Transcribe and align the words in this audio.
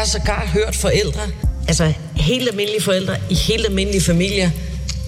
Jeg 0.00 0.06
har 0.06 0.18
sågar 0.20 0.46
hørt 0.46 0.74
forældre, 0.74 1.20
altså 1.68 1.92
helt 2.16 2.48
almindelige 2.48 2.82
forældre 2.82 3.14
i 3.30 3.34
helt 3.34 3.66
almindelige 3.66 4.02
familier, 4.02 4.50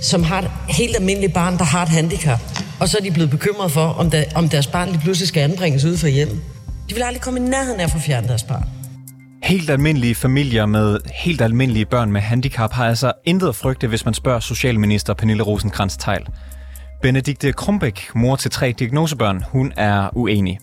som 0.03 0.23
har 0.23 0.43
et 0.43 0.51
helt 0.69 0.97
almindeligt 0.97 1.35
barn, 1.35 1.59
der 1.59 1.65
har 1.65 1.83
et 1.83 1.89
handicap. 1.89 2.41
Og 2.81 2.89
så 2.89 2.99
er 2.99 3.03
de 3.03 3.11
blevet 3.11 3.31
bekymret 3.31 3.73
for, 3.73 3.87
om, 3.87 4.11
der, 4.11 4.25
om 4.35 4.49
deres 4.49 4.67
barn 4.67 4.89
lige 4.89 5.01
pludselig 5.01 5.29
skal 5.29 5.41
anbringes 5.41 5.85
ude 5.85 5.99
for 5.99 6.07
hjemmet. 6.07 6.41
De 6.89 6.95
vil 6.95 7.03
aldrig 7.03 7.23
komme 7.23 7.41
i 7.41 7.43
nærheden 7.43 7.81
af 7.81 7.85
at 7.85 7.91
få 7.91 7.99
fjernet 7.99 8.29
deres 8.29 8.43
barn. 8.43 8.65
Helt 9.43 9.71
almindelige 9.71 10.15
familier 10.15 10.67
med 10.67 10.99
helt 11.25 11.41
almindelige 11.41 11.87
børn 11.87 12.13
med 12.13 12.21
handicap 12.21 12.73
har 12.73 12.89
altså 12.89 13.13
intet 13.25 13.49
at 13.49 13.57
frygte, 13.57 13.87
hvis 13.87 14.05
man 14.05 14.15
spørger 14.15 14.41
Socialminister 14.41 15.15
Pernille 15.15 15.43
rosenkrantz 15.43 15.97
teil 15.97 16.27
Benedikte 17.03 17.53
Krumbæk, 17.53 18.09
mor 18.15 18.37
til 18.37 18.51
tre 18.51 18.75
diagnosebørn, 18.79 19.45
hun 19.49 19.73
er 19.77 20.17
uenig. 20.17 20.59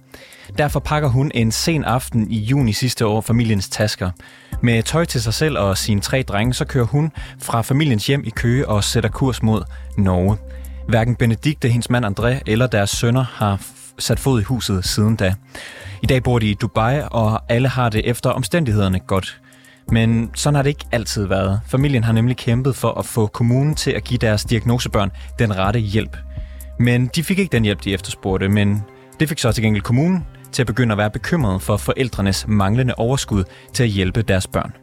Derfor 0.58 0.80
pakker 0.80 1.10
hun 1.10 1.32
en 1.36 1.52
sen 1.52 1.84
aften 1.84 2.32
i 2.32 2.40
juni 2.40 2.74
sidste 2.74 3.06
år 3.06 3.22
familiens 3.22 3.70
tasker. 3.70 4.12
Med 4.62 4.84
tøj 4.84 5.06
til 5.06 5.22
sig 5.22 5.34
selv 5.34 5.58
og 5.58 5.78
sine 5.78 6.02
tre 6.02 6.24
drenge, 6.24 6.54
så 6.54 6.66
kører 6.66 6.86
hun 6.86 7.12
fra 7.42 7.62
familiens 7.62 8.08
hjem 8.08 8.24
i 8.26 8.30
Køge 8.30 8.68
og 8.68 8.84
sætter 8.84 9.10
kurs 9.10 9.44
mod 9.44 9.62
Norge. 9.98 10.38
Hverken 10.88 11.16
Benedikte, 11.16 11.70
hendes 11.70 11.90
mand 11.90 12.06
André 12.06 12.40
eller 12.48 12.68
deres 12.68 12.90
sønner 12.90 13.26
har 13.34 13.62
sat 14.00 14.20
fod 14.20 14.42
i 14.42 14.44
huset 14.44 14.86
siden 14.86 15.16
da. 15.16 15.36
I 16.04 16.06
dag 16.06 16.24
bor 16.24 16.40
de 16.40 16.50
i 16.50 16.54
Dubai, 16.54 17.02
og 17.12 17.42
alle 17.50 17.68
har 17.68 17.90
det 17.90 18.10
efter 18.10 18.30
omstændighederne 18.30 19.00
godt. 19.00 19.42
Men 19.92 20.32
sådan 20.36 20.56
har 20.56 20.62
det 20.62 20.70
ikke 20.70 20.86
altid 20.92 21.26
været. 21.26 21.62
Familien 21.68 22.04
har 22.04 22.14
nemlig 22.14 22.38
kæmpet 22.38 22.76
for 22.76 22.92
at 22.92 23.06
få 23.06 23.28
kommunen 23.28 23.76
til 23.76 23.92
at 23.92 24.04
give 24.04 24.18
deres 24.18 24.46
diagnosebørn 24.46 25.12
den 25.40 25.58
rette 25.58 25.80
hjælp. 25.80 26.18
Men 26.80 27.08
de 27.16 27.24
fik 27.24 27.40
ikke 27.40 27.52
den 27.52 27.64
hjælp, 27.64 27.84
de 27.84 27.94
efterspurgte, 27.94 28.50
men 28.50 28.84
det 29.20 29.30
fik 29.30 29.40
så 29.40 29.52
til 29.52 29.64
gengæld 29.64 29.84
kommunen 29.84 30.26
til 30.52 30.64
at 30.64 30.68
begynde 30.68 30.92
at 30.92 30.98
være 30.98 31.10
bekymret 31.12 31.62
for 31.62 31.78
forældrenes 31.78 32.46
manglende 32.48 32.94
overskud 32.98 33.44
til 33.74 33.84
at 33.84 33.90
hjælpe 33.90 34.22
deres 34.22 34.48
børn. 34.48 34.74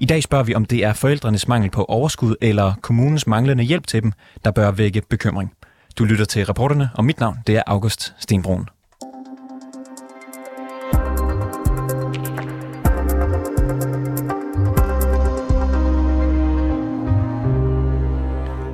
I 0.00 0.06
dag 0.06 0.22
spørger 0.22 0.44
vi, 0.44 0.54
om 0.54 0.64
det 0.64 0.84
er 0.84 0.92
forældrenes 0.92 1.48
mangel 1.48 1.70
på 1.70 1.84
overskud 1.84 2.36
eller 2.40 2.72
kommunens 2.82 3.26
manglende 3.26 3.64
hjælp 3.64 3.86
til 3.86 4.02
dem, 4.02 4.12
der 4.44 4.50
bør 4.50 4.70
vække 4.70 5.02
bekymring. 5.10 5.52
Du 5.98 6.04
lytter 6.04 6.24
til 6.24 6.46
reporterne, 6.46 6.90
og 6.94 7.04
mit 7.04 7.20
navn 7.20 7.38
det 7.46 7.56
er 7.56 7.62
August 7.66 8.14
Stenbrun. 8.18 8.68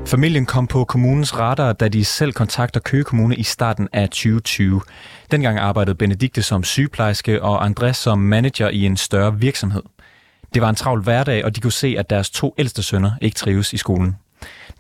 Familien 0.09 0.47
kom 0.47 0.67
på 0.67 0.85
kommunens 0.85 1.39
radar, 1.39 1.73
da 1.73 1.89
de 1.89 2.05
selv 2.05 2.33
kontakter 2.33 2.81
Køge 2.81 3.05
Kommune 3.05 3.37
i 3.37 3.43
starten 3.43 3.89
af 3.93 4.09
2020. 4.09 4.81
Dengang 5.31 5.59
arbejdede 5.59 5.95
Benedikte 5.95 6.43
som 6.43 6.65
sygeplejerske 6.65 7.43
og 7.43 7.65
Andreas 7.65 7.97
som 7.97 8.19
manager 8.19 8.69
i 8.69 8.87
en 8.87 8.97
større 8.97 9.39
virksomhed. 9.39 9.83
Det 10.55 10.63
var 10.63 10.69
en 10.69 10.75
travl 10.75 11.03
hverdag, 11.03 11.45
og 11.45 11.57
de 11.57 11.61
kunne 11.61 11.73
se, 11.73 11.95
at 11.99 12.11
deres 12.11 12.31
to 12.31 12.55
ældste 12.59 12.83
sønner 12.83 13.11
ikke 13.21 13.35
trives 13.35 13.73
i 13.73 13.77
skolen. 13.77 14.17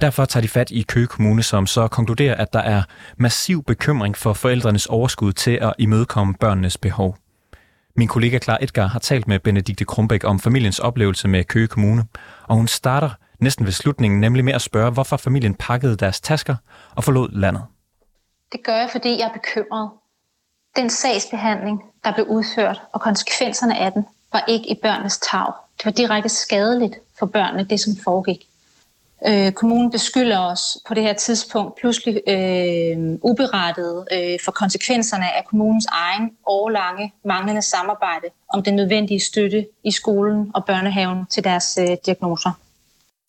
Derfor 0.01 0.25
tager 0.25 0.43
de 0.43 0.49
fat 0.49 0.71
i 0.71 0.83
Køge 0.83 1.07
Kommune, 1.07 1.43
som 1.43 1.67
så 1.67 1.89
konkluderer, 1.89 2.35
at 2.35 2.53
der 2.53 2.61
er 2.61 2.83
massiv 3.17 3.65
bekymring 3.65 4.17
for 4.17 4.33
forældrenes 4.33 4.87
overskud 4.87 5.33
til 5.33 5.59
at 5.63 5.73
imødekomme 5.79 6.35
børnenes 6.41 6.77
behov. 6.77 7.17
Min 7.97 8.09
kollega 8.09 8.39
Klar 8.39 8.59
Edgar 8.61 8.87
har 8.87 8.99
talt 8.99 9.29
med 9.29 9.39
Benedikte 9.39 9.85
Krumbæk 9.85 10.25
om 10.25 10.41
familiens 10.41 10.79
oplevelse 10.79 11.29
med 11.29 11.45
Køge 11.45 11.67
Kommune, 11.67 12.05
og 12.47 12.57
hun 12.57 12.69
starter 12.69 13.11
næsten 13.41 13.65
ved 13.65 13.73
slutningen, 13.73 14.21
nemlig 14.21 14.45
med 14.45 14.53
at 14.53 14.63
spørge, 14.63 14.91
hvorfor 14.91 15.17
familien 15.17 15.55
pakkede 15.55 15.97
deres 15.97 16.21
tasker 16.21 16.57
og 16.97 17.05
forlod 17.05 17.29
landet. 17.33 17.63
Det 18.53 18.65
gør 18.65 18.77
jeg, 18.77 18.89
fordi 18.93 19.09
jeg 19.19 19.29
er 19.29 19.33
bekymret. 19.33 19.91
Den 20.77 20.91
sagsbehandling, 20.91 21.83
der 22.05 22.13
blev 22.15 22.27
udført, 22.29 22.83
og 22.93 23.01
konsekvenserne 23.01 23.79
af 23.79 23.93
den, 23.93 24.07
var 24.33 24.45
ikke 24.49 24.71
i 24.71 24.75
børnenes 24.83 25.19
tag. 25.19 25.53
Det 25.79 25.85
var 25.85 25.91
direkte 25.91 26.29
skadeligt 26.29 26.95
for 27.19 27.27
børnene, 27.27 27.65
det 27.65 27.81
som 27.81 27.93
foregik. 28.05 28.49
Øh, 29.27 29.53
kommunen 29.53 29.91
beskylder 29.91 30.39
os 30.39 30.79
på 30.89 30.95
det 30.95 31.03
her 31.03 31.13
tidspunkt 31.13 31.77
pludselig 31.81 32.21
øh, 32.29 33.19
uberettet 33.23 34.07
øh, 34.13 34.39
for 34.45 34.53
konsekvenserne 34.53 35.37
af 35.37 35.45
kommunens 35.45 35.87
egen 35.87 36.31
årlange 36.47 37.13
manglende 37.25 37.63
samarbejde 37.63 38.27
om 38.49 38.63
den 38.63 38.77
nødvendige 38.77 39.21
støtte 39.21 39.67
i 39.85 39.91
skolen 39.91 40.51
og 40.55 40.65
børnehaven 40.65 41.27
til 41.27 41.45
deres 41.45 41.79
øh, 41.81 41.97
diagnoser. 42.07 42.51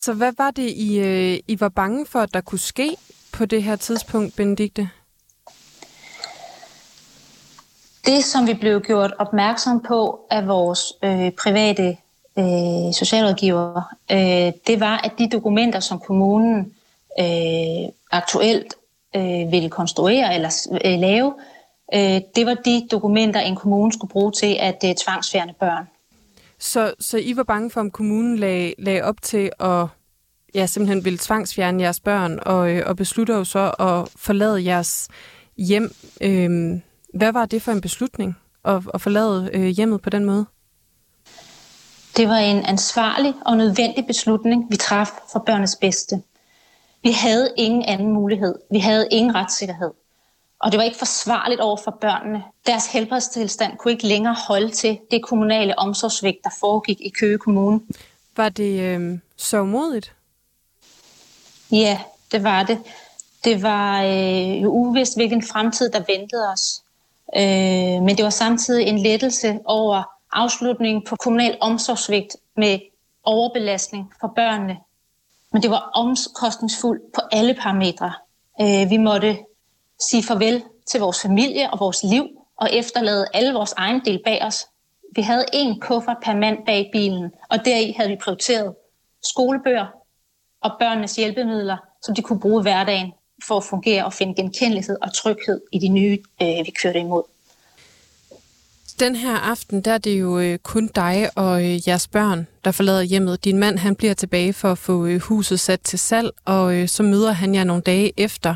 Så 0.02 0.12
hvad 0.12 0.32
var 0.38 0.50
det, 0.50 0.70
I, 0.70 0.98
øh, 0.98 1.38
I 1.48 1.60
var 1.60 1.68
bange 1.68 2.06
for, 2.06 2.18
at 2.18 2.34
der 2.34 2.40
kunne 2.40 2.58
ske 2.58 2.96
på 3.32 3.44
det 3.44 3.62
her 3.62 3.76
tidspunkt, 3.76 4.36
Benedikte? 4.36 4.88
Det, 8.06 8.24
som 8.24 8.46
vi 8.46 8.54
blev 8.54 8.80
gjort 8.80 9.14
opmærksom 9.18 9.80
på 9.80 10.20
af 10.30 10.46
vores 10.48 10.92
øh, 11.02 11.30
private 11.32 11.96
øh, 12.38 12.94
socialrådgiver, 12.94 13.82
øh, 14.12 14.52
det 14.66 14.80
var, 14.80 14.96
at 15.04 15.12
de 15.18 15.28
dokumenter, 15.28 15.80
som 15.80 16.00
kommunen 16.00 16.74
øh, 17.20 17.92
aktuelt 18.10 18.74
øh, 19.16 19.52
ville 19.52 19.70
konstruere 19.70 20.34
eller 20.34 20.68
øh, 20.84 20.98
lave, 21.00 21.34
øh, 21.94 22.20
det 22.36 22.46
var 22.46 22.54
de 22.54 22.88
dokumenter, 22.90 23.40
en 23.40 23.56
kommune 23.56 23.92
skulle 23.92 24.10
bruge 24.10 24.32
til 24.32 24.56
at 24.60 24.84
øh, 24.84 24.94
tvangsfjerne 24.94 25.54
børn. 25.60 25.88
Så, 26.60 26.94
så 27.00 27.18
I 27.18 27.36
var 27.36 27.42
bange 27.42 27.70
for, 27.70 27.80
om 27.80 27.90
kommunen 27.90 28.36
lag, 28.36 28.74
lag 28.78 29.04
op 29.04 29.22
til 29.22 29.50
at 29.60 29.86
ja, 30.54 30.66
simpelthen 30.66 31.04
ville 31.04 31.18
tvangsfjerne 31.18 31.82
jeres 31.82 32.00
børn, 32.00 32.38
og, 32.42 32.70
øh, 32.70 32.82
og 32.86 32.96
beslutter 32.96 33.36
jo 33.36 33.44
så 33.44 33.70
at 33.78 34.08
forlade 34.16 34.64
jeres 34.64 35.08
hjem. 35.56 35.94
Øh, 36.20 36.80
hvad 37.14 37.32
var 37.32 37.46
det 37.46 37.62
for 37.62 37.72
en 37.72 37.80
beslutning, 37.80 38.36
at, 38.64 38.82
at 38.94 39.00
forlade 39.00 39.50
øh, 39.52 39.66
hjemmet 39.66 40.02
på 40.02 40.10
den 40.10 40.24
måde? 40.24 40.46
Det 42.16 42.28
var 42.28 42.36
en 42.36 42.64
ansvarlig 42.64 43.34
og 43.46 43.56
nødvendig 43.56 44.06
beslutning, 44.06 44.66
vi 44.70 44.76
traf 44.76 45.08
for 45.32 45.42
børnenes 45.46 45.76
bedste. 45.80 46.22
Vi 47.02 47.10
havde 47.12 47.50
ingen 47.56 47.84
anden 47.84 48.12
mulighed. 48.12 48.54
Vi 48.70 48.78
havde 48.78 49.08
ingen 49.10 49.34
retssikkerhed. 49.34 49.90
Og 50.60 50.72
det 50.72 50.78
var 50.78 50.84
ikke 50.84 50.98
forsvarligt 50.98 51.60
over 51.60 51.76
for 51.76 51.90
børnene. 51.90 52.42
Deres 52.66 52.86
helbredstilstand 52.92 53.76
kunne 53.76 53.92
ikke 53.92 54.06
længere 54.06 54.36
holde 54.48 54.70
til 54.70 54.98
det 55.10 55.22
kommunale 55.22 55.78
omsorgsvægt, 55.78 56.44
der 56.44 56.50
foregik 56.60 57.00
i 57.00 57.08
Køge 57.08 57.38
Kommune. 57.38 57.80
Var 58.36 58.48
det 58.48 58.80
øh, 58.80 59.18
så 59.36 59.64
modigt? 59.64 60.12
Ja, 61.72 62.00
det 62.32 62.44
var 62.44 62.62
det. 62.62 62.78
Det 63.44 63.62
var 63.62 64.02
øh, 64.02 64.62
jo 64.62 64.70
uvist, 64.70 65.16
hvilken 65.16 65.42
fremtid, 65.42 65.90
der 65.90 66.02
ventede 66.08 66.52
os. 66.52 66.82
Øh, 67.36 68.02
men 68.02 68.16
det 68.16 68.24
var 68.24 68.30
samtidig 68.30 68.86
en 68.86 68.98
lettelse 68.98 69.58
over 69.64 70.02
afslutningen 70.32 71.04
på 71.04 71.16
kommunal 71.16 71.58
omsorgsvigt 71.60 72.36
med 72.56 72.78
overbelastning 73.24 74.12
for 74.20 74.32
børnene. 74.36 74.76
Men 75.52 75.62
det 75.62 75.70
var 75.70 75.90
omkostningsfuldt 75.94 77.12
på 77.12 77.20
alle 77.32 77.54
parametre. 77.54 78.12
Øh, 78.60 78.90
vi 78.90 78.96
måtte 78.96 79.38
sige 80.08 80.22
farvel 80.22 80.62
til 80.90 81.00
vores 81.00 81.20
familie 81.22 81.70
og 81.70 81.80
vores 81.80 82.02
liv 82.02 82.28
og 82.56 82.68
efterlade 82.72 83.26
alle 83.34 83.52
vores 83.52 83.72
egen 83.76 84.00
del 84.04 84.20
bag 84.24 84.44
os. 84.44 84.66
Vi 85.16 85.22
havde 85.22 85.44
en 85.52 85.80
kuffert 85.80 86.16
per 86.24 86.34
mand 86.34 86.58
bag 86.66 86.88
bilen, 86.92 87.30
og 87.50 87.64
deri 87.64 87.94
havde 87.96 88.10
vi 88.10 88.16
prioriteret 88.16 88.74
skolebøger 89.22 89.86
og 90.62 90.70
børnenes 90.78 91.16
hjælpemidler, 91.16 91.76
som 92.02 92.14
de 92.14 92.22
kunne 92.22 92.40
bruge 92.40 92.62
hverdagen 92.62 93.12
for 93.46 93.56
at 93.56 93.64
fungere 93.64 94.04
og 94.04 94.12
finde 94.12 94.34
genkendelighed 94.34 94.96
og 95.02 95.14
tryghed 95.14 95.60
i 95.72 95.78
de 95.78 95.88
nye, 95.88 96.18
øh, 96.42 96.48
vi 96.48 96.72
kørte 96.82 96.98
imod. 96.98 97.22
Den 99.00 99.16
her 99.16 99.36
aften, 99.36 99.80
der 99.80 99.92
er 99.92 99.98
det 99.98 100.20
jo 100.20 100.38
øh, 100.38 100.58
kun 100.58 100.90
dig 100.94 101.28
og 101.36 101.64
øh, 101.64 101.88
jeres 101.88 102.08
børn, 102.08 102.46
der 102.64 102.70
forlader 102.70 103.02
hjemmet. 103.02 103.44
Din 103.44 103.58
mand, 103.58 103.78
han 103.78 103.96
bliver 103.96 104.14
tilbage 104.14 104.52
for 104.52 104.72
at 104.72 104.78
få 104.78 105.06
øh, 105.06 105.20
huset 105.20 105.60
sat 105.60 105.80
til 105.80 105.98
salg, 105.98 106.30
og 106.44 106.74
øh, 106.74 106.88
så 106.88 107.02
møder 107.02 107.32
han 107.32 107.54
jer 107.54 107.64
nogle 107.64 107.82
dage 107.82 108.12
efter. 108.16 108.54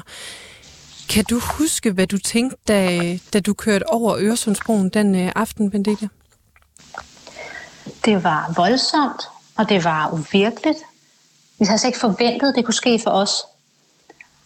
Kan 1.08 1.24
du 1.24 1.40
huske, 1.58 1.92
hvad 1.92 2.06
du 2.06 2.18
tænkte, 2.18 2.56
da, 2.68 3.18
da 3.32 3.40
du 3.40 3.54
kørte 3.54 3.88
over 3.88 4.16
Øresundsbroen 4.18 4.88
den 4.88 5.14
øh, 5.14 5.32
aften, 5.36 5.70
Benedikte? 5.70 6.08
Det 8.04 8.24
var 8.24 8.52
voldsomt, 8.56 9.22
og 9.56 9.68
det 9.68 9.84
var 9.84 10.10
uvirkeligt. 10.12 10.78
Vi 11.58 11.64
havde 11.64 11.72
altså 11.72 11.86
ikke 11.86 11.98
forventet, 11.98 12.48
at 12.48 12.54
det 12.54 12.64
kunne 12.64 12.74
ske 12.74 13.00
for 13.04 13.10
os. 13.10 13.32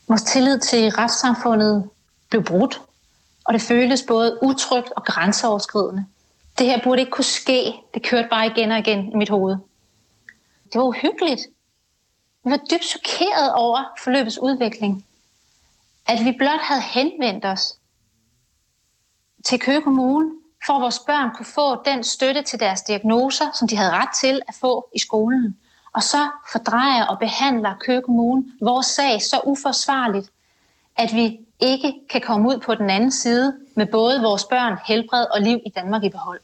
Vores 0.09 0.23
tillid 0.23 0.59
til 0.59 0.89
retssamfundet 0.89 1.91
blev 2.31 2.45
brudt, 2.45 2.81
og 3.45 3.55
det 3.55 3.63
føltes 3.63 4.03
både 4.09 4.39
utrygt 4.43 4.89
og 4.97 5.05
grænseoverskridende. 5.05 6.05
Det 6.59 6.67
her 6.67 6.81
burde 6.85 7.01
ikke 7.01 7.13
kunne 7.13 7.25
ske. 7.25 7.73
Det 7.95 8.03
kørte 8.03 8.29
bare 8.31 8.47
igen 8.47 8.73
og 8.73 8.79
igen 8.79 9.13
i 9.13 9.17
mit 9.17 9.29
hoved. 9.29 9.57
Det 10.73 10.79
var 10.79 10.83
uhyggeligt. 10.83 11.41
Jeg 12.45 12.51
var 12.51 12.61
dybt 12.71 12.85
chokeret 12.85 13.53
over 13.55 13.85
forløbets 14.05 14.39
udvikling. 14.39 15.05
At 16.09 16.25
vi 16.25 16.33
blot 16.39 16.61
havde 16.61 16.81
henvendt 16.81 17.45
os 17.45 17.79
til 19.45 19.61
Køge 19.61 19.83
Kommune, 19.83 20.31
for 20.67 20.73
at 20.73 20.83
vores 20.83 20.99
børn 20.99 21.31
kunne 21.35 21.47
få 21.47 21.83
den 21.85 22.05
støtte 22.05 22.43
til 22.43 22.61
deres 22.61 22.83
diagnoser, 22.83 23.45
som 23.55 23.69
de 23.69 23.77
havde 23.77 23.91
ret 23.91 24.09
til 24.21 24.41
at 24.49 24.55
få 24.55 24.89
i 24.95 24.99
skolen. 24.99 25.59
Og 25.95 26.03
så 26.03 26.31
fordrejer 26.53 27.07
og 27.07 27.19
behandler 27.19 27.75
Køge 27.81 28.03
Kommune 28.03 28.45
vores 28.63 28.87
sag 28.87 29.23
så 29.23 29.41
uforsvarligt, 29.45 30.31
at 30.97 31.15
vi 31.15 31.39
ikke 31.61 31.95
kan 32.11 32.21
komme 32.21 32.49
ud 32.49 32.59
på 32.59 32.75
den 32.75 32.91
anden 32.91 33.11
side 33.11 33.57
med 33.75 33.87
både 33.87 34.23
vores 34.23 34.45
børn, 34.45 34.79
helbred 34.87 35.27
og 35.35 35.41
liv 35.41 35.59
i 35.67 35.71
Danmark 35.71 36.05
i 36.05 36.09
behold. 36.09 36.41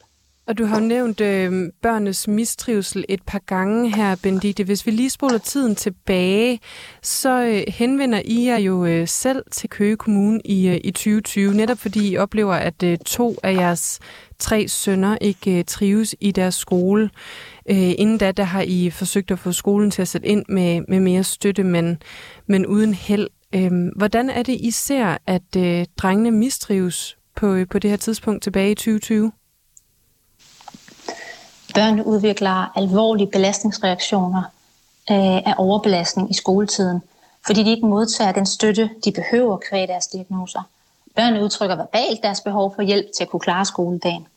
Og 0.47 0.57
du 0.57 0.65
har 0.65 0.79
nævnt 0.79 1.21
øh, 1.21 1.71
børnenes 1.81 2.27
mistrivsel 2.27 3.05
et 3.09 3.21
par 3.27 3.39
gange 3.39 3.95
her, 3.95 4.15
Bendite. 4.23 4.63
Hvis 4.63 4.85
vi 4.85 4.91
lige 4.91 5.09
spoler 5.09 5.37
tiden 5.37 5.75
tilbage, 5.75 6.59
så 7.01 7.43
øh, 7.43 7.63
henvender 7.67 8.21
I 8.25 8.45
jer 8.45 8.57
jo 8.57 8.85
øh, 8.85 9.07
selv 9.07 9.43
til 9.51 9.69
Køge 9.69 9.97
Kommune 9.97 10.41
i, 10.45 10.67
øh, 10.67 10.79
i 10.83 10.91
2020, 10.91 11.53
netop 11.53 11.77
fordi 11.77 12.11
I 12.11 12.17
oplever, 12.17 12.53
at 12.53 12.83
øh, 12.83 12.97
to 12.97 13.37
af 13.43 13.53
jeres 13.53 13.99
tre 14.39 14.67
sønner 14.67 15.17
ikke 15.21 15.59
øh, 15.59 15.65
trives 15.65 16.15
i 16.19 16.31
deres 16.31 16.55
skole. 16.55 17.09
Øh, 17.69 17.93
inden 17.97 18.17
da, 18.17 18.31
der 18.31 18.43
har 18.43 18.61
I 18.61 18.89
forsøgt 18.89 19.31
at 19.31 19.39
få 19.39 19.51
skolen 19.51 19.91
til 19.91 20.01
at 20.01 20.07
sætte 20.07 20.27
ind 20.27 20.45
med, 20.49 20.81
med 20.87 20.99
mere 20.99 21.23
støtte, 21.23 21.63
men, 21.63 22.01
men 22.47 22.65
uden 22.65 22.93
held. 22.93 23.27
Øh, 23.55 23.71
hvordan 23.95 24.29
er 24.29 24.43
det, 24.43 24.61
I 24.61 24.71
ser, 24.71 25.17
at 25.27 25.55
øh, 25.57 25.85
drengene 25.97 26.31
mistrives 26.31 27.17
på, 27.35 27.53
øh, 27.53 27.67
på 27.67 27.79
det 27.79 27.89
her 27.89 27.97
tidspunkt 27.97 28.43
tilbage 28.43 28.71
i 28.71 28.75
2020? 28.75 29.31
Børn 31.75 32.01
udvikler 32.01 32.77
alvorlige 32.77 33.27
belastningsreaktioner 33.27 34.43
øh, 35.11 35.37
af 35.37 35.53
overbelastning 35.57 36.31
i 36.31 36.33
skoletiden, 36.33 37.01
fordi 37.45 37.63
de 37.63 37.69
ikke 37.69 37.87
modtager 37.87 38.31
den 38.31 38.45
støtte, 38.45 38.89
de 39.05 39.11
behøver 39.11 39.57
kvæg 39.69 39.87
deres 39.87 40.07
diagnoser. 40.07 40.61
Børnene 41.15 41.43
udtrykker 41.43 41.75
verbalt 41.75 42.23
deres 42.23 42.41
behov 42.41 42.75
for 42.75 42.81
hjælp 42.81 43.05
til 43.17 43.23
at 43.23 43.29
kunne 43.29 43.39
klare 43.39 43.65
skoledagen. 43.65 44.27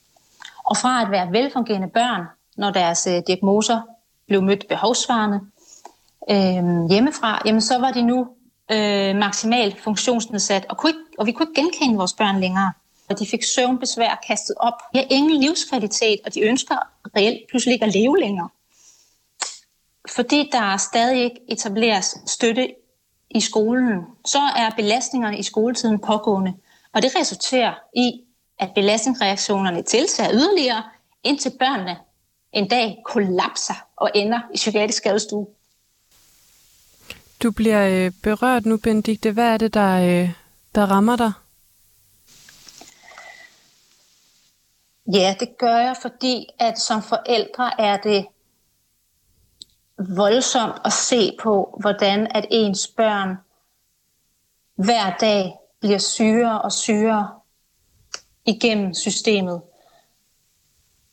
Og 0.65 0.77
fra 0.77 1.03
at 1.03 1.11
være 1.11 1.33
velfungerende 1.33 1.89
børn, 1.89 2.23
når 2.57 2.71
deres 2.71 3.07
øh, 3.07 3.23
diagnoser 3.27 3.81
blev 4.27 4.43
mødt 4.43 4.69
behovsvarende 4.69 5.41
øh, 6.31 6.91
hjemmefra, 6.91 7.43
jamen 7.45 7.61
så 7.61 7.79
var 7.79 7.91
de 7.91 8.03
nu 8.03 8.29
øh, 8.71 9.17
maksimalt 9.17 9.81
funktionsnedsat, 9.81 10.67
og, 10.69 10.77
kunne 10.77 10.91
ikke, 10.91 11.01
og 11.19 11.27
vi 11.27 11.33
kunne 11.33 11.49
ikke 11.51 11.61
genkende 11.61 11.97
vores 11.97 12.13
børn 12.13 12.41
længere 12.41 12.73
og 13.09 13.19
de 13.19 13.27
fik 13.27 13.43
søvnbesvær 13.43 14.21
kastet 14.27 14.55
op. 14.61 14.75
De 14.93 14.99
har 14.99 15.07
ingen 15.11 15.41
livskvalitet, 15.41 16.21
og 16.27 16.35
de 16.35 16.41
ønsker 16.41 16.77
reelt 17.17 17.51
pludselig 17.51 17.73
ikke 17.73 17.85
at 17.87 17.95
leve 17.95 18.19
længere. 18.19 18.49
Fordi 20.09 20.49
der 20.53 20.77
stadig 20.77 21.25
ikke 21.25 21.41
etableres 21.49 22.17
støtte 22.27 22.75
i 23.31 23.41
skolen, 23.41 24.05
så 24.27 24.39
er 24.39 24.71
belastningerne 24.77 25.39
i 25.39 25.43
skoletiden 25.43 25.99
pågående, 25.99 26.55
og 26.93 27.03
det 27.03 27.17
resulterer 27.21 27.75
i, 27.97 28.21
at 28.59 28.71
belastningsreaktionerne 28.75 29.83
tiltager 29.83 30.31
yderligere, 30.33 30.83
indtil 31.25 31.53
børnene 31.59 31.97
en 32.53 32.69
dag 32.69 32.99
kollapser 33.07 33.87
og 33.97 34.11
ender 34.15 34.41
i 34.55 34.57
psykiatrisk 34.57 34.99
skadestue. 34.99 35.47
Du 37.43 37.51
bliver 37.51 37.89
øh, 37.89 38.13
berørt 38.23 38.67
nu, 38.67 38.77
Benedikte. 38.77 39.33
Hvad 39.33 39.53
er 39.53 39.57
det, 39.57 39.75
der, 39.75 40.23
øh, 40.23 40.31
der 40.75 40.87
rammer 40.87 41.17
dig? 41.17 41.33
Ja, 45.13 45.37
det 45.41 45.59
gør 45.59 45.77
jeg, 45.77 45.97
fordi 46.03 46.47
at 46.59 46.79
som 46.79 47.03
forældre 47.03 47.81
er 47.81 47.97
det 47.97 48.27
voldsomt 49.99 50.77
at 50.85 50.93
se 50.93 51.37
på, 51.43 51.79
hvordan 51.81 52.27
at 52.35 52.47
ens 52.51 52.89
børn 52.89 53.37
hver 54.75 55.17
dag 55.17 55.55
bliver 55.81 55.99
syre 55.99 56.63
og 56.63 56.73
syre 56.73 57.29
igennem 58.47 58.95
systemet, 58.95 59.63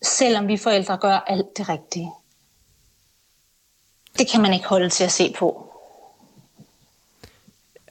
selvom 0.02 0.48
vi 0.48 0.58
forældre 0.58 0.98
gør 0.98 1.18
alt 1.18 1.58
det 1.58 1.70
rigtige. 1.70 2.12
Det 4.18 4.28
kan 4.32 4.42
man 4.42 4.54
ikke 4.54 4.68
holde 4.68 4.90
til 4.90 5.04
at 5.04 5.12
se 5.12 5.34
på. 5.38 5.74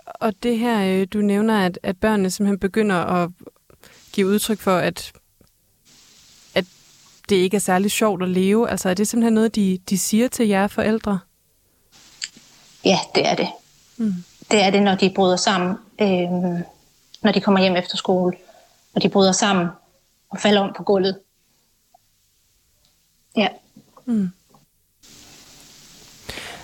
Og 0.07 0.43
det 0.43 0.59
her, 0.59 1.01
øh, 1.01 1.07
du 1.13 1.19
nævner, 1.19 1.67
at, 1.67 1.79
at 1.83 2.01
børnene 2.01 2.31
simpelthen 2.31 2.59
begynder 2.59 2.97
at 2.97 3.31
give 4.13 4.27
udtryk 4.27 4.61
for, 4.61 4.77
at 4.77 5.13
det 7.29 7.37
ikke 7.37 7.57
er 7.57 7.61
særlig 7.61 7.91
sjovt 7.91 8.23
at 8.23 8.29
leve? 8.29 8.71
Altså 8.71 8.89
er 8.89 8.95
det 8.95 9.09
simpelthen 9.09 9.33
noget, 9.33 9.55
de, 9.55 9.79
de 9.91 9.99
siger 9.99 10.29
til 10.29 10.49
jer 10.49 10.67
forældre? 10.67 11.19
Ja, 12.85 12.99
det 13.15 13.29
er 13.29 13.35
det. 13.35 13.49
Mm. 13.97 14.15
Det 14.51 14.63
er 14.63 14.71
det, 14.71 14.83
når 14.83 14.95
de 14.95 15.13
bryder 15.15 15.37
sammen, 15.37 15.77
øh, 16.01 16.61
når 17.23 17.33
de 17.33 17.41
kommer 17.41 17.61
hjem 17.61 17.77
efter 17.77 17.97
skole, 17.97 18.37
og 18.95 19.03
de 19.03 19.09
bryder 19.09 19.33
sammen 19.33 19.67
og 20.31 20.41
falder 20.41 20.61
om 20.61 20.75
på 20.77 20.83
gulvet. 20.83 21.19
Ja. 23.37 23.49
Mm. 24.05 24.31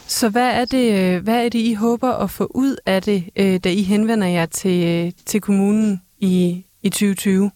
Så 0.06 0.28
hvad 0.28 0.50
er, 0.50 0.64
det, 0.64 1.20
hvad 1.20 1.44
er 1.44 1.48
det, 1.48 1.58
I 1.58 1.74
håber 1.74 2.12
at 2.12 2.30
få 2.30 2.50
ud 2.54 2.76
af 2.86 3.02
det, 3.02 3.30
øh, 3.36 3.60
da 3.64 3.70
I 3.70 3.82
henvender 3.82 4.26
jer 4.26 4.46
til, 4.46 4.86
øh, 4.86 5.12
til 5.26 5.40
kommunen 5.40 6.02
i, 6.18 6.64
i 6.82 6.88
2020? 6.88 7.50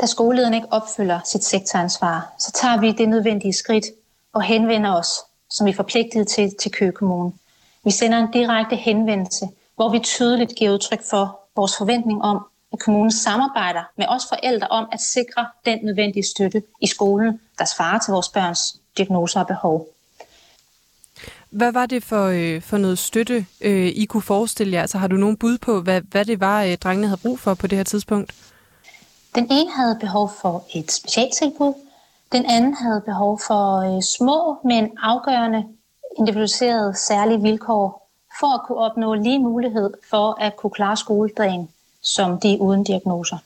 Da 0.00 0.06
skolelederen 0.06 0.54
ikke 0.54 0.72
opfylder 0.72 1.20
sit 1.24 1.44
sektoransvar, 1.44 2.32
så 2.38 2.52
tager 2.52 2.80
vi 2.80 2.92
det 2.92 3.08
nødvendige 3.08 3.52
skridt 3.52 3.84
og 4.32 4.42
henvender 4.42 4.94
os, 4.94 5.08
som 5.50 5.66
vi 5.66 5.70
er 5.70 5.74
forpligtet 5.74 6.28
til, 6.28 6.54
til 6.60 6.72
Køge 6.72 6.92
Kommune. 6.92 7.32
Vi 7.84 7.90
sender 7.90 8.18
en 8.18 8.32
direkte 8.32 8.76
henvendelse, 8.76 9.48
hvor 9.76 9.88
vi 9.88 9.98
tydeligt 9.98 10.54
giver 10.54 10.70
udtryk 10.70 11.02
for 11.10 11.40
vores 11.56 11.76
forventning 11.78 12.22
om, 12.22 12.46
at 12.72 12.78
kommunen 12.78 13.10
samarbejder 13.10 13.82
med 13.96 14.06
os 14.08 14.22
forældre 14.28 14.68
om 14.68 14.88
at 14.92 15.00
sikre 15.00 15.46
den 15.64 15.78
nødvendige 15.82 16.26
støtte 16.26 16.62
i 16.80 16.86
skolen, 16.86 17.40
der 17.58 17.64
svarer 17.64 17.98
til 17.98 18.12
vores 18.12 18.28
børns 18.28 18.76
diagnoser 18.96 19.40
og 19.40 19.46
behov. 19.46 19.88
Hvad 21.50 21.72
var 21.72 21.86
det 21.86 22.04
for, 22.04 22.26
øh, 22.26 22.62
for 22.62 22.78
noget 22.78 22.98
støtte, 22.98 23.46
øh, 23.60 23.86
I 23.86 24.04
kunne 24.04 24.22
forestille 24.22 24.72
jer? 24.72 24.80
Altså 24.80 24.98
har 24.98 25.08
du 25.08 25.16
nogen 25.16 25.36
bud 25.36 25.58
på, 25.58 25.80
hvad, 25.80 26.00
hvad 26.00 26.24
det 26.24 26.40
var, 26.40 26.62
øh, 26.62 26.76
drengene 26.76 27.06
havde 27.06 27.20
brug 27.22 27.38
for 27.38 27.54
på 27.54 27.66
det 27.66 27.78
her 27.78 27.84
tidspunkt? 27.84 28.34
Den 29.34 29.46
ene 29.50 29.70
havde 29.70 29.96
behov 30.00 30.30
for 30.40 30.64
et 30.74 30.92
specialtilbud, 30.92 31.74
den 32.32 32.44
anden 32.46 32.74
havde 32.74 33.00
behov 33.00 33.40
for 33.46 33.96
øh, 33.96 34.02
små, 34.02 34.56
men 34.64 34.90
afgørende 35.02 35.64
individualiserede 36.18 36.94
særlige 36.96 37.42
vilkår 37.42 38.10
for 38.40 38.54
at 38.54 38.60
kunne 38.66 38.78
opnå 38.78 39.14
lige 39.14 39.38
mulighed 39.38 39.90
for 40.10 40.36
at 40.40 40.56
kunne 40.56 40.70
klare 40.70 40.96
skoledagen 40.96 41.68
som 42.02 42.40
de 42.40 42.56
uden 42.60 42.84
diagnoser. 42.84 43.38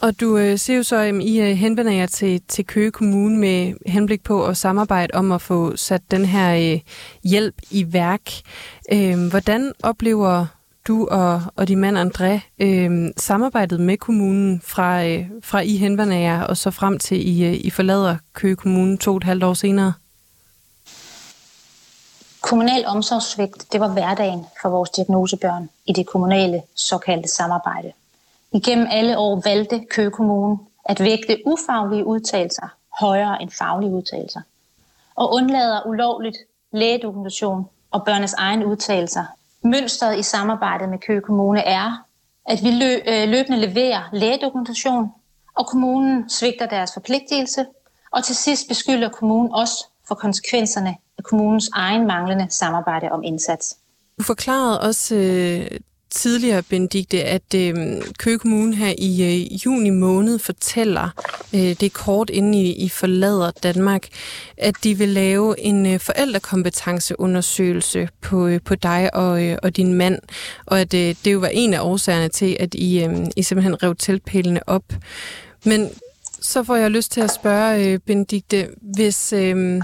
Og 0.00 0.20
du 0.20 0.38
øh, 0.38 0.58
ser 0.58 0.76
jo 0.76 0.82
så, 0.82 0.96
at 0.96 1.14
I 1.14 1.40
øh, 1.40 1.56
henvender 1.56 1.92
jer 1.92 2.06
til, 2.06 2.42
til 2.48 2.66
Køge 2.66 2.90
Kommune 2.90 3.38
med 3.38 3.74
henblik 3.86 4.22
på 4.22 4.46
at 4.46 4.56
samarbejde 4.56 5.14
om 5.14 5.32
at 5.32 5.42
få 5.42 5.76
sat 5.76 6.02
den 6.10 6.24
her 6.24 6.74
øh, 6.74 6.80
hjælp 7.24 7.54
i 7.70 7.92
værk. 7.92 8.30
Øh, 8.92 9.28
hvordan 9.30 9.72
oplever 9.82 10.46
du 10.88 11.08
og, 11.10 11.42
og 11.56 11.68
din 11.68 11.78
mand 11.78 11.98
André 11.98 12.40
øh, 12.58 13.10
samarbejdet 13.16 13.80
med 13.80 13.96
kommunen 13.96 14.60
fra, 14.64 15.04
øh, 15.04 15.26
fra 15.42 15.60
I 15.60 15.76
henvender 15.76 16.16
jer 16.16 16.42
og 16.42 16.56
så 16.56 16.70
frem 16.70 16.98
til 16.98 17.28
I, 17.28 17.44
øh, 17.44 17.54
I 17.54 17.70
forlader 17.70 18.16
Køge 18.32 18.56
Kommune 18.56 18.98
to 18.98 19.10
og 19.10 19.16
et 19.16 19.24
halvt 19.24 19.44
år 19.44 19.54
senere? 19.54 19.92
Kommunal 22.40 22.86
omsorgssvigt, 22.86 23.72
det 23.72 23.80
var 23.80 23.88
hverdagen 23.88 24.46
for 24.62 24.68
vores 24.68 24.90
diagnosebørn 24.90 25.68
i 25.86 25.92
det 25.92 26.06
kommunale 26.06 26.62
såkaldte 26.74 27.28
samarbejde. 27.28 27.92
Igennem 28.52 28.86
alle 28.90 29.18
år 29.18 29.42
valgte 29.44 29.84
Køge 29.90 30.10
Kommune 30.10 30.58
at 30.84 31.00
vægte 31.00 31.38
ufaglige 31.46 32.04
udtalelser 32.04 32.68
højere 33.00 33.42
end 33.42 33.50
faglige 33.50 33.90
udtalelser, 33.90 34.40
og 35.14 35.34
undlader 35.34 35.86
ulovligt 35.86 36.36
lægedokumentation 36.72 37.68
og 37.90 38.04
børnenes 38.04 38.32
egen 38.32 38.64
udtalelser 38.64 39.24
Mønstret 39.64 40.18
i 40.18 40.22
samarbejdet 40.22 40.88
med 40.88 40.98
Køge 40.98 41.20
Kommune 41.20 41.60
er, 41.60 42.04
at 42.46 42.58
vi 42.62 42.68
øh, 42.68 43.28
løbende 43.28 43.58
leverer 43.60 44.02
lægedokumentation, 44.12 45.08
og 45.56 45.66
kommunen 45.66 46.30
svigter 46.30 46.66
deres 46.66 46.90
forpligtelse, 46.94 47.66
og 48.12 48.24
til 48.24 48.36
sidst 48.36 48.68
beskylder 48.68 49.08
kommunen 49.08 49.54
os 49.54 49.70
for 50.08 50.14
konsekvenserne 50.14 50.96
af 51.18 51.24
kommunens 51.24 51.70
egen 51.72 52.06
manglende 52.06 52.46
samarbejde 52.50 53.08
om 53.12 53.22
indsats. 53.22 53.76
Du 54.18 54.24
forklarede 54.24 54.80
også 54.80 55.14
øh, 55.14 55.80
tidligere, 56.10 56.62
Benedikte, 56.62 57.24
at 57.24 57.54
øh, 57.54 58.02
Køge 58.18 58.38
Kommune 58.38 58.76
her 58.76 58.94
i 58.98 59.22
øh, 59.22 59.66
juni 59.66 59.90
måned 59.90 60.38
fortæller, 60.38 61.08
øh, 61.54 61.60
det 61.60 61.82
er 61.82 61.90
kort 61.90 62.30
inden 62.30 62.54
I, 62.54 62.72
I 62.72 62.88
forlader 62.88 63.50
Danmark, 63.62 64.08
at 64.56 64.74
de 64.84 64.98
vil 64.98 65.08
lave 65.08 65.60
en 65.60 65.86
øh, 65.86 66.00
forældrekompetenceundersøgelse 66.00 68.08
på, 68.20 68.46
øh, 68.46 68.60
på 68.64 68.74
dig 68.74 69.14
og, 69.14 69.44
øh, 69.44 69.58
og 69.62 69.76
din 69.76 69.94
mand, 69.94 70.18
og 70.66 70.80
at 70.80 70.94
øh, 70.94 71.14
det 71.24 71.32
jo 71.32 71.38
var 71.38 71.50
en 71.52 71.74
af 71.74 71.80
årsagerne 71.80 72.28
til, 72.28 72.56
at 72.60 72.74
I, 72.74 73.04
øh, 73.04 73.26
I 73.36 73.42
simpelthen 73.42 73.82
rev 73.82 73.96
tilpælene 73.96 74.68
op. 74.68 74.84
Men 75.64 75.90
så 76.40 76.62
får 76.62 76.76
jeg 76.76 76.90
lyst 76.90 77.12
til 77.12 77.20
at 77.20 77.34
spørge, 77.34 77.84
øh, 77.84 77.98
Benedikte, 77.98 78.68
hvis... 78.80 79.32
Øh, 79.32 79.82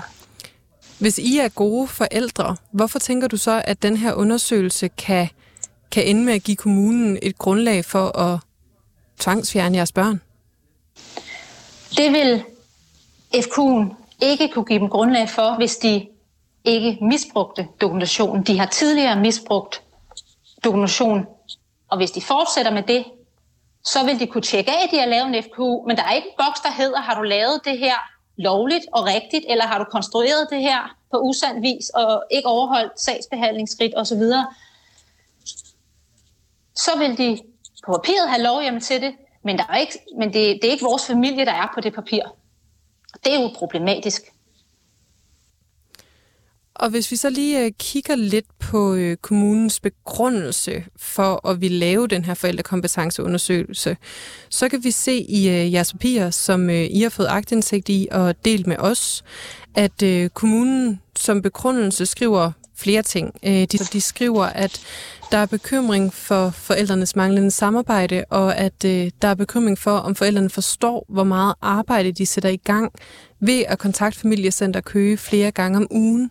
hvis 0.98 1.18
I 1.18 1.38
er 1.38 1.48
gode 1.48 1.88
forældre, 1.88 2.56
hvorfor 2.72 2.98
tænker 2.98 3.28
du 3.28 3.36
så, 3.36 3.62
at 3.64 3.82
den 3.82 3.96
her 3.96 4.12
undersøgelse 4.12 4.88
kan 4.88 5.28
kan 5.90 6.04
ende 6.04 6.24
med 6.24 6.34
at 6.34 6.42
give 6.42 6.56
kommunen 6.56 7.18
et 7.22 7.38
grundlag 7.38 7.84
for 7.84 8.18
at 8.18 8.40
tvangsfjerne 9.18 9.76
jeres 9.76 9.92
børn? 9.92 10.20
Det 11.96 12.12
vil 12.12 12.44
FK'en 13.34 13.94
ikke 14.20 14.48
kunne 14.48 14.64
give 14.64 14.78
dem 14.78 14.88
grundlag 14.88 15.28
for, 15.28 15.56
hvis 15.56 15.76
de 15.76 16.06
ikke 16.64 16.98
misbrugte 17.02 17.68
dokumentationen. 17.80 18.42
De 18.42 18.58
har 18.58 18.66
tidligere 18.66 19.20
misbrugt 19.20 19.82
dokumentation, 20.64 21.26
og 21.88 21.96
hvis 21.96 22.10
de 22.10 22.20
fortsætter 22.20 22.72
med 22.72 22.82
det, 22.82 23.04
så 23.84 24.04
vil 24.04 24.20
de 24.20 24.26
kunne 24.26 24.42
tjekke 24.42 24.70
af, 24.70 24.84
at 24.84 24.90
de 24.90 24.98
har 24.98 25.06
lavet 25.06 25.26
en 25.26 25.42
FKU, 25.42 25.86
men 25.86 25.96
der 25.96 26.02
er 26.02 26.12
ikke 26.12 26.28
en 26.28 26.44
boks, 26.46 26.60
der 26.60 26.72
hedder, 26.72 27.00
har 27.00 27.14
du 27.14 27.22
lavet 27.22 27.60
det 27.64 27.78
her 27.78 27.94
lovligt 28.36 28.84
og 28.92 29.04
rigtigt, 29.04 29.44
eller 29.48 29.64
har 29.66 29.78
du 29.78 29.84
konstrueret 29.84 30.46
det 30.50 30.60
her 30.60 30.96
på 31.10 31.18
usand 31.18 31.60
vis 31.60 31.88
og 31.88 32.24
ikke 32.30 32.48
overholdt 32.48 33.00
sagsbehandlingsskridt 33.00 33.92
osv., 33.96 34.22
så 36.76 36.90
vil 36.98 37.18
de 37.18 37.38
på 37.86 37.92
papiret 37.92 38.28
have 38.28 38.42
lovhjemmel 38.42 38.82
til 38.82 39.00
det, 39.00 39.14
men, 39.44 39.58
der 39.58 39.64
er 39.70 39.76
ikke, 39.76 39.98
men 40.18 40.28
det, 40.28 40.58
det 40.62 40.64
er 40.64 40.72
ikke 40.72 40.84
vores 40.84 41.06
familie, 41.06 41.44
der 41.44 41.52
er 41.52 41.68
på 41.74 41.80
det 41.80 41.94
papir. 41.94 42.22
Det 43.24 43.34
er 43.34 43.40
jo 43.40 43.50
problematisk. 43.54 44.22
Og 46.74 46.90
hvis 46.90 47.10
vi 47.10 47.16
så 47.16 47.30
lige 47.30 47.64
øh, 47.64 47.72
kigger 47.78 48.14
lidt 48.14 48.58
på 48.58 48.94
øh, 48.94 49.16
kommunens 49.16 49.80
begrundelse 49.80 50.84
for 50.96 51.48
at 51.48 51.60
vi 51.60 51.68
lave 51.68 52.06
den 52.06 52.24
her 52.24 52.34
forældrekompetenceundersøgelse, 52.34 53.96
så 54.50 54.68
kan 54.68 54.84
vi 54.84 54.90
se 54.90 55.12
i 55.12 55.48
øh, 55.48 55.72
jeres 55.72 55.92
papirer, 55.92 56.30
som 56.30 56.70
I 56.70 57.00
har 57.00 57.08
fået 57.08 57.26
agtindsigt 57.26 57.88
i 57.88 58.08
og 58.12 58.44
delt 58.44 58.66
med 58.66 58.76
os, 58.78 59.24
at 59.74 60.02
kommunen 60.34 61.00
som 61.16 61.42
begrundelse 61.42 62.06
skriver 62.06 62.52
flere 62.76 63.02
ting. 63.02 63.34
De, 63.44 63.66
de 63.66 64.00
skriver, 64.00 64.44
at 64.44 64.80
der 65.32 65.38
er 65.38 65.46
bekymring 65.46 66.14
for 66.14 66.50
forældrenes 66.50 67.16
manglende 67.16 67.50
samarbejde, 67.50 68.24
og 68.30 68.56
at 68.56 68.82
der 68.82 69.28
er 69.28 69.34
bekymring 69.34 69.78
for, 69.78 69.96
om 69.96 70.14
forældrene 70.14 70.50
forstår, 70.50 71.04
hvor 71.08 71.24
meget 71.24 71.54
arbejde 71.62 72.12
de 72.12 72.26
sætter 72.26 72.48
i 72.50 72.56
gang 72.56 72.92
ved 73.40 73.64
at 73.68 73.78
kontakte 73.78 74.20
familiecenter 74.20 74.80
Køge 74.80 75.16
flere 75.16 75.50
gange 75.50 75.76
om 75.76 75.86
ugen. 75.90 76.30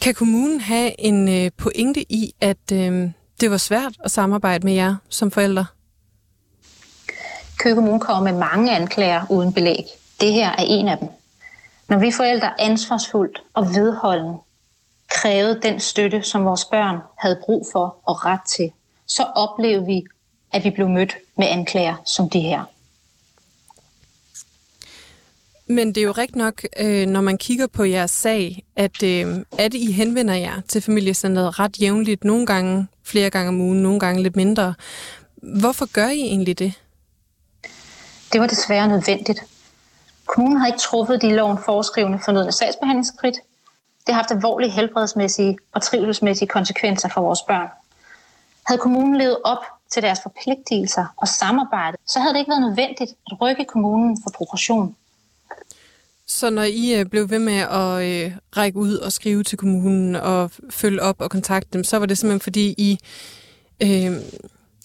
Kan 0.00 0.14
kommunen 0.14 0.60
have 0.60 1.00
en 1.00 1.28
øh, 1.28 1.50
pointe 1.56 2.12
i, 2.12 2.32
at 2.40 2.72
øh, 2.72 3.10
det 3.40 3.50
var 3.50 3.56
svært 3.56 3.92
at 4.04 4.10
samarbejde 4.10 4.66
med 4.66 4.74
jer 4.74 4.96
som 5.08 5.30
forældre? 5.30 5.66
Køge 7.58 7.74
Kommune 7.74 8.00
kommer 8.00 8.32
med 8.32 8.38
mange 8.38 8.76
anklager 8.76 9.26
uden 9.30 9.52
belæg. 9.52 9.84
Det 10.20 10.32
her 10.32 10.48
er 10.50 10.64
en 10.66 10.88
af 10.88 10.98
dem. 10.98 11.08
Når 11.88 11.98
vi 11.98 12.12
forældre 12.12 12.60
ansvarsfuldt 12.60 13.42
og 13.54 13.66
vedholden 13.66 14.34
krævede 15.08 15.60
den 15.62 15.80
støtte, 15.80 16.22
som 16.22 16.44
vores 16.44 16.64
børn 16.64 16.96
havde 17.18 17.40
brug 17.44 17.66
for 17.72 17.96
og 18.06 18.24
ret 18.24 18.40
til, 18.56 18.72
så 19.06 19.22
oplevede 19.22 19.86
vi, 19.86 20.04
at 20.52 20.64
vi 20.64 20.70
blev 20.70 20.88
mødt 20.88 21.16
med 21.36 21.46
anklager 21.46 21.96
som 22.04 22.30
det 22.30 22.42
her. 22.42 22.64
Men 25.70 25.88
det 25.88 25.98
er 25.98 26.02
jo 26.02 26.12
rigtigt 26.12 26.36
nok, 26.36 26.62
øh, 26.80 27.06
når 27.06 27.20
man 27.20 27.38
kigger 27.38 27.66
på 27.66 27.84
jeres 27.84 28.10
sag, 28.10 28.64
at, 28.76 29.02
øh, 29.02 29.26
at 29.58 29.74
I 29.74 29.92
henvender 29.92 30.34
jer 30.34 30.60
til 30.68 30.82
familiecenteret 30.82 31.58
ret 31.58 31.80
jævnligt, 31.80 32.24
nogle 32.24 32.46
gange 32.46 32.86
flere 33.04 33.30
gange 33.30 33.48
om 33.48 33.60
ugen, 33.60 33.82
nogle 33.82 34.00
gange 34.00 34.22
lidt 34.22 34.36
mindre. 34.36 34.74
Hvorfor 35.36 35.92
gør 35.92 36.08
I 36.08 36.20
egentlig 36.20 36.58
det? 36.58 36.72
Det 38.32 38.40
var 38.40 38.46
desværre 38.46 38.88
nødvendigt. 38.88 39.40
Kommunen 40.26 40.58
har 40.58 40.66
ikke 40.66 40.78
truffet 40.78 41.22
de 41.22 41.36
loven 41.36 41.58
foreskrivende 41.64 42.18
fornødende 42.24 42.52
sagsbehandlingsskridt. 42.52 43.36
Det 44.08 44.14
har 44.14 44.22
haft 44.22 44.30
alvorlige 44.30 44.70
helbredsmæssige 44.70 45.58
og 45.72 45.82
trivselsmæssige 45.82 46.48
konsekvenser 46.48 47.08
for 47.08 47.20
vores 47.20 47.42
børn. 47.42 47.68
Havde 48.66 48.80
kommunen 48.80 49.18
levet 49.18 49.38
op 49.44 49.64
til 49.92 50.02
deres 50.02 50.18
forpligtelser 50.22 51.06
og 51.16 51.28
samarbejde, 51.28 51.96
så 52.06 52.20
havde 52.20 52.34
det 52.34 52.38
ikke 52.40 52.50
været 52.50 52.62
nødvendigt 52.62 53.10
at 53.30 53.40
rykke 53.40 53.64
kommunen 53.64 54.18
for 54.22 54.30
progression. 54.30 54.96
Så 56.26 56.50
når 56.50 56.62
I 56.62 56.94
øh, 57.00 57.06
blev 57.06 57.30
ved 57.30 57.38
med 57.38 57.58
at 57.58 58.02
øh, 58.04 58.36
række 58.56 58.78
ud 58.78 58.96
og 58.96 59.12
skrive 59.12 59.42
til 59.42 59.58
kommunen 59.58 60.16
og 60.16 60.50
følge 60.70 61.02
op 61.02 61.20
og 61.20 61.30
kontakte 61.30 61.68
dem, 61.72 61.84
så 61.84 61.98
var 61.98 62.06
det 62.06 62.18
simpelthen 62.18 62.40
fordi 62.40 62.74
I, 62.78 62.98
øh, 63.82 64.12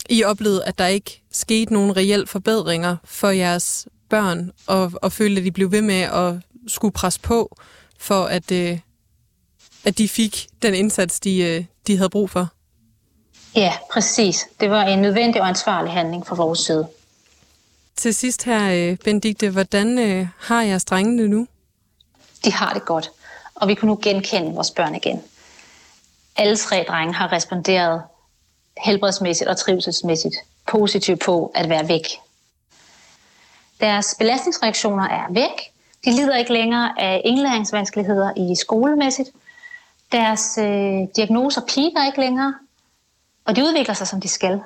I 0.09 0.23
oplevede, 0.23 0.65
at 0.65 0.77
der 0.77 0.87
ikke 0.87 1.21
skete 1.31 1.73
nogen 1.73 1.97
reelle 1.97 2.27
forbedringer 2.27 2.97
for 3.03 3.29
jeres 3.29 3.87
børn, 4.09 4.51
og, 4.67 4.91
og 5.01 5.11
følte, 5.11 5.41
at 5.41 5.47
I 5.47 5.51
blev 5.51 5.71
ved 5.71 5.81
med 5.81 6.01
at 6.01 6.33
skulle 6.67 6.91
presse 6.91 7.19
på, 7.19 7.57
for 7.99 8.23
at, 8.23 8.51
øh, 8.51 8.79
at 9.85 9.97
de 9.97 10.09
fik 10.09 10.47
den 10.61 10.73
indsats, 10.73 11.19
de, 11.19 11.37
øh, 11.37 11.65
de 11.87 11.97
havde 11.97 12.09
brug 12.09 12.29
for? 12.29 12.47
Ja, 13.55 13.73
præcis. 13.91 14.47
Det 14.59 14.69
var 14.69 14.83
en 14.83 14.99
nødvendig 14.99 15.41
og 15.41 15.47
ansvarlig 15.47 15.93
handling 15.93 16.27
fra 16.27 16.35
vores 16.35 16.59
side. 16.59 16.87
Til 17.95 18.15
sidst 18.15 18.43
her, 18.43 18.89
øh, 18.91 18.97
Benedikte, 18.97 19.49
hvordan 19.49 19.99
øh, 19.99 20.27
har 20.39 20.61
jeres 20.61 20.85
drengene 20.85 21.27
nu? 21.27 21.47
De 22.45 22.53
har 22.53 22.73
det 22.73 22.85
godt, 22.85 23.11
og 23.55 23.67
vi 23.67 23.75
kunne 23.75 23.89
nu 23.89 23.99
genkende 24.03 24.53
vores 24.53 24.71
børn 24.71 24.95
igen. 24.95 25.23
Alle 26.35 26.57
tre 26.57 26.85
drenge 26.87 27.13
har 27.13 27.31
responderet 27.31 28.01
helbredsmæssigt 28.85 29.49
og 29.49 29.57
trivselsmæssigt 29.57 30.35
positivt 30.67 31.21
på 31.21 31.51
at 31.55 31.69
være 31.69 31.87
væk. 31.87 32.07
Deres 33.79 34.15
belastningsreaktioner 34.19 35.03
er 35.03 35.25
væk. 35.29 35.71
De 36.05 36.11
lider 36.11 36.37
ikke 36.37 36.53
længere 36.53 37.01
af 37.01 37.21
indlæringsvanskeligheder 37.25 38.31
i 38.37 38.55
skolemæssigt. 38.55 39.29
Deres 40.13 40.57
øh, 40.57 40.99
diagnoser 41.15 41.61
piker 41.67 42.05
ikke 42.05 42.19
længere, 42.19 42.53
og 43.45 43.55
de 43.55 43.63
udvikler 43.63 43.93
sig, 43.93 44.07
som 44.07 44.21
de 44.21 44.27
skal. 44.27 44.61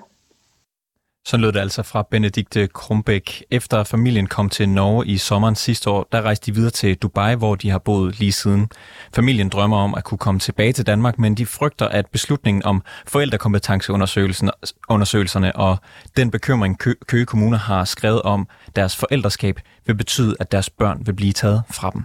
Så 1.26 1.38
lød 1.38 1.52
det 1.52 1.60
altså 1.60 1.84
fra 1.84 2.04
Benedikte 2.12 2.68
Krumbæk. 2.68 3.44
Efter 3.52 3.84
familien 3.84 4.28
kom 4.28 4.50
til 4.50 4.70
Norge 4.70 5.08
i 5.08 5.18
sommeren 5.18 5.56
sidste 5.56 5.90
år, 5.90 6.08
der 6.12 6.22
rejste 6.22 6.46
de 6.46 6.56
videre 6.56 6.72
til 6.72 6.96
Dubai, 6.96 7.36
hvor 7.36 7.56
de 7.56 7.70
har 7.70 7.80
boet 7.80 8.20
lige 8.20 8.32
siden. 8.32 8.70
Familien 9.16 9.50
drømmer 9.50 9.78
om 9.78 9.96
at 9.96 10.04
kunne 10.04 10.18
komme 10.18 10.40
tilbage 10.40 10.74
til 10.74 10.88
Danmark, 10.88 11.20
men 11.20 11.36
de 11.36 11.46
frygter, 11.46 11.88
at 11.88 12.06
beslutningen 12.06 12.66
om 12.66 12.84
forældrekompetenceundersøgelserne 13.08 15.56
og 15.56 15.78
den 16.18 16.32
bekymring 16.32 16.80
Køge 17.08 17.26
Kommune 17.26 17.58
har 17.58 17.86
skrevet 17.86 18.22
om 18.22 18.48
deres 18.76 18.96
forældreskab, 18.96 19.60
vil 19.86 19.96
betyde, 19.96 20.36
at 20.40 20.52
deres 20.52 20.70
børn 20.70 21.06
vil 21.06 21.14
blive 21.14 21.34
taget 21.34 21.64
fra 21.70 21.90
dem. 21.90 22.04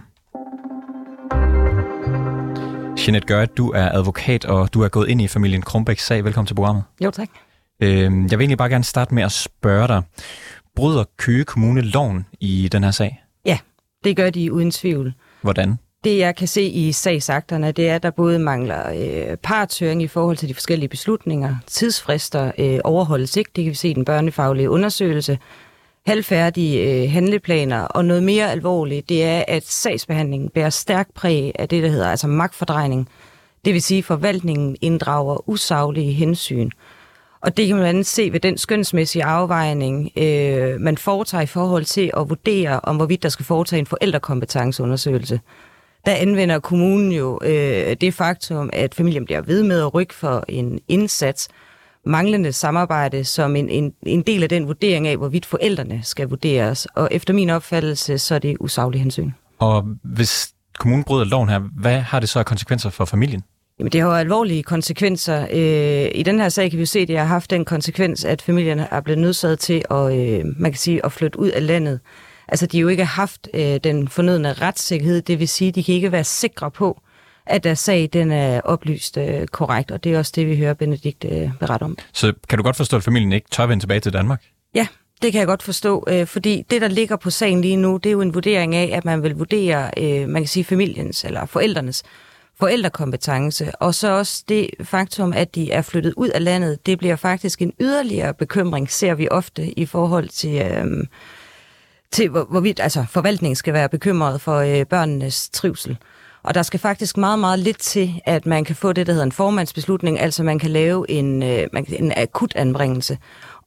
Jeanette 3.07 3.27
Gørt, 3.27 3.57
du 3.57 3.71
er 3.71 3.89
advokat, 3.91 4.45
og 4.45 4.73
du 4.73 4.81
er 4.81 4.87
gået 4.87 5.09
ind 5.09 5.21
i 5.21 5.27
familien 5.27 5.61
Krumbæks 5.61 6.05
sag. 6.05 6.23
Velkommen 6.25 6.47
til 6.47 6.53
programmet. 6.55 6.83
Jo, 7.03 7.11
tak. 7.11 7.29
Øh, 7.79 7.89
jeg 7.89 8.09
vil 8.11 8.39
egentlig 8.39 8.57
bare 8.57 8.69
gerne 8.69 8.83
starte 8.83 9.15
med 9.15 9.23
at 9.23 9.31
spørge 9.31 9.87
dig. 9.87 10.01
Bryder 10.75 11.03
Køge 11.17 11.43
Kommune 11.43 11.81
loven 11.81 12.25
i 12.39 12.69
den 12.71 12.83
her 12.83 12.91
sag? 12.91 13.23
Ja, 13.45 13.57
det 14.03 14.15
gør 14.15 14.29
de 14.29 14.53
uden 14.53 14.71
tvivl. 14.71 15.13
Hvordan? 15.41 15.75
Det 16.03 16.17
jeg 16.17 16.35
kan 16.35 16.47
se 16.47 16.61
i 16.61 16.91
sagsakterne, 16.91 17.71
det 17.71 17.89
er, 17.89 17.95
at 17.95 18.03
der 18.03 18.11
både 18.11 18.39
mangler 18.39 18.89
øh, 18.89 19.37
partøring 19.37 20.03
i 20.03 20.07
forhold 20.07 20.37
til 20.37 20.49
de 20.49 20.53
forskellige 20.53 20.89
beslutninger, 20.89 21.55
tidsfrister 21.67 22.51
øh, 22.57 22.79
overholdes 22.83 23.37
ikke, 23.37 23.51
det 23.55 23.63
kan 23.63 23.69
vi 23.69 23.75
se 23.75 23.89
i 23.89 23.93
den 23.93 24.05
børnefaglige 24.05 24.69
undersøgelse, 24.69 25.39
halvfærdige 26.05 27.03
øh, 27.03 27.11
handleplaner, 27.11 27.81
og 27.81 28.05
noget 28.05 28.23
mere 28.23 28.51
alvorligt, 28.51 29.09
det 29.09 29.23
er, 29.23 29.43
at 29.47 29.67
sagsbehandlingen 29.67 30.49
bærer 30.49 30.69
stærk 30.69 31.07
præg 31.15 31.51
af 31.59 31.69
det, 31.69 31.83
der 31.83 31.89
hedder 31.89 32.09
altså 32.09 32.27
magtfordrejning. 32.27 33.09
Det 33.65 33.73
vil 33.73 33.81
sige, 33.81 33.97
at 33.97 34.05
forvaltningen 34.05 34.75
inddrager 34.81 35.49
usaglige 35.49 36.13
hensyn. 36.13 36.69
Og 37.41 37.57
det 37.57 37.67
kan 37.67 37.75
man 37.75 37.85
andet 37.85 38.05
se 38.05 38.31
ved 38.31 38.39
den 38.39 38.57
skønsmæssige 38.57 39.23
afvejning, 39.23 40.11
øh, 40.17 40.79
man 40.79 40.97
foretager 40.97 41.41
i 41.41 41.45
forhold 41.45 41.85
til 41.85 42.11
at 42.17 42.29
vurdere, 42.29 42.79
om 42.83 42.95
hvorvidt 42.95 43.23
der 43.23 43.29
skal 43.29 43.45
foretage 43.45 43.79
en 43.79 43.85
forældrekompetenceundersøgelse. 43.85 45.39
Der 46.05 46.11
anvender 46.11 46.59
kommunen 46.59 47.11
jo 47.11 47.39
øh, 47.43 47.95
det 48.01 48.13
faktum, 48.13 48.69
at 48.73 48.95
familien 48.95 49.25
bliver 49.25 49.41
ved 49.41 49.63
med 49.63 49.81
at 49.81 49.93
rykke 49.93 50.13
for 50.13 50.45
en 50.47 50.79
indsats, 50.87 51.49
manglende 52.05 52.53
samarbejde 52.53 53.23
som 53.23 53.55
en, 53.55 53.69
en, 53.69 53.93
en 54.05 54.21
del 54.21 54.43
af 54.43 54.49
den 54.49 54.67
vurdering 54.67 55.07
af, 55.07 55.17
hvorvidt 55.17 55.45
forældrene 55.45 55.99
skal 56.03 56.29
vurderes. 56.29 56.87
Og 56.95 57.09
efter 57.11 57.33
min 57.33 57.49
opfattelse, 57.49 58.17
så 58.17 58.35
er 58.35 58.39
det 58.39 58.57
usaglig 58.59 59.01
hensyn. 59.01 59.31
Og 59.59 59.83
hvis 60.03 60.53
kommunen 60.79 61.03
bryder 61.03 61.25
loven 61.25 61.49
her, 61.49 61.59
hvad 61.59 61.99
har 61.99 62.19
det 62.19 62.29
så 62.29 62.39
af 62.39 62.45
konsekvenser 62.45 62.89
for 62.89 63.05
familien? 63.05 63.43
Jamen, 63.79 63.91
det 63.91 64.01
har 64.01 64.07
jo 64.07 64.15
alvorlige 64.15 64.63
konsekvenser. 64.63 65.47
Øh, 65.51 66.11
I 66.15 66.23
den 66.23 66.39
her 66.39 66.49
sag 66.49 66.69
kan 66.69 66.79
vi 66.79 66.85
se, 66.85 66.99
at 66.99 67.07
det 67.07 67.17
har 67.17 67.25
haft 67.25 67.49
den 67.49 67.65
konsekvens, 67.65 68.25
at 68.25 68.41
familierne 68.41 68.87
er 68.91 69.01
blevet 69.01 69.19
nødsaget 69.19 69.59
til 69.59 69.83
at, 69.91 70.19
øh, 70.19 70.45
man 70.57 70.71
kan 70.71 70.79
sige, 70.79 71.05
at 71.05 71.11
flytte 71.11 71.39
ud 71.39 71.47
af 71.47 71.67
landet. 71.67 71.99
Altså, 72.47 72.65
de 72.65 72.77
har 72.77 72.81
jo 72.81 72.87
ikke 72.87 73.05
haft 73.05 73.47
øh, 73.53 73.79
den 73.83 74.07
fornødne 74.07 74.53
retssikkerhed, 74.53 75.21
det 75.21 75.39
vil 75.39 75.47
sige, 75.47 75.69
at 75.69 75.75
de 75.75 75.83
kan 75.83 75.95
ikke 75.95 76.11
være 76.11 76.23
sikre 76.23 76.71
på, 76.71 77.01
at 77.45 77.63
deres 77.63 77.79
sag 77.79 78.09
den 78.13 78.31
er 78.31 78.61
oplyst 78.61 79.17
øh, 79.17 79.47
korrekt, 79.47 79.91
og 79.91 80.03
det 80.03 80.13
er 80.13 80.17
også 80.17 80.31
det, 80.35 80.47
vi 80.47 80.57
hører 80.57 80.73
Benedikt 80.73 81.25
øh, 81.31 81.49
berette 81.59 81.83
om. 81.83 81.97
Så 82.13 82.33
kan 82.49 82.57
du 82.57 82.63
godt 82.63 82.75
forstå, 82.75 82.97
at 82.97 83.03
familien 83.03 83.31
ikke 83.31 83.47
tør 83.51 83.65
vende 83.65 83.83
tilbage 83.83 83.99
til 83.99 84.13
Danmark? 84.13 84.43
Ja, 84.75 84.87
det 85.21 85.31
kan 85.31 85.39
jeg 85.39 85.47
godt 85.47 85.63
forstå, 85.63 86.05
øh, 86.07 86.27
fordi 86.27 86.65
det, 86.69 86.81
der 86.81 86.87
ligger 86.87 87.15
på 87.15 87.29
sagen 87.29 87.61
lige 87.61 87.75
nu, 87.75 87.97
det 87.97 88.09
er 88.09 88.11
jo 88.13 88.21
en 88.21 88.33
vurdering 88.33 88.75
af, 88.75 88.89
at 88.93 89.05
man 89.05 89.23
vil 89.23 89.35
vurdere, 89.35 89.91
øh, 89.97 90.29
man 90.29 90.41
kan 90.41 90.47
sige, 90.47 90.63
familiens 90.63 91.25
eller 91.25 91.45
forældrenes 91.45 92.03
forældrekompetence, 92.59 93.71
og 93.75 93.95
så 93.95 94.11
også 94.11 94.43
det 94.49 94.69
faktum, 94.83 95.33
at 95.33 95.55
de 95.55 95.71
er 95.71 95.81
flyttet 95.81 96.13
ud 96.17 96.29
af 96.29 96.43
landet, 96.43 96.85
det 96.85 96.97
bliver 96.97 97.15
faktisk 97.15 97.61
en 97.61 97.73
yderligere 97.79 98.33
bekymring, 98.33 98.91
ser 98.91 99.13
vi 99.13 99.27
ofte 99.31 99.79
i 99.79 99.85
forhold 99.85 100.29
til, 100.29 100.61
øh, 100.61 101.07
til 102.11 102.29
hvor, 102.29 102.43
hvorvidt 102.43 102.79
altså, 102.79 103.05
forvaltningen 103.09 103.55
skal 103.55 103.73
være 103.73 103.89
bekymret 103.89 104.41
for 104.41 104.57
øh, 104.57 104.85
børnenes 104.85 105.49
trivsel. 105.49 105.97
Og 106.43 106.53
der 106.53 106.63
skal 106.63 106.79
faktisk 106.79 107.17
meget, 107.17 107.39
meget 107.39 107.59
lidt 107.59 107.77
til, 107.77 108.21
at 108.25 108.45
man 108.45 108.65
kan 108.65 108.75
få 108.75 108.93
det, 108.93 109.07
der 109.07 109.13
hedder 109.13 109.25
en 109.25 109.31
formandsbeslutning, 109.31 110.19
altså 110.19 110.43
man 110.43 110.59
kan 110.59 110.71
lave 110.71 111.09
en, 111.09 111.43
øh, 111.43 111.67
en 111.87 112.13
akut 112.17 112.55
anbringelse. 112.55 113.17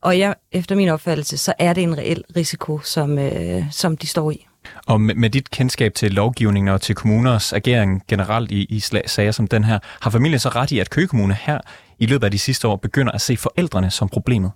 Og 0.00 0.18
ja, 0.18 0.32
efter 0.52 0.74
min 0.74 0.88
opfattelse, 0.88 1.38
så 1.38 1.52
er 1.58 1.72
det 1.72 1.82
en 1.82 1.98
reel 1.98 2.24
risiko, 2.36 2.78
som, 2.78 3.18
øh, 3.18 3.64
som 3.70 3.96
de 3.96 4.06
står 4.06 4.30
i. 4.30 4.46
Og 4.86 5.00
med, 5.00 5.14
med 5.14 5.30
dit 5.30 5.50
kendskab 5.50 5.94
til 5.94 6.12
lovgivningen 6.12 6.68
og 6.68 6.80
til 6.80 6.94
kommuners 6.94 7.52
agering 7.52 8.02
generelt 8.08 8.50
i, 8.50 8.64
i 8.64 8.80
sager 9.06 9.32
som 9.32 9.46
den 9.46 9.64
her, 9.64 9.78
har 10.00 10.10
familien 10.10 10.38
så 10.38 10.48
ret 10.48 10.70
i, 10.70 10.78
at 10.78 10.90
Køge 10.90 11.06
Kommune 11.06 11.34
her 11.34 11.60
i 11.98 12.06
løbet 12.06 12.24
af 12.24 12.30
de 12.30 12.38
sidste 12.38 12.68
år 12.68 12.76
begynder 12.76 13.12
at 13.12 13.20
se 13.20 13.36
forældrene 13.36 13.90
som 13.90 14.08
problemet? 14.08 14.50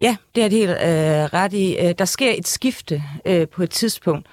Ja, 0.00 0.16
det 0.34 0.44
er 0.44 0.48
det 0.48 0.58
helt 0.58 0.70
øh, 0.70 0.76
ret 1.40 1.52
i. 1.52 1.76
Øh, 1.76 1.94
der 1.98 2.04
sker 2.04 2.32
et 2.38 2.48
skifte 2.48 3.02
øh, 3.26 3.48
på 3.48 3.62
et 3.62 3.70
tidspunkt. 3.70 4.26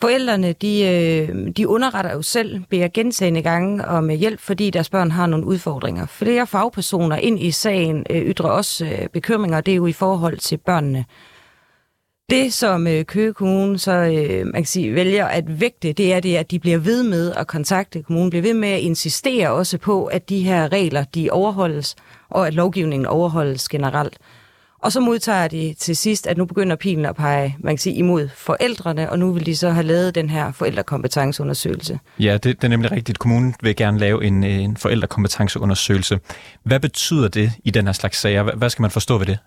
Forældrene, 0.00 0.52
de, 0.52 0.82
øh, 0.82 1.48
de 1.56 1.68
underretter 1.68 2.12
jo 2.12 2.22
selv, 2.22 2.60
beder 2.70 2.88
gentagende 2.88 3.42
gange 3.42 3.84
om 3.84 4.10
øh, 4.10 4.16
hjælp, 4.16 4.40
fordi 4.40 4.70
deres 4.70 4.90
børn 4.90 5.10
har 5.10 5.26
nogle 5.26 5.46
udfordringer. 5.46 6.06
Flere 6.06 6.46
fagpersoner 6.46 7.16
ind 7.16 7.40
i 7.40 7.50
sagen 7.50 8.06
øh, 8.10 8.22
ytrer 8.22 8.50
også 8.50 9.08
bekymringer, 9.12 9.60
det 9.60 9.72
er 9.72 9.76
jo 9.76 9.86
i 9.86 9.92
forhold 9.92 10.38
til 10.38 10.56
børnene. 10.56 11.04
Det, 12.30 12.52
som 12.52 12.86
øh, 12.86 13.04
Køge 13.04 13.34
Kommune 13.34 13.78
så 13.78 13.92
øh, 13.92 14.46
man 14.46 14.54
kan 14.54 14.64
sige, 14.64 14.94
vælger 14.94 15.26
at 15.26 15.60
vægte, 15.60 15.92
det 15.92 16.12
er 16.12 16.20
det, 16.20 16.36
at 16.36 16.50
de 16.50 16.58
bliver 16.58 16.78
ved 16.78 17.02
med 17.02 17.32
at 17.32 17.46
kontakte 17.46 18.02
kommunen, 18.02 18.30
bliver 18.30 18.42
ved 18.42 18.54
med 18.54 18.68
at 18.68 18.80
insistere 18.80 19.50
også 19.50 19.78
på, 19.78 20.04
at 20.04 20.28
de 20.28 20.42
her 20.42 20.72
regler, 20.72 21.04
de 21.04 21.30
overholdes, 21.30 21.96
og 22.28 22.46
at 22.46 22.54
lovgivningen 22.54 23.06
overholdes 23.06 23.68
generelt. 23.68 24.18
Og 24.86 24.92
så 24.92 25.00
modtager 25.00 25.48
de 25.48 25.74
til 25.78 25.96
sidst, 25.96 26.26
at 26.26 26.36
nu 26.36 26.44
begynder 26.44 26.76
pilen 26.76 27.06
at 27.06 27.16
pege 27.16 27.56
man 27.58 27.74
kan 27.74 27.78
sige, 27.78 27.96
imod 27.96 28.28
forældrene, 28.36 29.10
og 29.10 29.18
nu 29.18 29.32
vil 29.32 29.46
de 29.46 29.56
så 29.56 29.70
have 29.70 29.86
lavet 29.86 30.14
den 30.14 30.30
her 30.30 30.52
forældrekompetenceundersøgelse. 30.52 31.98
Ja, 32.18 32.32
det, 32.32 32.44
det 32.44 32.64
er 32.64 32.68
nemlig 32.68 32.92
rigtigt. 32.92 33.18
Kommunen 33.18 33.54
vil 33.62 33.76
gerne 33.76 33.98
lave 33.98 34.24
en, 34.24 34.44
en 34.44 34.76
forældrekompetenceundersøgelse. 34.76 36.20
Hvad 36.62 36.80
betyder 36.80 37.28
det 37.28 37.52
i 37.64 37.70
den 37.70 37.86
her 37.86 37.92
slags 37.92 38.20
sager? 38.20 38.42
Hvad 38.42 38.70
skal 38.70 38.82
man 38.82 38.90
forstå 38.90 39.18
ved 39.18 39.26
det? 39.26 39.38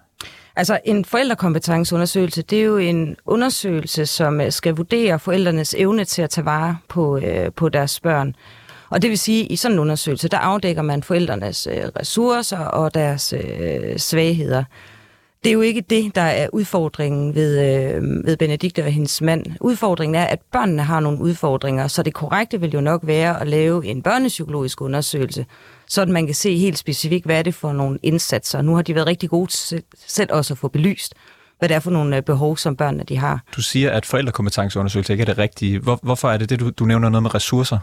Altså 0.55 0.79
en 0.85 1.05
forældrekompetenceundersøgelse, 1.05 2.41
det 2.41 2.59
er 2.59 2.63
jo 2.63 2.77
en 2.77 3.15
undersøgelse, 3.25 4.05
som 4.05 4.41
øh, 4.41 4.51
skal 4.51 4.75
vurdere 4.75 5.19
forældrenes 5.19 5.75
evne 5.77 6.05
til 6.05 6.21
at 6.21 6.29
tage 6.29 6.45
vare 6.45 6.77
på, 6.87 7.17
øh, 7.17 7.51
på 7.55 7.69
deres 7.69 7.99
børn. 7.99 8.35
Og 8.89 9.01
det 9.01 9.09
vil 9.09 9.17
sige, 9.19 9.45
at 9.45 9.51
i 9.51 9.55
sådan 9.55 9.75
en 9.75 9.79
undersøgelse, 9.79 10.27
der 10.27 10.37
afdækker 10.37 10.81
man 10.81 11.03
forældrenes 11.03 11.67
øh, 11.67 11.83
ressourcer 11.99 12.57
og 12.57 12.93
deres 12.93 13.33
øh, 13.33 13.97
svagheder. 13.97 14.63
Det 15.43 15.49
er 15.49 15.53
jo 15.53 15.61
ikke 15.61 15.81
det, 15.81 16.15
der 16.15 16.21
er 16.21 16.47
udfordringen 16.53 17.35
ved, 17.35 17.59
øh, 17.59 18.25
ved 18.25 18.37
Benedikte 18.37 18.83
og 18.83 18.91
hendes 18.91 19.21
mand. 19.21 19.45
Udfordringen 19.61 20.15
er, 20.15 20.23
at 20.23 20.39
børnene 20.51 20.83
har 20.83 20.99
nogle 20.99 21.19
udfordringer, 21.19 21.87
så 21.87 22.03
det 22.03 22.13
korrekte 22.13 22.61
vil 22.61 22.71
jo 22.71 22.81
nok 22.81 23.01
være 23.03 23.41
at 23.41 23.47
lave 23.47 23.85
en 23.85 24.01
børnepsykologisk 24.01 24.81
undersøgelse, 24.81 25.45
så 25.87 26.05
man 26.05 26.25
kan 26.25 26.35
se 26.35 26.57
helt 26.57 26.77
specifikt, 26.77 27.25
hvad 27.25 27.39
er 27.39 27.43
det 27.43 27.55
for 27.55 27.73
nogle 27.73 27.99
indsatser. 28.03 28.61
Nu 28.61 28.75
har 28.75 28.81
de 28.81 28.95
været 28.95 29.07
rigtig 29.07 29.29
gode 29.29 29.51
til 29.51 29.83
selv 30.07 30.29
også 30.31 30.53
at 30.53 30.57
få 30.57 30.67
belyst, 30.67 31.13
hvad 31.59 31.69
det 31.69 31.75
er 31.75 31.79
for 31.79 31.91
nogle 31.91 32.17
øh, 32.17 32.23
behov, 32.23 32.57
som 32.57 32.75
børnene 32.75 33.03
de 33.03 33.17
har. 33.17 33.43
Du 33.55 33.61
siger, 33.61 33.91
at 33.91 34.05
forældrekompetenceundersøgelse 34.05 35.13
ikke 35.13 35.21
er 35.21 35.25
det 35.25 35.37
rigtige. 35.37 35.79
Hvor, 35.79 35.99
hvorfor 36.01 36.31
er 36.31 36.37
det 36.37 36.49
det, 36.49 36.59
du, 36.59 36.69
du 36.69 36.85
nævner 36.85 37.09
noget 37.09 37.23
med 37.23 37.35
ressourcer? 37.35 37.77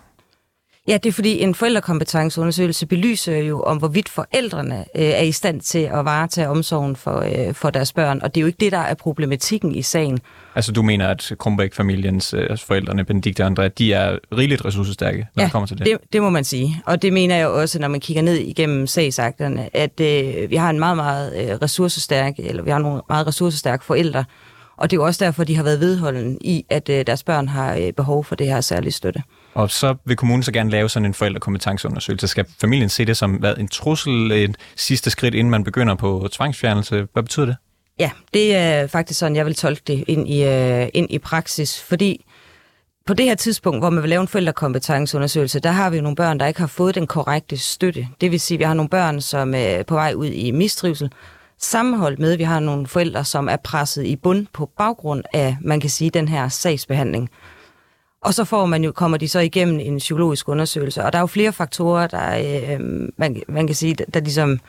Ja, 0.88 0.96
det 0.96 1.08
er 1.08 1.12
fordi 1.12 1.40
en 1.40 1.54
forældrekompetenceundersøgelse 1.54 2.86
belyser 2.86 3.36
jo 3.36 3.62
om, 3.62 3.76
hvorvidt 3.76 4.08
forældrene 4.08 4.78
øh, 4.78 5.04
er 5.04 5.22
i 5.22 5.32
stand 5.32 5.60
til 5.60 5.78
at 5.78 6.04
varetage 6.04 6.48
omsorgen 6.48 6.96
for, 6.96 7.20
øh, 7.20 7.54
for 7.54 7.70
deres 7.70 7.92
børn, 7.92 8.20
og 8.22 8.34
det 8.34 8.40
er 8.40 8.42
jo 8.42 8.46
ikke 8.46 8.56
det, 8.60 8.72
der 8.72 8.78
er 8.78 8.94
problematikken 8.94 9.74
i 9.74 9.82
sagen. 9.82 10.18
Altså 10.54 10.72
du 10.72 10.82
mener, 10.82 11.08
at 11.08 11.32
Krumbæk-familiens 11.38 12.34
øh, 12.34 12.58
forældrene, 12.58 13.04
Benedikte 13.04 13.44
og 13.44 13.52
André, 13.52 13.68
de 13.68 13.92
er 13.92 14.18
rigeligt 14.36 14.64
ressourcestærke, 14.64 15.18
når 15.34 15.42
ja, 15.42 15.44
det 15.44 15.52
kommer 15.52 15.66
til 15.66 15.78
det? 15.78 15.86
det? 15.86 15.98
det 16.12 16.22
må 16.22 16.30
man 16.30 16.44
sige. 16.44 16.82
Og 16.86 17.02
det 17.02 17.12
mener 17.12 17.36
jeg 17.36 17.48
også, 17.48 17.78
når 17.78 17.88
man 17.88 18.00
kigger 18.00 18.22
ned 18.22 18.36
igennem 18.36 18.86
sagsakterne, 18.86 19.76
at 19.76 20.00
øh, 20.00 20.50
vi 20.50 20.56
har 20.56 20.70
en 20.70 20.78
meget, 20.78 20.96
meget 20.96 21.50
øh, 21.50 21.56
ressourcestærk, 21.62 22.34
eller 22.38 22.62
vi 22.62 22.70
har 22.70 22.78
nogle 22.78 23.02
meget 23.08 23.26
ressourcestærke 23.26 23.84
forældre, 23.84 24.24
og 24.76 24.90
det 24.90 24.96
er 24.96 25.00
jo 25.00 25.06
også 25.06 25.24
derfor, 25.24 25.44
de 25.44 25.56
har 25.56 25.62
været 25.62 25.80
vedholden 25.80 26.38
i, 26.40 26.64
at 26.70 26.88
øh, 26.88 27.06
deres 27.06 27.22
børn 27.22 27.48
har 27.48 27.74
øh, 27.74 27.92
behov 27.92 28.24
for 28.24 28.34
det 28.34 28.46
her 28.46 28.60
særlige 28.60 28.92
støtte. 28.92 29.22
Og 29.56 29.70
så 29.70 29.94
vil 30.04 30.16
kommunen 30.16 30.42
så 30.42 30.52
gerne 30.52 30.70
lave 30.70 30.88
sådan 30.88 31.06
en 31.06 31.14
forældrekompetenceundersøgelse. 31.14 32.28
Skal 32.28 32.44
familien 32.60 32.88
se 32.88 33.04
det 33.04 33.16
som 33.16 33.32
hvad, 33.32 33.56
en 33.56 33.68
trussel, 33.68 34.32
et 34.32 34.56
sidste 34.76 35.10
skridt, 35.10 35.34
inden 35.34 35.50
man 35.50 35.64
begynder 35.64 35.94
på 35.94 36.28
tvangsfjernelse? 36.32 37.08
Hvad 37.12 37.22
betyder 37.22 37.46
det? 37.46 37.56
Ja, 37.98 38.10
det 38.34 38.56
er 38.56 38.86
faktisk 38.86 39.18
sådan, 39.18 39.36
jeg 39.36 39.46
vil 39.46 39.54
tolke 39.54 39.82
det 39.86 40.04
ind 40.08 40.28
i, 40.28 40.44
øh, 40.44 40.88
ind 40.94 41.06
i 41.10 41.18
praksis, 41.18 41.82
fordi 41.82 42.24
på 43.06 43.14
det 43.14 43.26
her 43.26 43.34
tidspunkt, 43.34 43.80
hvor 43.80 43.90
man 43.90 44.02
vil 44.02 44.10
lave 44.10 44.20
en 44.20 44.28
forældrekompetenceundersøgelse, 44.28 45.60
der 45.60 45.70
har 45.70 45.90
vi 45.90 45.96
jo 45.96 46.02
nogle 46.02 46.16
børn, 46.16 46.40
der 46.40 46.46
ikke 46.46 46.60
har 46.60 46.66
fået 46.66 46.94
den 46.94 47.06
korrekte 47.06 47.56
støtte. 47.56 48.08
Det 48.20 48.30
vil 48.30 48.40
sige, 48.40 48.56
at 48.56 48.58
vi 48.58 48.64
har 48.64 48.74
nogle 48.74 48.88
børn, 48.88 49.20
som 49.20 49.54
er 49.54 49.82
på 49.82 49.94
vej 49.94 50.12
ud 50.14 50.26
i 50.26 50.50
mistrivsel, 50.50 51.10
sammenholdt 51.58 52.18
med, 52.18 52.32
at 52.32 52.38
vi 52.38 52.44
har 52.44 52.60
nogle 52.60 52.86
forældre, 52.86 53.24
som 53.24 53.48
er 53.48 53.56
presset 53.56 54.04
i 54.04 54.16
bund 54.16 54.46
på 54.52 54.70
baggrund 54.78 55.22
af, 55.32 55.56
man 55.60 55.80
kan 55.80 55.90
sige, 55.90 56.10
den 56.10 56.28
her 56.28 56.48
sagsbehandling. 56.48 57.30
Og 58.26 58.34
så 58.34 58.44
får 58.44 58.66
man 58.66 58.84
jo, 58.84 58.92
kommer 58.92 59.16
de 59.16 59.28
så 59.28 59.40
igennem 59.40 59.80
en 59.80 59.98
psykologisk 59.98 60.48
undersøgelse. 60.48 61.04
Og 61.04 61.12
der 61.12 61.18
er 61.18 61.22
jo 61.22 61.26
flere 61.26 61.52
faktorer, 61.52 62.06
der 62.06 62.38
øh, 62.38 62.80
man, 63.16 63.42
man 63.48 63.66
kan 63.66 63.76
sige, 63.76 63.94
der, 63.94 64.04
der 64.14 64.20
ligesom 64.20 64.60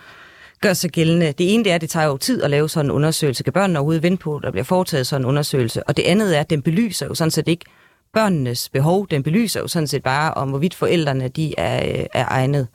gør 0.62 0.74
sig 0.74 0.92
gældende. 0.92 1.26
Det 1.26 1.54
ene 1.54 1.64
det 1.64 1.72
er, 1.72 1.76
at 1.76 1.82
det 1.82 1.90
tager 1.90 2.06
jo 2.08 2.18
tid 2.18 2.44
at 2.44 2.50
lave 2.50 2.70
sådan 2.70 2.86
en 2.86 2.92
undersøgelse. 2.92 3.44
Kan 3.44 3.54
børnene 3.54 3.80
overhovedet 3.80 4.04
vente 4.04 4.24
på, 4.24 4.36
at 4.36 4.44
der 4.44 4.52
bliver 4.52 4.64
foretaget 4.64 5.08
sådan 5.08 5.22
en 5.22 5.30
undersøgelse? 5.30 5.84
Og 5.84 5.98
det 5.98 6.04
andet 6.04 6.36
er, 6.36 6.40
at 6.40 6.50
den 6.50 6.62
belyser 6.62 7.06
jo 7.06 7.16
sådan 7.16 7.32
set 7.32 7.48
ikke 7.48 7.66
børnenes 8.14 8.70
behov. 8.70 9.08
Den 9.12 9.24
belyser 9.24 9.60
jo 9.60 9.68
sådan 9.68 9.88
set 9.88 10.04
bare 10.04 10.34
om, 10.34 10.50
hvorvidt 10.50 10.76
forældrene 10.76 11.28
de 11.28 11.54
er, 11.58 12.00
øh, 12.00 12.06
er 12.14 12.26
egnet. 12.28 12.68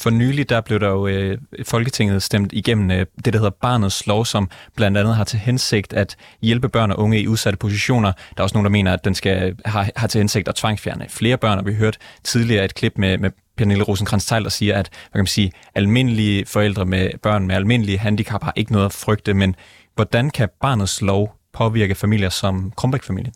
For 0.00 0.10
nylig 0.10 0.48
der 0.48 0.60
blev 0.60 0.80
der 0.80 0.88
jo 0.88 1.06
øh, 1.06 1.38
Folketinget 1.64 2.22
stemt 2.22 2.52
igennem 2.52 2.90
øh, 2.90 3.06
det, 3.24 3.32
der 3.32 3.38
hedder 3.38 3.50
Barnets 3.50 4.06
Lov, 4.06 4.24
som 4.24 4.50
blandt 4.76 4.98
andet 4.98 5.16
har 5.16 5.24
til 5.24 5.38
hensigt 5.38 5.92
at 5.92 6.16
hjælpe 6.42 6.68
børn 6.68 6.90
og 6.90 6.98
unge 6.98 7.20
i 7.20 7.28
udsatte 7.28 7.56
positioner. 7.56 8.12
Der 8.12 8.38
er 8.38 8.42
også 8.42 8.54
nogen, 8.54 8.64
der 8.64 8.70
mener, 8.70 8.92
at 8.92 9.04
den 9.04 9.14
skal 9.14 9.56
har, 9.64 9.90
har 9.96 10.06
til 10.06 10.18
hensigt 10.18 10.48
at 10.48 10.54
tvangsfjerne 10.54 11.06
flere 11.08 11.36
børn, 11.36 11.58
og 11.58 11.66
vi 11.66 11.74
hørte 11.74 11.98
tidligere 12.24 12.64
et 12.64 12.74
klip 12.74 12.92
med, 12.96 13.18
med 13.18 13.30
Pernille 13.56 13.84
rosenkrantz 13.84 14.28
der 14.28 14.48
siger, 14.48 14.78
at 14.78 14.88
hvad 14.88 15.12
kan 15.12 15.18
man 15.18 15.26
sige, 15.26 15.52
almindelige 15.74 16.46
forældre 16.46 16.84
med 16.84 17.10
børn 17.22 17.46
med 17.46 17.54
almindelige 17.54 17.98
handicap 17.98 18.42
har 18.42 18.52
ikke 18.56 18.72
noget 18.72 18.86
at 18.86 18.92
frygte, 18.92 19.34
men 19.34 19.56
hvordan 19.94 20.30
kan 20.30 20.48
barnets 20.60 21.02
lov 21.02 21.36
påvirke 21.52 21.94
familier 21.94 22.28
som 22.28 22.72
Krumbæk-familien? 22.76 23.34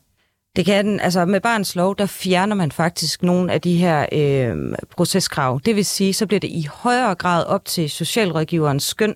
Det 0.59 0.67
kan 0.67 0.87
den. 0.87 1.01
Altså 1.01 1.25
med 1.25 1.41
barns 1.41 1.77
lov, 1.77 1.97
der 1.97 2.07
fjerner 2.07 2.55
man 2.55 2.73
faktisk 2.73 3.23
nogle 3.23 3.53
af 3.53 3.61
de 3.61 3.77
her 3.77 4.07
øh, 4.13 4.75
proceskrav. 4.97 5.61
Det 5.65 5.77
vil 5.77 5.85
sige, 5.85 6.13
så 6.13 6.27
bliver 6.27 6.41
det 6.41 6.49
i 6.49 6.69
højere 6.73 7.15
grad 7.15 7.47
op 7.47 7.65
til 7.65 7.91
socialrådgiverens 7.91 8.85
skøn 8.85 9.15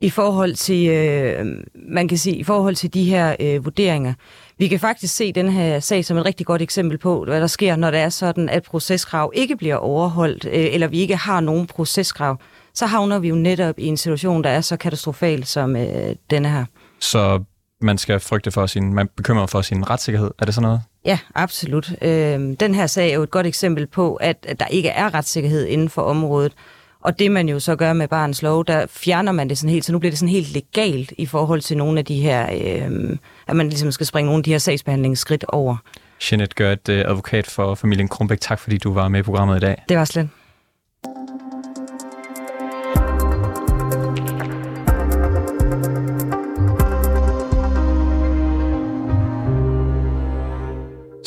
i 0.00 0.10
forhold 0.10 0.54
til, 0.54 0.88
øh, 0.88 1.46
man 1.74 2.08
kan 2.08 2.18
sige, 2.18 2.36
i 2.36 2.44
forhold 2.44 2.74
til 2.74 2.94
de 2.94 3.04
her 3.04 3.36
øh, 3.40 3.64
vurderinger. 3.64 4.14
Vi 4.58 4.68
kan 4.68 4.80
faktisk 4.80 5.16
se 5.16 5.32
den 5.32 5.48
her 5.48 5.80
sag 5.80 6.04
som 6.04 6.16
et 6.16 6.24
rigtig 6.24 6.46
godt 6.46 6.62
eksempel 6.62 6.98
på, 6.98 7.24
hvad 7.24 7.40
der 7.40 7.46
sker, 7.46 7.76
når 7.76 7.90
det 7.90 8.00
er 8.00 8.08
sådan, 8.08 8.48
at 8.48 8.62
proceskrav 8.62 9.32
ikke 9.34 9.56
bliver 9.56 9.76
overholdt, 9.76 10.44
øh, 10.44 10.74
eller 10.74 10.86
vi 10.86 10.98
ikke 10.98 11.16
har 11.16 11.40
nogen 11.40 11.66
proceskrav. 11.66 12.40
Så 12.74 12.86
havner 12.86 13.18
vi 13.18 13.28
jo 13.28 13.34
netop 13.34 13.78
i 13.78 13.86
en 13.86 13.96
situation, 13.96 14.44
der 14.44 14.50
er 14.50 14.60
så 14.60 14.76
katastrofal 14.76 15.44
som 15.44 15.76
øh, 15.76 16.16
denne 16.30 16.48
her. 16.48 16.64
Så 17.00 17.42
man 17.80 17.98
skal 17.98 18.20
frygte 18.20 18.50
for 18.50 18.66
sin, 18.66 18.94
man 18.94 19.08
bekymrer 19.16 19.46
for 19.46 19.62
sin 19.62 19.90
retssikkerhed. 19.90 20.30
Er 20.38 20.44
det 20.44 20.54
sådan 20.54 20.66
noget? 20.66 20.80
Ja, 21.04 21.18
absolut. 21.34 21.92
Øh, 22.02 22.40
den 22.60 22.74
her 22.74 22.86
sag 22.86 23.10
er 23.10 23.14
jo 23.14 23.22
et 23.22 23.30
godt 23.30 23.46
eksempel 23.46 23.86
på, 23.86 24.14
at, 24.14 24.46
at 24.48 24.60
der 24.60 24.66
ikke 24.66 24.88
er 24.88 25.14
retssikkerhed 25.14 25.66
inden 25.66 25.88
for 25.88 26.02
området. 26.02 26.52
Og 27.00 27.18
det 27.18 27.30
man 27.30 27.48
jo 27.48 27.60
så 27.60 27.76
gør 27.76 27.92
med 27.92 28.08
barns 28.08 28.42
lov, 28.42 28.64
der 28.64 28.86
fjerner 28.90 29.32
man 29.32 29.48
det 29.48 29.58
sådan 29.58 29.70
helt, 29.70 29.84
så 29.84 29.92
nu 29.92 29.98
bliver 29.98 30.10
det 30.10 30.18
sådan 30.18 30.32
helt 30.32 30.52
legalt 30.52 31.12
i 31.18 31.26
forhold 31.26 31.60
til 31.60 31.76
nogle 31.76 31.98
af 31.98 32.04
de 32.04 32.20
her, 32.20 32.48
øh, 32.52 33.16
at 33.46 33.56
man 33.56 33.68
ligesom 33.68 33.92
skal 33.92 34.06
springe 34.06 34.26
nogle 34.26 34.40
af 34.40 34.44
de 34.44 34.50
her 34.50 34.58
sagsbehandlingsskridt 34.58 35.44
over. 35.48 35.76
Jeanette 36.30 36.54
Gørt, 36.54 36.88
øh, 36.88 36.98
advokat 36.98 37.46
for 37.46 37.74
familien 37.74 38.08
Krumbæk, 38.08 38.40
tak 38.40 38.58
fordi 38.58 38.78
du 38.78 38.92
var 38.92 39.08
med 39.08 39.20
i 39.20 39.22
programmet 39.22 39.56
i 39.56 39.60
dag. 39.60 39.82
Det 39.88 39.96
var 39.96 40.04
slet. 40.04 40.28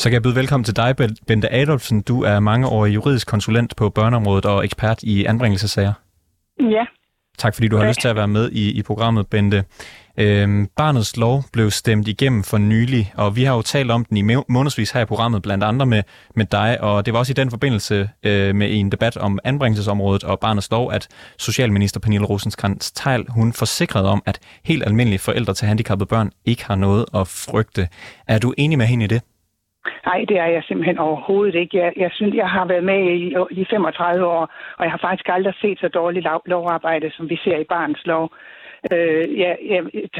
Så 0.00 0.08
kan 0.08 0.14
jeg 0.14 0.22
byde 0.22 0.34
velkommen 0.34 0.64
til 0.64 0.76
dig, 0.76 0.96
Bente 1.26 1.52
Adolfsen. 1.52 2.00
Du 2.02 2.22
er 2.22 2.40
mange 2.40 2.66
år 2.68 2.86
juridisk 2.86 3.26
konsulent 3.26 3.76
på 3.76 3.90
børneområdet 3.90 4.44
og 4.44 4.64
ekspert 4.64 5.02
i 5.02 5.24
anbringelsesager. 5.24 5.92
Ja. 6.60 6.84
Tak 7.38 7.54
fordi 7.54 7.68
du 7.68 7.76
har 7.76 7.82
ja. 7.82 7.90
lyst 7.90 8.00
til 8.00 8.08
at 8.08 8.16
være 8.16 8.28
med 8.28 8.50
i, 8.50 8.70
i 8.70 8.82
programmet, 8.82 9.26
Bente. 9.26 9.64
Øhm, 10.16 10.68
barnets 10.76 11.16
lov 11.16 11.44
blev 11.52 11.70
stemt 11.70 12.08
igennem 12.08 12.42
for 12.42 12.58
nylig, 12.58 13.12
og 13.16 13.36
vi 13.36 13.44
har 13.44 13.54
jo 13.54 13.62
talt 13.62 13.90
om 13.90 14.04
den 14.04 14.16
i 14.16 14.36
månedsvis 14.48 14.90
her 14.90 15.00
i 15.00 15.04
programmet, 15.04 15.42
blandt 15.42 15.64
andre 15.64 15.86
med, 15.86 16.02
med 16.36 16.46
dig, 16.46 16.80
og 16.80 17.06
det 17.06 17.12
var 17.12 17.18
også 17.18 17.32
i 17.32 17.34
den 17.34 17.50
forbindelse 17.50 18.10
øh, 18.22 18.54
med 18.54 18.68
en 18.70 18.92
debat 18.92 19.16
om 19.16 19.38
anbringelsesområdet 19.44 20.24
og 20.24 20.40
barnets 20.40 20.70
lov, 20.70 20.92
at 20.92 21.08
Socialminister 21.38 22.00
Pernille 22.00 22.26
rosenkrantz 22.26 22.90
teil 22.90 23.24
hun 23.28 23.52
forsikrede 23.52 24.08
om, 24.08 24.22
at 24.26 24.38
helt 24.64 24.82
almindelige 24.86 25.18
forældre 25.18 25.54
til 25.54 25.68
handicappede 25.68 26.08
børn 26.08 26.30
ikke 26.44 26.64
har 26.64 26.74
noget 26.74 27.04
at 27.14 27.28
frygte. 27.28 27.88
Er 28.28 28.38
du 28.38 28.54
enig 28.58 28.78
med 28.78 28.86
hende 28.86 29.04
i 29.04 29.08
det? 29.08 29.22
Nej, 30.06 30.24
det 30.28 30.38
er 30.38 30.46
jeg 30.46 30.62
simpelthen 30.64 30.98
overhovedet 30.98 31.54
ikke. 31.54 31.78
Jeg, 31.78 31.92
jeg 31.96 32.10
synes, 32.12 32.34
jeg 32.34 32.50
har 32.50 32.64
været 32.64 32.84
med 32.84 33.00
i, 33.04 33.34
i 33.50 33.64
35 33.70 34.26
år, 34.26 34.48
og 34.78 34.84
jeg 34.84 34.90
har 34.90 34.98
faktisk 34.98 35.28
aldrig 35.28 35.54
set 35.60 35.78
så 35.80 35.88
dårligt 35.88 36.24
lov, 36.24 36.42
lovarbejde, 36.46 37.10
som 37.10 37.30
vi 37.30 37.36
ser 37.44 37.58
i 37.58 37.64
barns 37.64 38.06
lov. 38.06 38.32
Øh, 38.92 39.38
ja, 39.38 39.54
ja, 39.72 39.78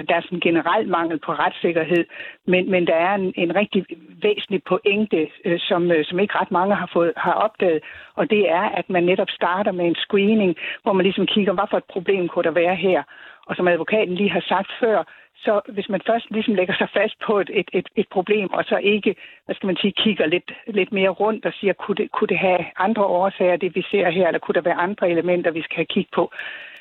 der 0.09 0.15
er 0.15 0.21
sådan 0.21 0.37
en 0.37 0.49
generel 0.49 0.89
mangel 0.89 1.19
på 1.19 1.33
retssikkerhed, 1.33 2.05
men, 2.47 2.71
men 2.71 2.87
der 2.87 2.95
er 2.95 3.15
en, 3.15 3.33
en 3.37 3.57
rigtig 3.57 3.87
væsentlig 4.23 4.63
pointe, 4.65 5.29
øh, 5.45 5.59
som, 5.61 5.93
øh, 5.93 6.05
som 6.05 6.19
ikke 6.19 6.39
ret 6.41 6.51
mange 6.51 6.75
har, 6.75 6.91
fået, 6.93 7.13
har 7.17 7.33
opdaget, 7.33 7.81
og 8.15 8.31
det 8.31 8.51
er, 8.51 8.63
at 8.63 8.91
man 8.91 9.05
netop 9.05 9.31
starter 9.31 9.73
med 9.73 9.87
en 9.87 9.95
screening, 9.95 10.57
hvor 10.83 10.93
man 10.93 11.05
ligesom 11.05 11.27
kigger, 11.27 11.53
hvad 11.53 11.65
for 11.71 11.77
et 11.77 11.93
problem 11.93 12.29
kunne 12.29 12.45
der 12.45 12.51
være 12.51 12.77
her. 12.77 13.03
Og 13.47 13.57
som 13.57 13.69
advokaten 13.69 14.15
lige 14.15 14.31
har 14.31 14.45
sagt 14.49 14.71
før, 14.81 15.05
så 15.45 15.61
hvis 15.69 15.89
man 15.89 16.01
først 16.07 16.31
ligesom 16.31 16.55
lægger 16.55 16.75
sig 16.75 16.89
fast 16.93 17.17
på 17.27 17.39
et, 17.39 17.51
et, 17.53 17.69
et, 17.73 17.89
et 17.97 18.09
problem, 18.09 18.53
og 18.53 18.65
så 18.65 18.77
ikke, 18.77 19.17
hvad 19.45 19.55
skal 19.55 19.67
man 19.67 19.77
sige, 19.77 19.93
kigger 19.93 20.27
lidt, 20.27 20.53
lidt 20.67 20.93
mere 20.93 21.09
rundt 21.09 21.47
og 21.47 21.53
siger, 21.53 21.73
kunne 21.73 21.97
det, 21.97 22.11
kunne 22.11 22.29
det 22.29 22.39
have 22.39 22.65
andre 22.77 23.05
årsager, 23.05 23.57
det 23.57 23.75
vi 23.75 23.83
ser 23.91 24.11
her, 24.11 24.27
eller 24.27 24.39
kunne 24.39 24.55
der 24.55 24.69
være 24.71 24.83
andre 24.87 25.11
elementer, 25.11 25.51
vi 25.51 25.63
skal 25.63 25.87
kigge 25.87 26.11
på, 26.15 26.33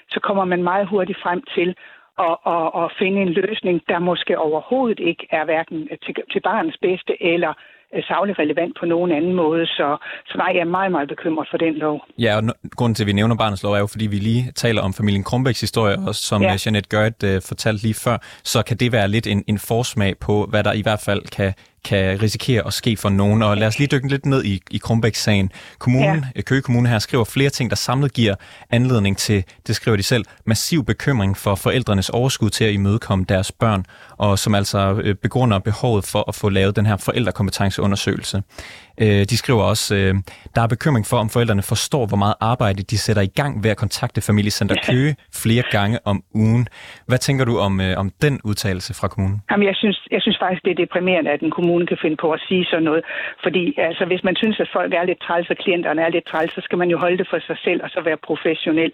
så 0.09 0.19
kommer 0.19 0.45
man 0.45 0.63
meget 0.63 0.87
hurtigt 0.87 1.19
frem 1.21 1.43
til 1.55 1.75
at, 2.19 2.37
at, 2.45 2.69
at 2.81 2.91
finde 2.99 3.21
en 3.21 3.33
løsning, 3.33 3.81
der 3.89 3.99
måske 3.99 4.39
overhovedet 4.39 4.99
ikke 4.99 5.27
er 5.31 5.45
hverken 5.45 5.89
til, 6.05 6.15
til 6.31 6.39
barnets 6.39 6.77
bedste 6.77 7.23
eller 7.23 7.53
Øh, 7.95 8.03
savligt 8.03 8.39
relevant 8.39 8.73
på 8.79 8.85
nogen 8.85 9.11
anden 9.11 9.33
måde. 9.33 9.65
Så, 9.65 9.97
så 10.25 10.37
nej, 10.37 10.51
jeg 10.53 10.61
er 10.61 10.71
meget, 10.77 10.91
meget 10.91 11.07
bekymret 11.07 11.47
for 11.51 11.57
den 11.57 11.73
lov. 11.75 12.05
Ja, 12.19 12.35
og 12.37 12.43
grunden 12.75 12.95
til, 12.95 13.03
at 13.03 13.07
vi 13.07 13.13
nævner 13.13 13.35
barnets 13.35 13.63
lov, 13.63 13.73
er 13.73 13.79
jo, 13.79 13.87
fordi 13.87 14.07
vi 14.07 14.15
lige 14.15 14.51
taler 14.55 14.81
om 14.81 14.93
familien 14.93 15.23
Krumbæks 15.23 15.61
historie, 15.61 15.97
og 16.07 16.15
som 16.15 16.41
ja. 16.41 16.57
Jeanette 16.65 16.89
Gørt 16.89 17.23
uh, 17.23 17.29
fortalte 17.49 17.83
lige 17.83 17.93
før, 18.05 18.17
så 18.43 18.63
kan 18.63 18.77
det 18.77 18.91
være 18.91 19.07
lidt 19.07 19.27
en, 19.27 19.43
en 19.47 19.59
forsmag 19.59 20.17
på, 20.17 20.45
hvad 20.49 20.63
der 20.63 20.73
i 20.73 20.81
hvert 20.81 21.01
fald 21.05 21.21
kan 21.37 21.53
kan 21.83 22.21
risikere 22.21 22.67
at 22.67 22.73
ske 22.73 22.97
for 22.97 23.09
nogen. 23.09 23.41
Og 23.41 23.57
lad 23.57 23.67
os 23.67 23.79
lige 23.79 23.87
dykke 23.87 24.07
lidt 24.07 24.25
ned 24.25 24.43
i, 24.45 24.61
i 24.71 24.77
Krumbæk-sagen. 24.77 25.51
Kommunen, 25.79 26.25
ja. 26.35 26.41
Køge 26.41 26.61
Kommune 26.61 26.89
her 26.89 26.99
skriver 26.99 27.23
flere 27.23 27.49
ting, 27.49 27.69
der 27.69 27.75
samlet 27.75 28.13
giver 28.13 28.35
anledning 28.69 29.17
til, 29.17 29.43
det 29.67 29.75
skriver 29.75 29.97
de 29.97 30.03
selv, 30.03 30.25
massiv 30.45 30.85
bekymring 30.85 31.37
for 31.37 31.55
forældrenes 31.55 32.09
overskud 32.09 32.49
til 32.49 32.63
at 32.63 32.73
imødekomme 32.73 33.25
deres 33.29 33.51
børn, 33.51 33.85
og 34.17 34.39
som 34.39 34.55
altså 34.55 35.01
øh, 35.03 35.15
begrunder 35.15 35.59
behovet 35.59 36.05
for 36.05 36.25
at 36.27 36.35
få 36.35 36.49
lavet 36.49 36.75
den 36.75 36.85
her 36.85 36.97
forældrekompetenceundersøgelse. 36.97 38.43
Øh, 39.03 39.21
de 39.31 39.37
skriver 39.37 39.63
også, 39.63 39.95
øh, 39.95 40.13
der 40.55 40.61
er 40.61 40.67
bekymring 40.67 41.05
for, 41.11 41.17
om 41.17 41.29
forældrene 41.29 41.63
forstår, 41.73 42.03
hvor 42.07 42.17
meget 42.17 42.35
arbejde 42.41 42.81
de 42.91 42.97
sætter 42.97 43.23
i 43.29 43.31
gang 43.39 43.63
ved 43.63 43.69
at 43.71 43.77
kontakte 43.77 44.21
familiecenter 44.21 44.75
Køge 44.89 45.15
flere 45.43 45.63
gange 45.71 45.97
om 46.05 46.17
ugen. 46.35 46.67
Hvad 47.09 47.17
tænker 47.17 47.45
du 47.45 47.53
om, 47.67 47.73
om 47.97 48.07
den 48.25 48.35
udtalelse 48.49 48.91
fra 48.99 49.07
kommunen? 49.07 49.37
Jamen, 49.51 49.67
jeg 49.67 49.75
synes, 49.75 49.97
jeg 50.11 50.21
synes 50.21 50.37
faktisk, 50.43 50.63
det 50.65 50.71
er 50.71 50.79
deprimerende, 50.85 51.31
at 51.31 51.41
en 51.41 51.51
kommune 51.51 51.85
kan 51.87 51.97
finde 52.01 52.17
på 52.23 52.31
at 52.31 52.41
sige 52.47 52.65
sådan 52.65 52.83
noget. 52.83 53.03
Fordi 53.43 53.63
altså, 53.77 54.03
hvis 54.05 54.23
man 54.23 54.35
synes, 54.35 54.59
at 54.59 54.69
folk 54.77 54.93
er 54.93 55.03
lidt 55.03 55.21
træls, 55.27 55.49
og 55.49 55.57
klienterne 55.63 56.01
er 56.01 56.09
lidt 56.09 56.27
træls, 56.31 56.51
så 56.57 56.61
skal 56.63 56.77
man 56.77 56.89
jo 56.93 56.97
holde 56.97 57.17
det 57.17 57.27
for 57.29 57.39
sig 57.47 57.57
selv 57.65 57.79
og 57.83 57.89
så 57.89 58.01
være 58.01 58.17
professionel. 58.29 58.91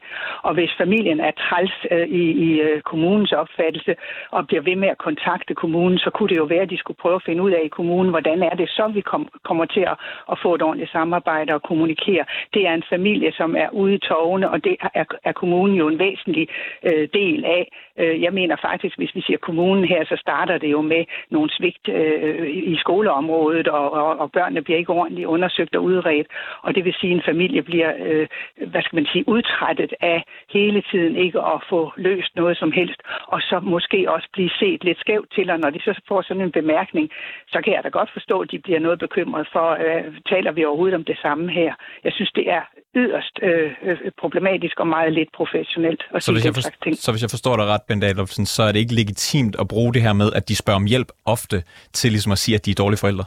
Og 0.47 0.53
hvis 0.53 0.71
familien 0.77 1.19
er 1.19 1.31
træls 1.45 1.73
øh, 1.91 2.07
i, 2.21 2.23
i 2.47 2.49
øh, 2.67 2.81
kommunens 2.81 3.31
opfattelse 3.31 3.95
og 4.31 4.47
bliver 4.47 4.63
ved 4.69 4.75
med 4.75 4.87
at 4.87 4.97
kontakte 4.97 5.53
kommunen, 5.53 5.97
så 5.97 6.09
kunne 6.15 6.29
det 6.29 6.37
jo 6.37 6.47
være, 6.53 6.65
at 6.67 6.69
de 6.69 6.77
skulle 6.77 7.01
prøve 7.03 7.15
at 7.15 7.25
finde 7.25 7.43
ud 7.43 7.51
af 7.51 7.61
i 7.65 7.75
kommunen, 7.77 8.09
hvordan 8.09 8.43
er 8.43 8.55
det 8.61 8.69
så, 8.69 8.85
vi 8.93 9.01
kom, 9.01 9.23
kommer 9.43 9.65
til 9.65 9.83
at, 10.31 10.37
få 10.43 10.55
et 10.55 10.61
ordentligt 10.61 10.91
samarbejde 10.91 11.53
og 11.53 11.61
kommunikere. 11.61 12.25
Det 12.53 12.67
er 12.67 12.73
en 12.73 12.83
familie, 12.89 13.31
som 13.31 13.55
er 13.55 13.69
ude 13.69 13.93
i 13.95 13.97
tårne, 13.97 14.49
og 14.49 14.63
det 14.63 14.75
er, 14.93 15.05
er 15.23 15.31
kommunen 15.31 15.75
jo 15.75 15.87
en 15.87 15.99
væsentlig 15.99 16.47
øh, 16.83 17.07
del 17.13 17.45
af. 17.45 17.71
Øh, 17.99 18.21
jeg 18.21 18.33
mener 18.33 18.55
faktisk, 18.61 18.97
hvis 18.97 19.15
vi 19.15 19.21
siger 19.21 19.37
kommunen 19.37 19.85
her, 19.85 20.05
så 20.05 20.15
starter 20.19 20.57
det 20.57 20.71
jo 20.71 20.81
med 20.81 21.05
nogle 21.29 21.49
svigt 21.49 21.87
øh, 21.89 22.47
i 22.73 22.75
skoleområdet, 22.77 23.67
og, 23.67 23.91
og, 23.91 24.19
og 24.19 24.31
børnene 24.31 24.61
bliver 24.61 24.77
ikke 24.77 24.93
ordentligt 24.93 25.27
undersøgt 25.27 25.75
og 25.75 25.83
udredt. 25.83 26.27
Og 26.61 26.75
det 26.75 26.85
vil 26.85 26.95
sige, 26.99 27.11
at 27.11 27.17
en 27.17 27.23
familie 27.25 27.61
bliver, 27.61 27.91
øh, 28.05 28.27
hvad 28.67 28.81
skal 28.81 28.95
man 28.95 29.05
sige, 29.05 29.29
udtrættet 29.29 29.93
af 30.01 30.23
hele 30.53 30.83
tiden 30.91 31.15
ikke 31.15 31.39
at 31.39 31.63
få 31.69 31.93
løst 31.97 32.35
noget 32.35 32.57
som 32.57 32.71
helst, 32.71 33.01
og 33.27 33.41
så 33.41 33.59
måske 33.59 34.11
også 34.11 34.27
blive 34.33 34.49
set 34.59 34.83
lidt 34.83 34.99
skævt 34.99 35.31
til, 35.35 35.49
og 35.49 35.59
når 35.59 35.69
de 35.69 35.79
så 35.81 36.01
får 36.07 36.21
sådan 36.21 36.43
en 36.43 36.51
bemærkning, 36.51 37.09
så 37.47 37.61
kan 37.61 37.73
jeg 37.73 37.83
da 37.83 37.89
godt 37.89 38.11
forstå, 38.13 38.39
at 38.39 38.51
de 38.51 38.59
bliver 38.59 38.79
noget 38.79 38.99
bekymret 38.99 39.47
for, 39.51 39.69
øh, 39.89 40.03
taler 40.31 40.51
vi 40.51 40.65
overhovedet 40.65 40.95
om 40.95 41.03
det 41.03 41.17
samme 41.21 41.51
her. 41.51 41.73
Jeg 42.03 42.13
synes, 42.13 42.31
det 42.31 42.45
er 42.57 42.63
yderst 42.95 43.39
øh, 43.41 43.71
øh 43.83 44.11
problematisk 44.21 44.79
og 44.79 44.87
meget 44.87 45.13
lidt 45.13 45.29
professionelt 45.39 46.01
at 46.15 46.23
så 46.23 46.31
hvis, 46.31 46.45
jeg 46.45 46.53
for, 46.53 46.61
ting. 46.83 46.97
så 46.97 47.11
hvis 47.11 47.21
jeg 47.21 47.29
forstår 47.29 47.55
dig 47.55 47.65
ret, 47.65 47.81
Ben 47.87 48.03
Adolfsen, 48.03 48.45
så 48.45 48.63
er 48.63 48.71
det 48.71 48.79
ikke 48.79 48.95
legitimt 49.01 49.55
at 49.61 49.67
bruge 49.67 49.93
det 49.93 50.01
her 50.01 50.13
med, 50.13 50.29
at 50.35 50.49
de 50.49 50.55
spørger 50.55 50.79
om 50.79 50.85
hjælp 50.85 51.09
ofte 51.25 51.57
til 51.93 52.09
ligesom 52.11 52.31
at 52.31 52.37
sige, 52.37 52.55
at 52.55 52.65
de 52.65 52.71
er 52.71 52.75
dårlige 52.83 52.99
forældre? 52.99 53.25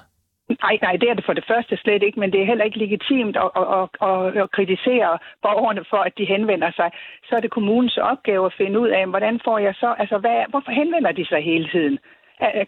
Nej, 0.49 0.79
nej, 0.83 0.95
det 1.01 1.09
er 1.11 1.15
det 1.15 1.25
for 1.25 1.33
det 1.33 1.45
første 1.51 1.77
slet 1.77 2.03
ikke, 2.03 2.21
men 2.21 2.33
det 2.33 2.41
er 2.41 2.51
heller 2.51 2.65
ikke 2.65 2.79
legitimt 2.79 3.37
at, 3.37 3.51
at, 3.57 3.89
at, 4.11 4.43
at 4.43 4.51
kritisere 4.51 5.19
borgerne 5.43 5.85
for, 5.91 6.01
at 6.09 6.13
de 6.19 6.25
henvender 6.25 6.71
sig. 6.77 6.91
Så 7.29 7.37
er 7.37 7.41
det 7.41 7.51
kommunens 7.51 7.97
opgave 7.97 8.47
at 8.47 8.57
finde 8.61 8.81
ud 8.81 8.89
af, 8.89 9.07
hvordan 9.07 9.41
får 9.45 9.59
jeg 9.59 9.75
så, 9.75 9.95
altså 9.99 10.19
hvad, 10.19 10.39
hvorfor 10.49 10.71
henvender 10.71 11.13
de 11.13 11.25
sig 11.27 11.41
hele 11.51 11.69
tiden? 11.75 11.99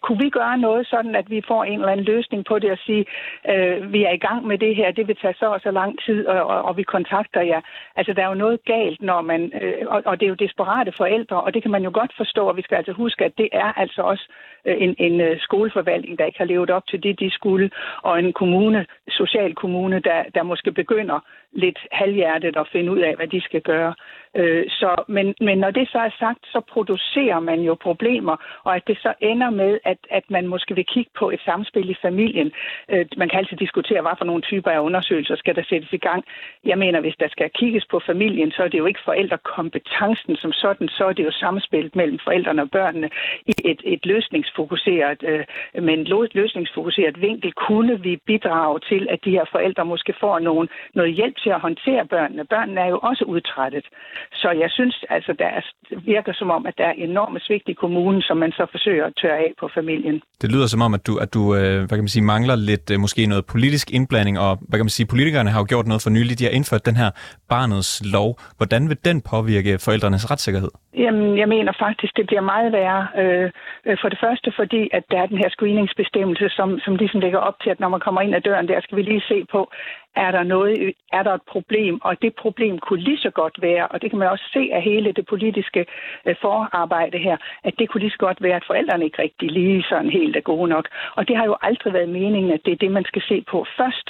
Kunne 0.01 0.19
vi 0.19 0.29
gøre 0.29 0.57
noget 0.57 0.87
sådan, 0.87 1.15
at 1.15 1.29
vi 1.29 1.41
får 1.47 1.63
en 1.63 1.79
eller 1.79 1.91
anden 1.91 2.05
løsning 2.05 2.45
på 2.45 2.59
det 2.59 2.71
og 2.71 2.77
sige, 2.77 3.05
øh, 3.49 3.93
vi 3.93 4.03
er 4.03 4.11
i 4.11 4.17
gang 4.27 4.47
med 4.47 4.57
det 4.57 4.75
her, 4.75 4.91
det 4.91 5.07
vil 5.07 5.15
tage 5.21 5.33
så 5.39 5.45
og 5.45 5.59
så 5.61 5.71
lang 5.71 5.99
tid, 6.05 6.27
og, 6.27 6.43
og, 6.43 6.61
og 6.61 6.77
vi 6.77 6.83
kontakter 6.83 7.41
jer. 7.41 7.61
Altså, 7.95 8.13
der 8.13 8.23
er 8.23 8.27
jo 8.27 8.43
noget 8.45 8.65
galt, 8.65 9.01
når 9.01 9.21
man, 9.21 9.51
øh, 9.61 9.73
og, 9.87 10.01
og 10.05 10.19
det 10.19 10.25
er 10.25 10.29
jo 10.29 10.43
desperate 10.45 10.91
forældre, 10.97 11.41
og 11.41 11.53
det 11.53 11.61
kan 11.61 11.71
man 11.71 11.83
jo 11.83 11.91
godt 11.93 12.13
forstå, 12.17 12.47
og 12.47 12.57
vi 12.57 12.61
skal 12.61 12.75
altså 12.75 12.91
huske, 12.91 13.25
at 13.25 13.37
det 13.37 13.49
er 13.51 13.79
altså 13.81 14.01
også 14.01 14.25
øh, 14.65 14.75
en, 14.79 14.95
en 14.97 15.21
øh, 15.21 15.39
skoleforvaltning, 15.39 16.19
der 16.19 16.25
ikke 16.25 16.37
har 16.37 16.45
levet 16.45 16.69
op 16.69 16.87
til 16.87 17.03
det, 17.03 17.19
de 17.19 17.31
skulle, 17.31 17.69
og 18.01 18.19
en 18.19 18.33
kommune, 18.33 18.85
social 19.09 19.55
kommune, 19.55 19.99
der, 19.99 20.23
der 20.35 20.43
måske 20.43 20.71
begynder 20.71 21.19
lidt 21.51 21.79
halvhjertet 21.91 22.57
at 22.57 22.67
finde 22.71 22.91
ud 22.91 22.99
af, 22.99 23.15
hvad 23.15 23.27
de 23.27 23.41
skal 23.41 23.61
gøre. 23.61 23.93
Øh, 24.35 24.63
så, 24.69 25.03
men, 25.07 25.35
men 25.41 25.57
når 25.57 25.71
det 25.71 25.89
så 25.89 25.97
er 25.97 26.09
sagt, 26.19 26.39
så 26.43 26.61
producerer 26.73 27.39
man 27.39 27.59
jo 27.59 27.73
problemer, 27.75 28.35
og 28.63 28.75
at 28.75 28.87
det 28.87 28.97
så 28.97 29.13
ender 29.19 29.49
med, 29.49 29.79
at, 29.85 29.97
at 30.09 30.23
man 30.29 30.47
måske 30.47 30.75
vil 30.75 30.85
kigge 30.85 31.11
på 31.19 31.29
et 31.29 31.41
samspil 31.45 31.89
i 31.89 31.95
familien. 32.01 32.51
Øh, 32.89 33.05
man 33.17 33.29
kan 33.29 33.39
altid 33.39 33.57
diskutere, 33.57 34.01
hvad 34.01 34.11
for 34.17 34.25
nogle 34.25 34.41
typer 34.41 34.71
af 34.71 34.79
undersøgelser 34.79 35.35
skal 35.35 35.55
der 35.55 35.63
sættes 35.69 35.93
i 35.93 35.97
gang. 35.97 36.23
Jeg 36.65 36.77
mener, 36.77 36.99
hvis 37.01 37.15
der 37.19 37.27
skal 37.29 37.49
kigges 37.49 37.85
på 37.91 37.99
familien, 38.05 38.51
så 38.51 38.63
er 38.63 38.67
det 38.67 38.77
jo 38.77 38.85
ikke 38.85 38.99
forældrekompetencen 39.05 40.35
som 40.35 40.51
sådan, 40.51 40.87
så 40.87 41.05
er 41.05 41.13
det 41.13 41.25
jo 41.25 41.31
samspillet 41.31 41.95
mellem 41.95 42.19
forældrene 42.23 42.61
og 42.61 42.71
børnene 42.71 43.09
i 43.45 43.53
et, 43.65 43.81
et 43.83 44.05
løsningsfokuseret, 44.05 45.23
øh, 45.23 45.43
men 45.83 46.03
løsningsfokuseret 46.33 47.21
vinkel, 47.21 47.53
kunne 47.53 48.01
vi 48.01 48.17
bidrage 48.25 48.79
til, 48.79 49.07
at 49.09 49.19
de 49.25 49.31
her 49.31 49.45
forældre 49.51 49.85
måske 49.85 50.13
får 50.19 50.39
nogen, 50.39 50.69
noget 50.93 51.13
hjælp 51.13 51.37
til 51.37 51.49
at 51.49 51.59
håndtere 51.59 52.05
børnene. 52.05 52.45
Børnene 52.45 52.81
er 52.81 52.87
jo 52.87 52.99
også 53.03 53.23
udtrættet. 53.25 53.85
Så 54.33 54.49
jeg 54.51 54.69
synes 54.71 54.95
altså, 55.09 55.31
der 55.39 55.45
er, 55.45 55.61
det 55.89 56.05
virker 56.05 56.33
som 56.33 56.49
om, 56.51 56.65
at 56.65 56.73
der 56.77 56.85
er 56.85 56.91
enorme 56.91 57.39
svigt 57.39 57.69
i 57.69 57.73
kommunen, 57.73 58.21
som 58.21 58.37
man 58.37 58.51
så 58.51 58.65
forsøger 58.71 59.05
at 59.05 59.13
tørre 59.21 59.37
af 59.37 59.51
på 59.59 59.69
familien. 59.73 60.21
Det 60.41 60.51
lyder 60.51 60.67
som 60.67 60.81
om, 60.81 60.93
at 60.93 61.07
du, 61.07 61.17
at 61.17 61.33
du 61.33 61.55
øh, 61.55 61.77
hvad 61.77 61.95
kan 61.97 62.05
man 62.07 62.15
sige, 62.17 62.23
mangler 62.23 62.55
lidt 62.55 62.91
øh, 62.91 62.99
måske 62.99 63.25
noget 63.25 63.45
politisk 63.45 63.91
indblanding, 63.91 64.39
og 64.39 64.51
hvad 64.67 64.77
kan 64.79 64.85
man 64.85 64.97
sige, 64.97 65.07
politikerne 65.07 65.49
har 65.49 65.59
jo 65.59 65.65
gjort 65.69 65.87
noget 65.87 66.01
for 66.03 66.09
nylig. 66.09 66.39
De 66.39 66.43
har 66.43 66.51
indført 66.51 66.85
den 66.85 66.95
her 66.95 67.09
barnets 67.49 67.91
lov. 68.15 68.29
Hvordan 68.57 68.89
vil 68.89 68.97
den 69.05 69.21
påvirke 69.31 69.71
forældrenes 69.85 70.31
retssikkerhed? 70.31 70.71
Jamen, 71.03 71.37
jeg 71.37 71.47
mener 71.47 71.73
faktisk, 71.79 72.17
det 72.17 72.25
bliver 72.27 72.41
meget 72.41 72.71
værre. 72.71 73.07
Øh, 73.21 73.51
Øh, 73.85 73.97
for 74.01 74.09
det 74.09 74.19
første, 74.19 74.51
fordi 74.55 74.89
at 74.93 75.03
der 75.11 75.19
er 75.21 75.25
den 75.25 75.37
her 75.37 75.49
screeningsbestemmelse, 75.49 76.49
som, 76.49 76.79
som 76.79 76.95
ligesom 76.95 77.19
lægger 77.19 77.39
op 77.39 77.59
til, 77.59 77.69
at 77.69 77.79
når 77.79 77.89
man 77.89 77.99
kommer 77.99 78.21
ind 78.21 78.35
ad 78.35 78.41
døren, 78.41 78.67
der 78.67 78.81
skal 78.81 78.97
vi 78.97 79.01
lige 79.01 79.21
se 79.27 79.45
på, 79.51 79.71
er 80.15 80.31
der, 80.31 80.43
noget, 80.43 80.93
er 81.13 81.23
der 81.23 81.33
et 81.33 81.41
problem, 81.47 82.01
og 82.01 82.21
det 82.21 82.35
problem 82.35 82.79
kunne 82.79 83.01
lige 83.01 83.17
så 83.17 83.29
godt 83.29 83.61
være, 83.61 83.87
og 83.87 84.01
det 84.01 84.09
kan 84.09 84.19
man 84.19 84.29
også 84.29 84.45
se 84.53 84.69
af 84.73 84.81
hele 84.81 85.11
det 85.11 85.25
politiske 85.25 85.85
øh, 86.25 86.35
forarbejde 86.41 87.17
her, 87.17 87.37
at 87.63 87.73
det 87.79 87.89
kunne 87.89 88.01
lige 88.01 88.11
så 88.11 88.17
godt 88.17 88.41
være, 88.41 88.55
at 88.55 88.67
forældrene 88.67 89.05
ikke 89.05 89.21
rigtig 89.21 89.51
lige 89.51 89.83
sådan 89.89 90.09
helt 90.09 90.35
er 90.35 90.41
gode 90.41 90.69
nok. 90.69 90.87
Og 91.15 91.27
det 91.27 91.37
har 91.37 91.45
jo 91.45 91.55
aldrig 91.61 91.93
været 91.93 92.09
meningen, 92.09 92.51
at 92.51 92.65
det 92.65 92.71
er 92.71 92.81
det, 92.83 92.91
man 92.91 93.05
skal 93.05 93.21
se 93.21 93.43
på 93.51 93.65
først. 93.77 94.09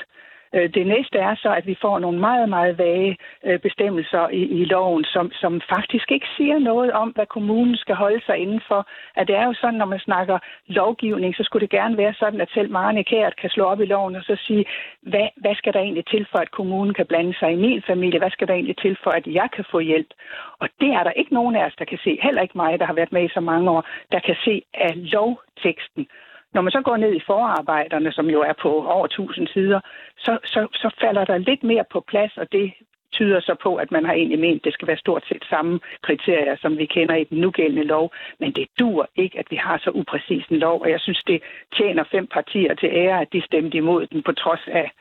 Øh, 0.56 0.74
det 0.74 0.88
næste 0.88 1.18
er 1.18 1.36
så, 1.36 1.50
at 1.54 1.68
vi 1.68 1.76
får 1.82 2.00
nogle 2.00 2.20
meget, 2.20 2.50
meget 2.50 2.78
vage 2.78 3.18
øh, 3.46 3.60
bestemmelser 3.60 4.30
i, 4.30 4.44
i 4.60 4.66
loven, 4.66 5.04
som, 5.04 5.32
som 5.32 5.62
faktisk 5.76 6.12
ikke 6.12 6.28
siger 6.38 6.60
noget 6.60 6.92
om, 6.92 7.10
hvad 7.10 7.26
kommunen 7.26 7.78
skal 7.78 7.96
holde 7.96 8.22
sig 8.26 8.38
indenfor. 8.38 8.88
At 9.16 9.28
det 9.28 9.36
er 9.36 9.46
jo 9.46 9.54
sådan, 9.54 9.80
når 9.80 9.86
man 9.86 10.00
snakker 10.00 10.40
lovgivning, 10.68 11.36
så 11.36 11.44
skulle 11.44 11.62
det 11.62 11.78
gerne 11.80 11.98
være 11.98 12.14
sådan, 12.14 12.42
at 12.42 12.50
selv 12.54 12.72
Marne 12.72 13.04
Kært 13.04 13.36
kan 13.36 13.50
slå 13.50 13.64
op 13.64 13.82
i 13.82 13.86
loven 13.86 14.16
og 14.16 14.24
så 14.24 14.36
sige, 14.48 14.66
hvad, 15.02 15.28
hvad 15.38 15.56
skal 15.56 15.74
der 15.74 15.80
egentlig 15.80 16.06
til 16.06 16.28
for, 16.32 16.38
at 16.38 16.52
kommunen 16.52 16.94
kan 16.94 17.06
blande 17.06 17.34
sig 17.40 17.52
i 17.52 17.62
min 17.66 17.82
familie? 17.88 18.20
Hvad 18.20 18.32
skal 18.32 18.48
der 18.48 18.54
egentlig 18.54 18.78
til 18.78 18.98
for, 19.04 19.12
at 19.12 19.28
jeg 19.28 19.50
kan 19.56 19.66
få 19.72 19.80
hjælp? 19.80 20.12
Og 20.60 20.70
det 20.80 20.90
er 20.90 21.04
der 21.04 21.12
ikke 21.12 21.34
nogen 21.34 21.56
af 21.56 21.66
os, 21.66 21.76
der 21.80 21.86
kan 21.86 22.00
se. 22.04 22.20
Heller 22.24 22.42
ikke 22.42 22.58
mig, 22.58 22.80
der 22.80 22.86
har 22.86 22.94
været 22.94 23.12
med 23.12 23.24
i 23.24 23.34
så 23.34 23.40
mange 23.40 23.72
år, 23.72 23.86
der 24.12 24.20
kan 24.20 24.36
se 24.46 24.62
af 24.74 24.94
lovteksten. 24.96 26.08
Når 26.54 26.62
man 26.62 26.72
så 26.72 26.82
går 26.82 26.98
ned 26.98 27.14
i 27.14 27.26
forarbejderne, 27.26 28.12
som 28.12 28.30
jo 28.30 28.42
er 28.42 28.54
på 28.62 28.70
over 28.86 29.06
1000 29.06 29.48
sider, 29.48 29.80
så, 30.18 30.38
så, 30.44 30.68
så 30.74 30.90
falder 31.02 31.26
der 31.26 31.38
lidt 31.38 31.64
mere 31.64 31.86
på 31.92 32.00
plads, 32.00 32.38
og 32.38 32.52
det 32.52 32.74
tyder 33.14 33.40
så 33.40 33.56
på, 33.64 33.76
at 33.76 33.92
man 33.92 34.06
har 34.06 34.14
egentlig 34.14 34.40
ment, 34.40 34.62
at 34.62 34.64
det 34.64 34.74
skal 34.74 34.88
være 34.88 34.98
stort 34.98 35.24
set 35.28 35.46
samme 35.50 35.80
kriterier, 36.02 36.56
som 36.56 36.78
vi 36.78 36.86
kender 36.86 37.16
i 37.16 37.24
den 37.24 37.38
nugældende 37.38 37.84
lov. 37.84 38.14
Men 38.40 38.52
det 38.52 38.68
dur 38.80 39.10
ikke, 39.16 39.40
at 39.40 39.48
vi 39.50 39.56
har 39.56 39.78
så 39.78 39.90
upræcis 39.90 40.46
en 40.46 40.58
lov, 40.58 40.82
og 40.82 40.90
jeg 40.90 41.00
synes, 41.00 41.24
det 41.28 41.44
tjener 41.78 42.04
fem 42.04 42.28
partier 42.28 42.74
til 42.74 42.90
ære, 42.92 43.22
at 43.22 43.34
de 43.34 43.42
stemte 43.42 43.78
imod 43.78 44.08
den, 44.08 44.24
på 44.24 44.32
trods 44.32 44.68
af, 44.68 44.92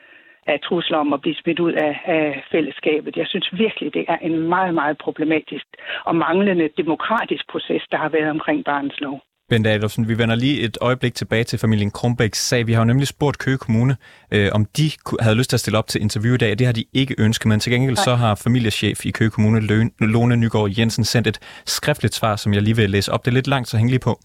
af 0.47 0.61
trusler 0.61 0.99
om 0.99 1.13
at 1.13 1.21
blive 1.21 1.35
smidt 1.35 1.61
ud 1.61 1.73
af, 1.73 2.01
af 2.05 2.45
fællesskabet. 2.51 3.17
Jeg 3.17 3.27
synes 3.27 3.49
virkelig, 3.53 3.95
det 3.95 4.05
er 4.09 4.17
en 4.17 4.49
meget, 4.49 4.75
meget 4.75 4.99
problematisk 4.99 5.67
og 6.05 6.17
manglende 6.17 6.69
demokratisk 6.77 7.49
proces, 7.51 7.83
der 7.91 7.97
har 7.97 8.09
været 8.09 8.31
omkring 8.31 8.65
barnets 8.65 9.01
lov. 9.01 9.21
Bente 9.51 9.71
Adolfsen, 9.71 10.09
vi 10.09 10.19
vender 10.19 10.35
lige 10.35 10.61
et 10.61 10.79
øjeblik 10.81 11.15
tilbage 11.15 11.45
til 11.45 11.59
familien 11.59 11.91
Krumbæks 11.91 12.47
sag. 12.47 12.67
Vi 12.67 12.73
har 12.73 12.81
jo 12.81 12.85
nemlig 12.85 13.09
spurgt 13.09 13.39
Køge 13.39 13.59
Kommune, 13.59 13.97
øh, 14.31 14.51
om 14.53 14.65
de 14.65 14.91
havde 15.21 15.35
lyst 15.35 15.51
til 15.51 15.57
at 15.57 15.61
stille 15.61 15.79
op 15.79 15.89
til 15.89 16.03
interview 16.03 16.35
i 16.35 16.37
dag. 16.37 16.59
Det 16.59 16.67
har 16.67 16.73
de 16.73 16.85
ikke 16.93 17.15
ønsket, 17.19 17.47
men 17.47 17.61
til 17.61 17.73
gengæld 17.73 17.95
Nej. 17.95 18.05
så 18.05 18.15
har 18.15 18.35
familiechef 18.35 19.07
i 19.07 19.11
Køge 19.11 19.31
Kommune, 19.31 19.89
Lone 20.01 20.37
Nygaard 20.37 20.71
Jensen, 20.79 21.05
sendt 21.05 21.27
et 21.27 21.39
skriftligt 21.67 22.15
svar, 22.15 22.37
som 22.37 22.55
jeg 22.55 22.63
lige 22.63 22.77
vil 22.77 22.91
læse 22.91 23.13
op. 23.13 23.25
Det 23.25 23.31
er 23.31 23.35
lidt 23.35 23.47
langt, 23.47 23.69
så 23.69 23.77
hæng 23.77 23.91
lige 23.91 23.99
på. 23.99 24.21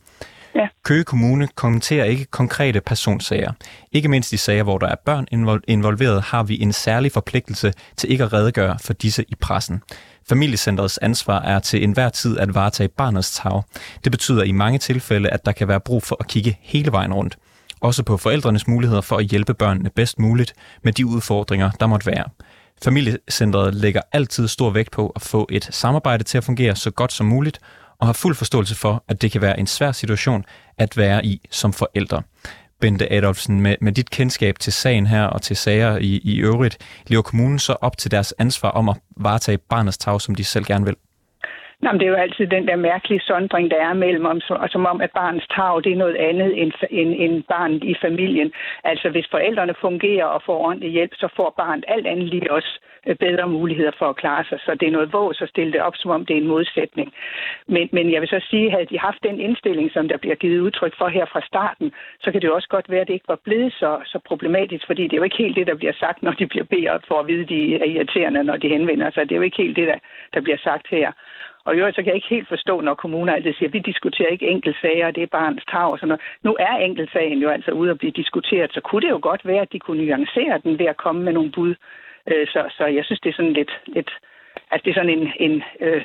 Ja. 0.55 0.67
Køge 0.83 1.03
Kommune 1.03 1.47
kommenterer 1.55 2.05
ikke 2.05 2.25
konkrete 2.25 2.81
personsager. 2.81 3.51
Ikke 3.91 4.09
mindst 4.09 4.33
i 4.33 4.37
sager, 4.37 4.63
hvor 4.63 4.77
der 4.77 4.87
er 4.87 4.95
børn 5.05 5.27
involveret, 5.67 6.21
har 6.21 6.43
vi 6.43 6.61
en 6.61 6.73
særlig 6.73 7.11
forpligtelse 7.11 7.73
til 7.97 8.11
ikke 8.11 8.23
at 8.23 8.33
redegøre 8.33 8.77
for 8.81 8.93
disse 8.93 9.25
i 9.27 9.35
pressen. 9.41 9.81
Familiecentrets 10.29 10.97
ansvar 10.97 11.41
er 11.41 11.59
til 11.59 11.83
enhver 11.83 12.09
tid 12.09 12.39
at 12.39 12.55
varetage 12.55 12.87
barnets 12.87 13.35
tag. 13.35 13.63
Det 14.03 14.11
betyder 14.11 14.43
i 14.43 14.51
mange 14.51 14.79
tilfælde, 14.79 15.29
at 15.29 15.45
der 15.45 15.51
kan 15.51 15.67
være 15.67 15.79
brug 15.79 16.03
for 16.03 16.17
at 16.19 16.27
kigge 16.27 16.57
hele 16.61 16.91
vejen 16.91 17.13
rundt. 17.13 17.37
Også 17.81 18.03
på 18.03 18.17
forældrenes 18.17 18.67
muligheder 18.67 19.01
for 19.01 19.17
at 19.17 19.25
hjælpe 19.25 19.53
børnene 19.53 19.89
bedst 19.89 20.19
muligt 20.19 20.53
med 20.83 20.93
de 20.93 21.05
udfordringer, 21.05 21.71
der 21.71 21.87
måtte 21.87 22.05
være. 22.05 22.25
Familiecentret 22.83 23.75
lægger 23.75 24.01
altid 24.11 24.47
stor 24.47 24.69
vægt 24.69 24.91
på 24.91 25.09
at 25.15 25.21
få 25.21 25.47
et 25.51 25.67
samarbejde 25.71 26.23
til 26.23 26.37
at 26.37 26.43
fungere 26.43 26.75
så 26.75 26.91
godt 26.91 27.13
som 27.13 27.25
muligt, 27.25 27.59
og 27.99 28.07
har 28.07 28.13
fuld 28.13 28.35
forståelse 28.35 28.75
for, 28.75 29.03
at 29.07 29.21
det 29.21 29.31
kan 29.31 29.41
være 29.41 29.59
en 29.59 29.67
svær 29.67 29.91
situation 29.91 30.45
at 30.77 30.97
være 30.97 31.25
i 31.25 31.41
som 31.51 31.73
forældre. 31.73 32.21
Bente 32.81 33.11
Adolfsen, 33.11 33.61
med, 33.61 33.75
med 33.81 33.91
dit 33.91 34.09
kendskab 34.09 34.59
til 34.59 34.73
sagen 34.73 35.07
her 35.07 35.23
og 35.23 35.41
til 35.41 35.55
sager 35.55 35.97
i, 35.97 36.21
i 36.23 36.37
øvrigt, 36.37 36.77
lever 37.07 37.21
kommunen 37.21 37.59
så 37.59 37.73
op 37.73 37.97
til 37.97 38.11
deres 38.11 38.33
ansvar 38.37 38.69
om 38.69 38.89
at 38.89 38.97
varetage 39.17 39.57
barnets 39.57 39.97
tag, 39.97 40.21
som 40.21 40.35
de 40.35 40.43
selv 40.43 40.65
gerne 40.65 40.85
vil? 40.85 40.95
Nå, 41.81 41.91
men 41.91 41.99
det 41.99 42.05
er 42.05 42.09
jo 42.09 42.23
altid 42.25 42.47
den 42.47 42.67
der 42.67 42.75
mærkelige 42.75 43.19
sondring, 43.19 43.71
der 43.71 43.77
er 43.77 43.93
mellem, 43.93 44.25
om, 44.25 44.41
og 44.49 44.69
som 44.69 44.85
om, 44.85 45.01
at 45.01 45.11
barnets 45.11 45.47
tag 45.47 45.83
det 45.83 45.91
er 45.91 45.95
noget 45.95 46.15
andet 46.15 46.61
end, 46.61 46.71
end, 46.89 47.13
end 47.17 47.43
barnet 47.43 47.83
i 47.83 47.95
familien. 48.01 48.51
Altså, 48.83 49.09
hvis 49.09 49.27
forældrene 49.31 49.73
fungerer 49.81 50.25
og 50.25 50.41
får 50.45 50.57
ordentlig 50.65 50.91
hjælp, 50.91 51.13
så 51.13 51.27
får 51.35 51.53
barnet 51.57 51.85
alt 51.87 52.07
andet 52.07 52.27
lige 52.27 52.51
også 52.51 52.79
øh, 53.07 53.15
bedre 53.15 53.47
muligheder 53.47 53.91
for 53.99 54.09
at 54.09 54.15
klare 54.15 54.43
sig. 54.49 54.59
Så 54.59 54.75
det 54.79 54.87
er 54.87 54.91
noget 54.91 55.13
vås 55.13 55.41
at 55.41 55.49
stille 55.49 55.73
det 55.73 55.81
op, 55.81 55.95
som 55.95 56.11
om 56.11 56.25
det 56.25 56.33
er 56.33 56.41
en 56.41 56.47
modsætning. 56.47 57.13
Men, 57.67 57.89
men 57.91 58.11
jeg 58.11 58.21
vil 58.21 58.29
så 58.29 58.41
sige, 58.49 58.65
at 58.65 58.71
havde 58.71 58.85
de 58.85 58.99
haft 58.99 59.23
den 59.23 59.39
indstilling, 59.39 59.91
som 59.91 60.07
der 60.07 60.17
bliver 60.17 60.35
givet 60.35 60.59
udtryk 60.59 60.93
for 60.97 61.07
her 61.07 61.25
fra 61.25 61.41
starten, 61.41 61.91
så 62.19 62.31
kan 62.31 62.41
det 62.41 62.47
jo 62.47 62.55
også 62.55 62.69
godt 62.69 62.89
være, 62.89 63.01
at 63.01 63.07
det 63.07 63.13
ikke 63.13 63.27
var 63.27 63.39
blevet 63.43 63.73
så, 63.73 63.99
så 64.05 64.19
problematisk, 64.19 64.85
fordi 64.87 65.03
det 65.03 65.13
er 65.13 65.17
jo 65.17 65.23
ikke 65.23 65.43
helt 65.43 65.55
det, 65.55 65.67
der 65.67 65.75
bliver 65.75 65.93
sagt, 65.93 66.23
når 66.23 66.31
de 66.31 66.47
bliver 66.47 66.65
bedt 66.65 67.07
for 67.07 67.19
at 67.19 67.27
vide, 67.27 67.41
at 67.41 67.49
de 67.49 67.75
er 67.75 67.85
irriterende, 67.85 68.43
når 68.43 68.57
de 68.57 68.69
henvender 68.69 69.11
sig. 69.11 69.23
Det 69.23 69.31
er 69.31 69.41
jo 69.41 69.41
ikke 69.49 69.63
helt 69.63 69.75
det, 69.75 69.87
der, 69.87 69.99
der 70.33 70.41
bliver 70.41 70.57
sagt 70.57 70.87
her. 70.89 71.11
Og 71.65 71.75
i 71.75 71.77
øvrigt, 71.77 71.95
så 71.95 72.01
kan 72.01 72.07
jeg 72.07 72.15
ikke 72.15 72.35
helt 72.35 72.47
forstå, 72.47 72.81
når 72.81 72.95
kommuner 72.95 73.33
altid 73.33 73.53
siger, 73.53 73.69
at 73.69 73.73
vi 73.73 73.79
diskuterer 73.79 74.29
ikke 74.29 74.47
enkeltsager, 74.47 75.11
det 75.11 75.23
er 75.23 75.37
barnets 75.39 75.65
tag 75.71 75.91
og 75.91 75.97
sådan 75.97 76.07
noget. 76.07 76.21
Nu 76.43 76.55
er 76.59 76.75
enkeltsagen 76.87 77.39
jo 77.39 77.49
altså 77.49 77.71
ude 77.71 77.91
at 77.91 77.97
blive 77.97 78.11
diskuteret, 78.21 78.73
så 78.73 78.81
kunne 78.81 79.01
det 79.01 79.09
jo 79.09 79.19
godt 79.21 79.47
være, 79.47 79.61
at 79.61 79.73
de 79.73 79.79
kunne 79.79 80.05
nuancere 80.05 80.61
den 80.63 80.79
ved 80.79 80.85
at 80.85 80.97
komme 80.97 81.23
med 81.23 81.33
nogle 81.33 81.51
bud 81.51 81.75
øh, 82.27 82.47
så, 82.47 82.61
så 82.77 82.85
jeg 82.85 83.05
synes, 83.05 83.19
det 83.19 83.29
er 83.29 83.33
sådan 83.33 83.53
lidt, 83.53 83.71
lidt 83.87 84.11
altså 84.71 84.83
det 84.85 84.91
er 84.91 84.95
sådan 84.95 85.17
en, 85.19 85.31
en 85.39 85.63
øh, 85.79 86.01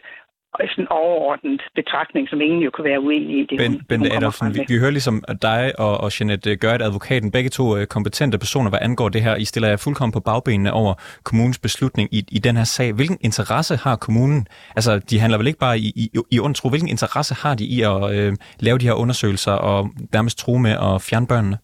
sådan 0.59 0.89
overordnet 0.91 1.63
betragtning, 1.75 2.29
som 2.29 2.41
ingen 2.41 2.61
jo 2.63 2.71
kan 2.71 2.85
være 2.85 3.01
uenig 3.01 3.39
i. 3.39 3.47
Det, 3.51 3.59
ben, 3.59 3.73
hun, 3.73 3.83
Bente 3.89 4.13
Adolfsen, 4.17 4.55
vi, 4.55 4.65
vi 4.69 4.79
hører 4.79 4.91
ligesom 4.91 5.25
dig 5.43 5.73
og, 5.79 6.01
og 6.01 6.21
Jeanette 6.21 6.57
Gørt, 6.57 6.83
advokaten, 6.83 7.31
begge 7.31 7.51
to 7.51 7.77
øh, 7.77 7.87
kompetente 7.87 8.39
personer, 8.39 8.71
hvad 8.71 8.79
angår 8.83 9.09
det 9.09 9.23
her. 9.23 9.37
I 9.37 9.45
stiller 9.45 9.69
jer 9.69 9.77
fuldkommen 9.77 10.13
på 10.13 10.21
bagbenene 10.21 10.73
over 10.73 10.95
kommunens 11.25 11.59
beslutning 11.59 12.15
i, 12.15 12.25
i 12.33 12.39
den 12.39 12.57
her 12.57 12.65
sag. 12.65 12.93
Hvilken 12.93 13.19
interesse 13.21 13.77
har 13.77 13.97
kommunen? 13.97 14.47
Altså, 14.77 14.99
de 14.99 15.21
handler 15.21 15.39
vel 15.39 15.47
ikke 15.47 15.59
bare 15.59 15.79
i, 15.79 15.93
i, 15.97 16.11
i 16.31 16.41
ondtro. 16.41 16.69
Hvilken 16.69 16.89
interesse 16.89 17.35
har 17.35 17.55
de 17.55 17.65
i 17.65 17.83
at 17.83 18.17
øh, 18.17 18.33
lave 18.61 18.79
de 18.79 18.87
her 18.87 18.93
undersøgelser 18.93 19.53
og 19.53 19.91
nærmest 20.13 20.39
tro 20.39 20.57
med 20.57 20.71
at 20.71 21.03
fjerne 21.03 21.27
børnene? 21.27 21.59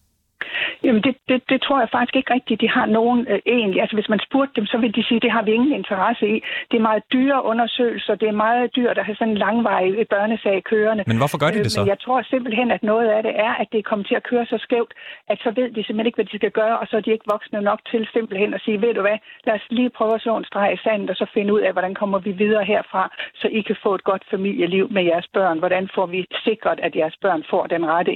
Jamen, 0.83 1.01
det, 1.03 1.15
det, 1.29 1.39
det 1.49 1.61
tror 1.61 1.79
jeg 1.79 1.89
faktisk 1.89 2.15
ikke 2.15 2.33
rigtigt, 2.33 2.61
de 2.61 2.69
har 2.69 2.85
nogen 2.85 3.27
øh, 3.31 3.39
egentlig. 3.45 3.81
Altså, 3.81 3.95
hvis 3.95 4.09
man 4.09 4.19
spurgte 4.27 4.53
dem, 4.55 4.65
så 4.65 4.77
vil 4.77 4.95
de 4.95 5.03
sige, 5.03 5.15
at 5.15 5.21
det 5.21 5.31
har 5.31 5.43
vi 5.47 5.51
ingen 5.51 5.73
interesse 5.73 6.25
i. 6.35 6.37
Det 6.71 6.77
er 6.77 6.85
meget 6.89 7.03
dyre 7.13 7.45
undersøgelser, 7.45 8.15
det 8.15 8.27
er 8.27 8.37
meget 8.47 8.75
dyrt 8.75 8.97
at 8.97 9.05
have 9.05 9.15
sådan 9.15 9.33
en 9.33 9.37
langvarig 9.37 10.07
børnesag 10.07 10.63
kørende. 10.63 11.03
Men 11.07 11.17
hvorfor 11.17 11.37
gør 11.37 11.51
de 11.51 11.63
det 11.63 11.71
så? 11.71 11.81
Men 11.81 11.87
jeg 11.87 11.99
tror 11.99 12.21
simpelthen, 12.21 12.71
at 12.71 12.83
noget 12.83 13.07
af 13.07 13.23
det 13.23 13.33
er, 13.35 13.53
at 13.61 13.67
det 13.71 13.85
kommer 13.85 14.05
til 14.05 14.15
at 14.15 14.23
køre 14.23 14.45
så 14.45 14.57
skævt, 14.57 14.93
at 15.31 15.37
så 15.43 15.51
ved 15.55 15.67
de 15.75 15.83
simpelthen 15.83 16.05
ikke, 16.05 16.15
hvad 16.15 16.25
de 16.25 16.37
skal 16.37 16.51
gøre, 16.51 16.77
og 16.79 16.87
så 16.87 16.97
er 16.97 17.01
de 17.01 17.11
ikke 17.11 17.31
voksne 17.31 17.61
nok 17.61 17.79
til 17.91 18.07
simpelthen 18.13 18.53
at 18.53 18.61
sige, 18.61 18.81
ved 18.81 18.93
du 18.93 19.01
hvad, 19.01 19.17
lad 19.45 19.55
os 19.55 19.67
lige 19.69 19.89
prøve 19.89 20.13
at 20.15 20.21
slå 20.21 20.37
en 20.37 20.45
streg 20.45 20.73
i 20.73 20.77
sandet, 20.83 21.09
og 21.09 21.15
så 21.15 21.25
finde 21.33 21.53
ud 21.53 21.59
af, 21.59 21.71
hvordan 21.71 21.95
kommer 21.95 22.19
vi 22.19 22.31
videre 22.31 22.65
herfra, 22.65 23.03
så 23.35 23.47
I 23.47 23.61
kan 23.61 23.77
få 23.83 23.95
et 23.95 24.03
godt 24.03 24.23
familieliv 24.31 24.87
med 24.91 25.03
jeres 25.03 25.27
børn. 25.33 25.59
Hvordan 25.59 25.89
får 25.95 26.05
vi 26.05 26.25
sikret, 26.43 26.79
at 26.79 26.95
jeres 26.95 27.17
børn 27.21 27.43
får 27.49 27.67
den 27.67 27.85
rette 27.85 28.11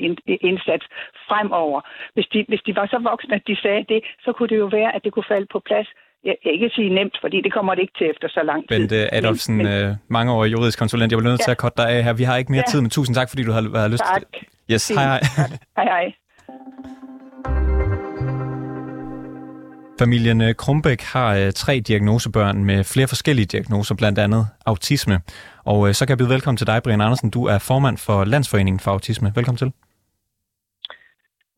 indsats 0.52 0.86
fremover? 1.28 1.82
Hvis 2.14 2.28
de, 2.34 2.41
hvis 2.48 2.62
de 2.68 2.76
var 2.76 2.86
så 2.94 3.00
voksne, 3.12 3.36
at 3.36 3.44
de 3.48 3.56
sagde 3.64 3.84
det, 3.94 4.00
så 4.26 4.30
kunne 4.36 4.50
det 4.50 4.58
jo 4.58 4.70
være, 4.80 4.96
at 4.96 5.02
det 5.04 5.12
kunne 5.14 5.30
falde 5.34 5.48
på 5.52 5.60
plads. 5.70 5.90
Jeg 6.24 6.36
kan 6.44 6.52
ikke 6.52 6.70
sige 6.76 6.90
nemt, 7.00 7.16
fordi 7.24 7.38
det 7.46 7.54
kommer 7.54 7.76
det 7.76 7.82
ikke 7.82 7.98
til 7.98 8.08
efter 8.14 8.28
så 8.28 8.42
lang 8.44 8.62
tid. 8.62 8.80
Bente 8.80 9.14
Adolfsen, 9.14 9.58
men, 9.58 9.66
men, 9.66 9.86
øh, 9.86 9.96
mange 10.08 10.34
år 10.34 10.46
juridisk 10.46 10.80
konsulent. 10.80 11.12
Jeg 11.12 11.18
vil 11.18 11.26
nødt 11.26 11.40
ja. 11.40 11.44
til 11.44 11.52
at 11.52 11.58
korte 11.58 11.78
dig 11.82 11.90
af 11.90 12.04
her. 12.04 12.14
Vi 12.14 12.24
har 12.24 12.38
ikke 12.38 12.52
mere 12.52 12.64
ja. 12.68 12.72
tid, 12.72 12.82
men 12.82 12.90
tusind 12.90 13.16
tak, 13.16 13.30
fordi 13.30 13.44
du 13.44 13.52
har, 13.52 13.62
har 13.80 13.88
lyst 13.88 14.04
tak. 14.14 14.22
til 14.34 14.48
Yes, 14.72 14.88
hej 14.88 15.04
hej. 15.04 15.20
hej 15.78 15.86
hej. 15.86 16.14
Familien 20.00 20.42
øh, 20.42 20.56
Krumbæk 20.56 21.02
har 21.02 21.36
øh, 21.36 21.52
tre 21.52 21.80
diagnosebørn 21.80 22.66
med 22.66 22.84
flere 22.84 23.08
forskellige 23.08 23.46
diagnoser, 23.46 23.96
blandt 23.96 24.20
andet 24.20 24.48
autisme. 24.66 25.22
Og 25.64 25.96
så 25.96 26.06
kan 26.06 26.10
jeg 26.10 26.18
byde 26.18 26.30
velkommen 26.30 26.58
til 26.58 26.68
dig, 26.68 26.84
Brian 26.84 27.02
Andersen. 27.02 27.30
Du 27.30 27.46
er 27.46 27.58
formand 27.58 27.98
for 27.98 28.24
Landsforeningen 28.24 28.80
for 28.80 28.92
Autisme. 28.92 29.32
Velkommen 29.36 29.58
til. 29.58 29.91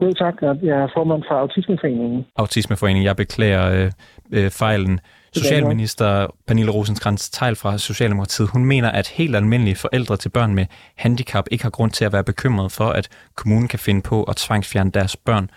Jo, 0.02 0.12
tak. 0.12 0.36
Jeg 0.42 0.78
er 0.84 0.88
formand 0.96 1.24
for 1.28 1.36
Autismeforeningen. 1.36 2.26
Autismeforeningen. 2.36 3.06
Jeg 3.06 3.16
beklager 3.16 3.66
øh, 3.76 3.92
øh, 4.38 4.50
fejlen. 4.50 5.00
Socialminister 5.34 6.28
Pernille 6.48 6.72
rosenkrantz 6.72 7.30
teil 7.30 7.56
fra 7.56 7.78
Socialdemokratiet, 7.78 8.50
hun 8.54 8.66
mener, 8.66 8.90
at 8.92 9.08
helt 9.08 9.36
almindelige 9.36 9.76
forældre 9.76 10.18
til 10.18 10.30
børn 10.30 10.56
med 10.56 10.66
handicap 10.98 11.46
ikke 11.52 11.64
har 11.64 11.72
grund 11.72 11.92
til 11.92 12.06
at 12.06 12.14
være 12.14 12.24
bekymret 12.24 12.72
for, 12.72 12.90
at 13.00 13.10
kommunen 13.36 13.68
kan 13.68 13.80
finde 13.80 14.02
på 14.02 14.24
at 14.24 14.36
tvangsfjerne 14.36 14.92
deres 14.92 15.16
børn. 15.18 15.50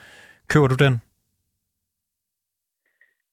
Køber 0.49 0.69
du 0.69 0.77
den? 0.85 0.95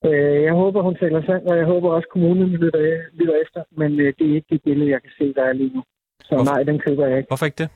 Øh, 0.06 0.44
jeg 0.44 0.54
håber, 0.54 0.82
hun 0.82 0.96
taler 0.96 1.22
sandt, 1.26 1.44
og 1.52 1.58
jeg 1.58 1.66
håber 1.66 1.90
også, 1.90 2.08
at 2.10 2.14
kommunen 2.14 2.50
lytter, 2.50 2.82
lytter 3.14 3.36
efter, 3.44 3.62
men 3.80 4.00
øh, 4.00 4.14
det 4.18 4.26
er 4.30 4.36
ikke 4.36 4.48
det 4.50 4.62
billede, 4.64 4.90
jeg 4.92 5.02
kan 5.02 5.12
se, 5.18 5.34
der 5.34 5.44
er 5.44 5.54
lige 5.54 5.72
nu. 5.76 5.84
Så 6.20 6.36
Hvorfor? 6.36 6.52
nej, 6.52 6.64
den 6.64 6.80
køber 6.80 7.08
jeg 7.08 7.18
ikke. 7.18 7.28
Hvorfor 7.28 7.46
ikke 7.46 7.62
det? 7.64 7.70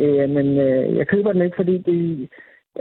Øh, 0.00 0.30
men 0.30 0.46
øh, 0.58 0.96
jeg 0.96 1.06
køber 1.06 1.32
den 1.32 1.42
ikke, 1.42 1.56
fordi 1.56 1.78
det, 1.78 2.28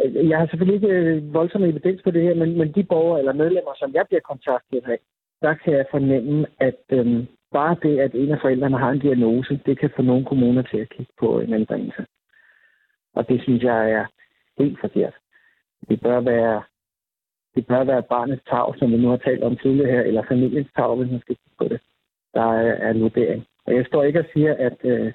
øh, 0.05 0.29
jeg 0.29 0.37
har 0.39 0.47
selvfølgelig 0.47 0.75
ikke 0.75 0.95
øh, 0.95 1.33
voldsom 1.33 1.63
evidens 1.63 2.01
på 2.01 2.11
det 2.11 2.21
her, 2.21 2.35
men, 2.35 2.57
men 2.57 2.71
de 2.71 2.83
borgere 2.83 3.19
eller 3.19 3.33
medlemmer, 3.33 3.73
som 3.79 3.93
jeg 3.93 4.05
bliver 4.07 4.21
kontaktet 4.21 4.83
af, 4.85 4.99
der 5.41 5.53
kan 5.53 5.73
jeg 5.73 5.85
fornemme, 5.91 6.45
at 6.59 6.81
øh, 6.89 7.25
bare 7.51 7.75
det, 7.83 7.99
at 7.99 8.13
en 8.13 8.31
af 8.31 8.39
forældrene 8.41 8.77
har 8.77 8.91
en 8.91 8.99
diagnose, 8.99 9.59
det 9.65 9.79
kan 9.79 9.89
få 9.95 10.01
nogle 10.01 10.25
kommuner 10.25 10.61
til 10.61 10.77
at 10.77 10.89
kigge 10.89 11.13
på 11.19 11.39
en 11.39 11.53
anbringelse. 11.53 12.05
Og 13.15 13.29
det 13.29 13.41
synes 13.41 13.63
jeg 13.63 13.91
er 13.91 14.05
helt 14.59 14.79
forkert. 14.79 15.13
Det 15.89 16.01
bør 16.01 16.19
være, 16.19 16.63
det 17.55 17.67
bør 17.67 17.83
være 17.83 18.03
barnets 18.03 18.43
tag, 18.49 18.77
som 18.77 18.91
vi 18.91 18.97
nu 18.97 19.07
har 19.09 19.17
talt 19.17 19.43
om 19.43 19.57
tidligere 19.57 19.91
her, 19.91 20.01
eller 20.01 20.23
familiens 20.27 20.71
tag, 20.75 20.95
hvis 20.95 21.11
man 21.11 21.21
skal 21.21 21.35
kigge 21.35 21.57
på 21.57 21.67
det. 21.67 21.79
Der 22.33 22.41
er, 22.41 22.73
er 22.85 22.91
en 22.91 23.01
vurdering. 23.01 23.45
Og 23.65 23.75
jeg 23.75 23.85
står 23.85 24.03
ikke 24.03 24.19
og 24.19 24.25
siger, 24.33 24.53
at, 24.53 24.77
øh, 24.83 25.13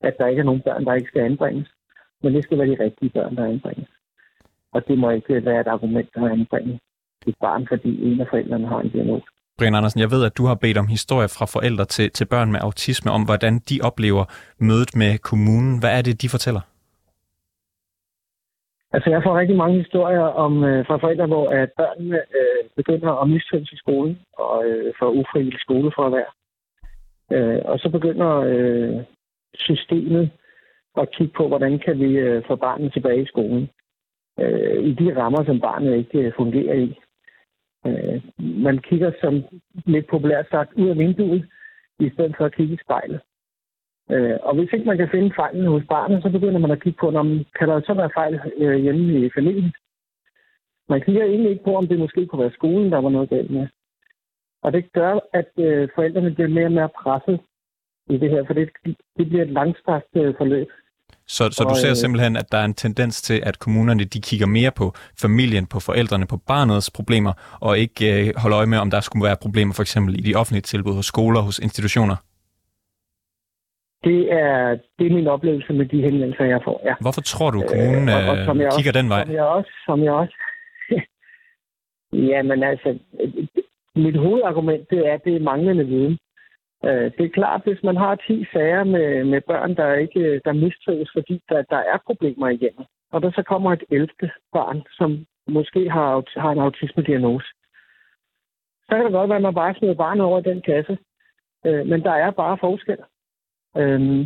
at 0.00 0.14
der 0.18 0.26
ikke 0.26 0.40
er 0.40 0.44
nogen 0.44 0.60
børn, 0.60 0.84
der 0.84 0.94
ikke 0.94 1.08
skal 1.08 1.22
anbringes. 1.22 1.68
Men 2.22 2.34
det 2.34 2.44
skal 2.44 2.58
være 2.58 2.66
de 2.66 2.82
rigtige 2.84 3.10
børn, 3.10 3.36
der 3.36 3.44
anbringes. 3.44 3.88
Og 4.72 4.88
det 4.88 4.98
må 4.98 5.10
ikke 5.10 5.44
være 5.44 5.60
et 5.60 5.66
argument 5.66 6.08
at 6.14 6.30
anbringe 6.30 6.80
et 7.26 7.34
barn, 7.40 7.66
fordi 7.68 8.12
en 8.12 8.20
af 8.20 8.26
forældrene 8.30 8.68
har 8.68 8.80
en 8.80 8.90
diagnose. 8.90 9.26
Brian 9.58 9.74
Andersen, 9.74 10.00
jeg 10.00 10.10
ved, 10.10 10.24
at 10.24 10.38
du 10.38 10.44
har 10.46 10.54
bedt 10.54 10.78
om 10.78 10.86
historier 10.86 11.34
fra 11.38 11.46
forældre 11.46 11.84
til, 11.84 12.10
til 12.10 12.24
børn 12.24 12.52
med 12.52 12.60
autisme, 12.62 13.10
om 13.10 13.22
hvordan 13.24 13.58
de 13.58 13.80
oplever 13.82 14.24
mødet 14.58 14.96
med 14.96 15.18
kommunen. 15.18 15.80
Hvad 15.80 15.98
er 15.98 16.02
det, 16.02 16.22
de 16.22 16.28
fortæller? 16.28 16.60
Altså, 18.92 19.10
jeg 19.10 19.22
får 19.22 19.38
rigtig 19.38 19.56
mange 19.56 19.76
historier 19.82 20.26
om 20.44 20.64
øh, 20.64 20.86
fra 20.86 20.96
forældre, 20.96 21.26
hvor 21.26 21.48
at 21.50 21.70
børnene 21.76 22.16
øh, 22.38 22.62
begynder 22.76 23.12
at 23.22 23.30
mistrives 23.30 23.72
i 23.72 23.76
skolen 23.76 24.18
og 24.38 24.64
øh, 24.66 24.94
får 24.98 25.10
ufrivillig 25.20 25.60
skole 25.60 25.92
for 25.96 26.04
at 26.06 26.12
være. 26.12 26.32
Øh, 27.34 27.60
og 27.64 27.78
så 27.78 27.88
begynder 27.88 28.30
øh, 28.52 28.96
systemet 29.60 30.30
og 30.94 31.10
kigge 31.10 31.32
på, 31.36 31.48
hvordan 31.48 31.78
kan 31.78 31.98
vi 31.98 32.18
øh, 32.18 32.42
få 32.46 32.56
barnet 32.56 32.92
tilbage 32.92 33.22
i 33.22 33.26
skolen. 33.26 33.70
Øh, 34.40 34.84
I 34.84 34.92
de 34.92 35.16
rammer, 35.16 35.44
som 35.44 35.60
barnet 35.60 35.96
ikke 35.96 36.18
øh, 36.18 36.32
fungerer 36.36 36.74
i. 36.74 36.98
Øh, 37.86 38.22
man 38.38 38.78
kigger 38.78 39.12
som 39.20 39.44
lidt 39.86 40.06
populært 40.06 40.46
sagt 40.50 40.72
ud 40.74 40.88
af 40.88 40.98
vinduet, 40.98 41.48
i 42.00 42.10
stedet 42.10 42.34
for 42.36 42.44
at 42.44 42.54
kigge 42.54 42.74
i 42.74 42.84
spejlet. 42.84 43.20
Øh, 44.10 44.38
og 44.42 44.54
hvis 44.54 44.72
ikke 44.72 44.86
man 44.86 44.96
kan 44.96 45.08
finde 45.10 45.32
fejlen 45.36 45.66
hos 45.66 45.82
barnet, 45.88 46.22
så 46.22 46.30
begynder 46.30 46.58
man 46.58 46.70
at 46.70 46.82
kigge 46.82 46.98
på, 47.00 47.08
om 47.08 47.44
kan 47.58 47.68
der 47.68 47.80
så 47.80 47.94
være 47.94 48.10
fejl 48.14 48.40
øh, 48.56 48.76
hjemme 48.76 49.26
i 49.26 49.30
familien. 49.36 49.72
Man 50.88 51.00
kigger 51.00 51.24
egentlig 51.24 51.50
ikke 51.50 51.64
på, 51.64 51.76
om 51.76 51.88
det 51.88 51.98
måske 51.98 52.26
kunne 52.26 52.42
være 52.42 52.58
skolen, 52.58 52.92
der 52.92 52.98
var 52.98 53.10
noget 53.10 53.30
galt 53.30 53.50
med. 53.50 53.66
Og 54.62 54.72
det 54.72 54.92
gør, 54.92 55.18
at 55.32 55.50
øh, 55.58 55.88
forældrene 55.94 56.34
bliver 56.34 56.48
mere 56.48 56.64
og 56.64 56.72
mere 56.72 56.88
presset 56.88 57.40
i 58.10 58.16
det 58.22 58.30
her, 58.30 58.42
for 58.46 58.54
det, 58.54 58.68
det 59.18 59.28
bliver 59.28 59.42
et 59.44 59.50
langstrakt 59.50 60.06
øh, 60.16 60.34
forløb. 60.38 60.68
Så, 61.26 61.44
så 61.52 61.64
du 61.70 61.74
ser 61.82 61.90
øh, 61.90 61.96
simpelthen, 61.96 62.36
at 62.36 62.52
der 62.52 62.58
er 62.58 62.64
en 62.64 62.74
tendens 62.74 63.22
til, 63.22 63.42
at 63.42 63.58
kommunerne 63.58 64.04
de 64.04 64.20
kigger 64.20 64.46
mere 64.46 64.70
på 64.76 64.92
familien, 65.20 65.66
på 65.66 65.80
forældrene, 65.80 66.26
på 66.26 66.36
barnets 66.36 66.90
problemer, 66.90 67.32
og 67.60 67.78
ikke 67.78 68.28
øh, 68.28 68.32
holder 68.36 68.58
øje 68.58 68.66
med, 68.66 68.78
om 68.78 68.90
der 68.90 69.00
skulle 69.00 69.24
være 69.24 69.36
problemer 69.42 69.72
for 69.74 69.82
eksempel 69.82 70.18
i 70.18 70.22
de 70.22 70.34
offentlige 70.34 70.62
tilbud, 70.62 70.94
hos 70.94 71.06
skoler, 71.06 71.40
hos 71.40 71.58
institutioner. 71.58 72.16
Det 74.04 74.32
er, 74.32 74.78
det 74.98 75.06
er 75.06 75.14
min 75.14 75.26
oplevelse 75.26 75.72
med 75.72 75.86
de 75.86 76.02
henvendelser, 76.02 76.44
jeg 76.44 76.60
får, 76.64 76.80
ja. 76.84 76.94
Hvorfor 77.00 77.20
tror 77.20 77.50
du, 77.50 77.62
kommunen 77.68 78.08
Øh, 78.08 78.14
og- 78.16 78.28
og 78.30 78.38
øh, 78.38 78.44
som 78.44 78.60
jeg 78.60 78.70
kigger 78.76 78.92
den 78.92 79.08
vej? 79.08 79.24
Som 79.24 79.34
jeg 79.34 79.42
også, 79.44 79.70
som 79.86 80.04
jeg 80.04 80.12
også. 80.12 80.34
Jamen 82.30 82.62
altså, 82.62 82.98
mit 83.96 84.16
hovedargument, 84.18 84.90
det 84.90 84.98
er, 85.08 85.12
at 85.14 85.20
det 85.24 85.34
er 85.36 85.40
manglende 85.40 85.86
viden. 85.86 86.18
Øh, 86.84 87.10
Det 87.16 87.24
er 87.24 87.36
klart, 87.38 87.64
hvis 87.64 87.82
man 87.82 87.96
har 87.96 88.14
10 88.14 88.46
sager 88.52 88.84
med, 88.84 89.24
med 89.24 89.40
børn, 89.40 89.76
der 89.76 89.94
ikke 89.94 90.40
der 90.44 90.52
mistrives, 90.52 91.10
fordi 91.12 91.42
der, 91.48 91.62
der 91.62 91.76
er 91.76 91.98
problemer 92.06 92.48
i 92.48 92.56
hjemmet, 92.56 92.86
og 93.12 93.22
der 93.22 93.30
så 93.30 93.42
kommer 93.42 93.72
et 93.72 93.84
11. 93.90 94.08
barn, 94.52 94.82
som 94.98 95.26
måske 95.48 95.90
har, 95.90 96.40
har 96.40 96.50
en 96.50 96.58
autisme-diagnose, 96.58 97.46
så 98.86 98.96
kan 98.96 99.04
det 99.04 99.12
godt 99.12 99.28
være, 99.28 99.36
at 99.36 99.42
man 99.42 99.54
bare 99.54 99.74
smider 99.74 99.94
barnet 99.94 100.24
over 100.24 100.38
i 100.40 100.50
den 100.50 100.62
kasse. 100.62 100.98
Øh, 101.66 101.86
Men 101.86 102.02
der 102.02 102.12
er 102.12 102.30
bare 102.30 102.58
forskel. 102.60 102.98
Øhm, 103.76 104.24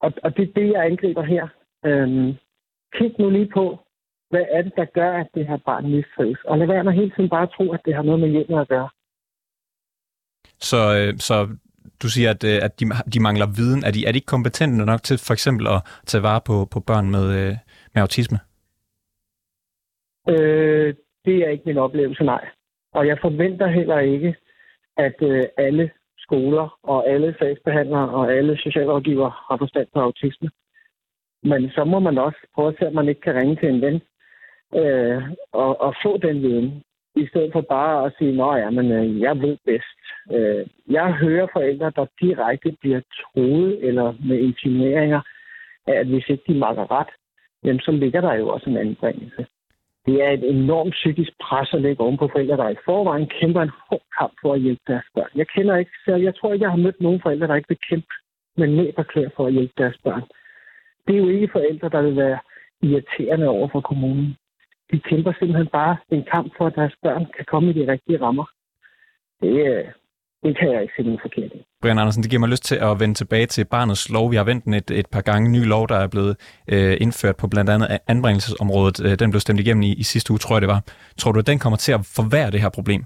og, 0.00 0.12
og 0.22 0.36
det 0.36 0.48
er 0.48 0.52
det, 0.52 0.72
jeg 0.72 0.84
angriber 0.84 1.22
her. 1.22 1.48
Øhm, 1.84 2.34
kig 2.92 3.14
nu 3.18 3.30
lige 3.30 3.50
på, 3.54 3.78
hvad 4.30 4.44
er 4.50 4.62
det, 4.62 4.72
der 4.76 4.84
gør, 4.84 5.12
at 5.12 5.28
det 5.34 5.46
her 5.46 5.56
barn 5.56 5.90
mistrives. 5.90 6.38
Og 6.44 6.58
lad 6.58 6.66
være 6.66 6.84
med 6.84 6.92
hele 6.92 7.10
tiden 7.10 7.28
bare 7.28 7.42
at 7.42 7.52
tro, 7.56 7.72
at 7.72 7.80
det 7.84 7.94
har 7.94 8.02
noget 8.02 8.20
med 8.20 8.28
hjemmet 8.28 8.60
at 8.60 8.68
gøre. 8.68 8.88
Så, 10.58 10.76
øh, 10.98 11.18
så 11.18 11.56
du 12.02 12.08
siger, 12.08 12.30
at, 12.30 12.44
øh, 12.44 12.58
at 12.62 12.80
de, 12.80 12.84
de 13.14 13.20
mangler 13.20 13.46
viden. 13.46 13.84
Er 13.84 13.90
de, 13.90 14.06
er 14.06 14.12
de 14.12 14.18
ikke 14.18 14.34
kompetente 14.36 14.84
nok 14.84 15.02
til 15.02 15.18
for 15.18 15.32
eksempel 15.32 15.66
at 15.66 15.80
tage 16.06 16.22
vare 16.22 16.40
på, 16.40 16.68
på 16.72 16.80
børn 16.80 17.10
med, 17.10 17.26
øh, 17.40 17.54
med 17.94 18.02
autisme? 18.02 18.38
Øh, 20.28 20.94
det 21.24 21.36
er 21.44 21.48
ikke 21.48 21.64
min 21.66 21.78
oplevelse, 21.78 22.24
nej. 22.24 22.44
Og 22.92 23.06
jeg 23.06 23.18
forventer 23.20 23.66
heller 23.66 23.98
ikke, 23.98 24.36
at 24.96 25.16
øh, 25.22 25.42
alle 25.56 25.90
skoler 26.18 26.78
og 26.82 27.08
alle 27.08 27.34
sagsbehandlere 27.38 28.08
og 28.08 28.32
alle 28.32 28.58
socialrådgivere 28.58 29.32
har 29.48 29.56
forstand 29.58 29.88
på 29.94 30.00
autisme. 30.00 30.50
Men 31.42 31.70
så 31.70 31.84
må 31.84 31.98
man 31.98 32.18
også 32.18 32.38
prøve 32.54 32.68
at 32.68 32.76
se, 32.78 32.86
at 32.86 32.94
man 32.94 33.08
ikke 33.08 33.20
kan 33.20 33.34
ringe 33.34 33.56
til 33.56 33.68
en 33.68 33.80
ven 33.80 34.00
øh, 34.80 35.22
og, 35.52 35.80
og 35.80 35.94
få 36.04 36.16
den 36.16 36.42
viden. 36.42 36.82
I 37.16 37.26
stedet 37.26 37.52
for 37.52 37.60
bare 37.60 38.06
at 38.06 38.12
sige, 38.18 38.42
at 38.42 38.60
ja, 38.60 38.70
men, 38.70 38.92
øh, 38.92 39.20
jeg 39.20 39.40
ved 39.40 39.56
bedst. 39.64 40.00
Øh, 40.32 40.66
jeg 40.90 41.12
hører 41.12 41.46
forældre, 41.52 41.92
der 41.96 42.06
direkte 42.20 42.76
bliver 42.80 43.00
troet 43.20 43.84
eller 43.84 44.14
med 44.28 44.38
intimeringer 44.38 45.20
af, 45.86 45.92
at 45.92 46.06
hvis 46.06 46.28
ikke 46.28 46.44
de 46.48 46.58
makker 46.58 46.90
ret, 46.90 47.08
jamen, 47.64 47.80
så 47.80 47.90
ligger 47.92 48.20
der 48.20 48.34
jo 48.34 48.48
også 48.48 48.70
en 48.70 48.76
anbringelse. 48.76 49.46
Det 50.06 50.24
er 50.24 50.30
et 50.30 50.50
enormt 50.50 50.92
psykisk 50.92 51.32
pres 51.42 51.74
at 51.74 51.82
lægge 51.82 52.02
oven 52.02 52.16
på 52.16 52.28
forældre, 52.32 52.56
der 52.56 52.68
i 52.68 52.82
forvejen 52.84 53.28
kæmper 53.40 53.62
en 53.62 53.76
hård 53.88 54.02
kamp 54.18 54.32
for 54.42 54.54
at 54.54 54.60
hjælpe 54.60 54.82
deres 54.86 55.04
børn. 55.14 55.30
Jeg 55.34 55.46
kender 55.48 55.76
ikke, 55.76 55.90
så 56.04 56.16
jeg 56.16 56.34
tror 56.34 56.52
ikke, 56.52 56.62
jeg 56.62 56.70
har 56.70 56.84
mødt 56.84 57.00
nogen 57.00 57.20
forældre, 57.20 57.46
der 57.46 57.54
ikke 57.54 57.68
vil 57.68 57.86
kæmpe 57.88 58.14
med 58.56 58.68
næb 58.68 58.94
og 58.98 59.06
klør 59.06 59.28
for 59.36 59.46
at 59.46 59.52
hjælpe 59.52 59.72
deres 59.78 59.98
børn. 60.04 60.22
Det 61.06 61.14
er 61.14 61.18
jo 61.18 61.28
ikke 61.28 61.48
forældre, 61.52 61.88
der 61.88 62.02
vil 62.02 62.16
være 62.16 62.38
irriterende 62.82 63.48
over 63.48 63.68
for 63.68 63.80
kommunen. 63.80 64.36
De 64.92 65.00
kæmper 65.00 65.32
simpelthen 65.38 65.68
bare 65.72 65.96
en 66.10 66.24
kamp 66.32 66.52
for, 66.56 66.66
at 66.66 66.74
deres 66.74 66.94
børn 67.02 67.26
kan 67.36 67.44
komme 67.52 67.70
i 67.70 67.72
de 67.72 67.92
rigtige 67.92 68.20
rammer. 68.20 68.46
Det, 69.42 69.54
øh, 69.66 69.84
det 70.42 70.58
kan 70.58 70.72
jeg 70.72 70.82
ikke 70.82 70.94
se 70.96 71.02
noget 71.02 71.20
forkert 71.22 71.52
i. 71.54 71.64
Brian 71.82 71.98
Andersen, 71.98 72.22
det 72.22 72.30
giver 72.30 72.40
mig 72.40 72.48
lyst 72.48 72.64
til 72.64 72.76
at 72.76 73.00
vende 73.00 73.14
tilbage 73.14 73.46
til 73.46 73.64
barnets 73.64 74.10
lov. 74.10 74.30
Vi 74.30 74.36
har 74.36 74.44
vendt 74.44 74.64
et, 74.74 74.90
et 74.90 75.06
par 75.12 75.20
gange. 75.20 75.50
Ny 75.50 75.62
lov, 75.66 75.88
der 75.88 75.96
er 75.96 76.08
blevet 76.08 76.36
øh, 76.72 76.96
indført 77.00 77.36
på 77.36 77.46
blandt 77.48 77.70
andet 77.70 77.88
anbringelsesområdet. 78.08 78.96
Øh, 79.06 79.18
den 79.18 79.30
blev 79.30 79.40
stemt 79.40 79.60
igennem 79.60 79.82
i, 79.82 79.92
i 79.92 80.02
sidste 80.02 80.30
uge, 80.32 80.38
tror 80.38 80.56
jeg 80.56 80.62
det 80.62 80.68
var. 80.68 80.82
Tror 81.18 81.32
du, 81.32 81.38
at 81.38 81.46
den 81.46 81.58
kommer 81.58 81.76
til 81.76 81.92
at 81.92 82.00
forværre 82.18 82.50
det 82.50 82.60
her 82.60 82.70
problem? 82.78 83.02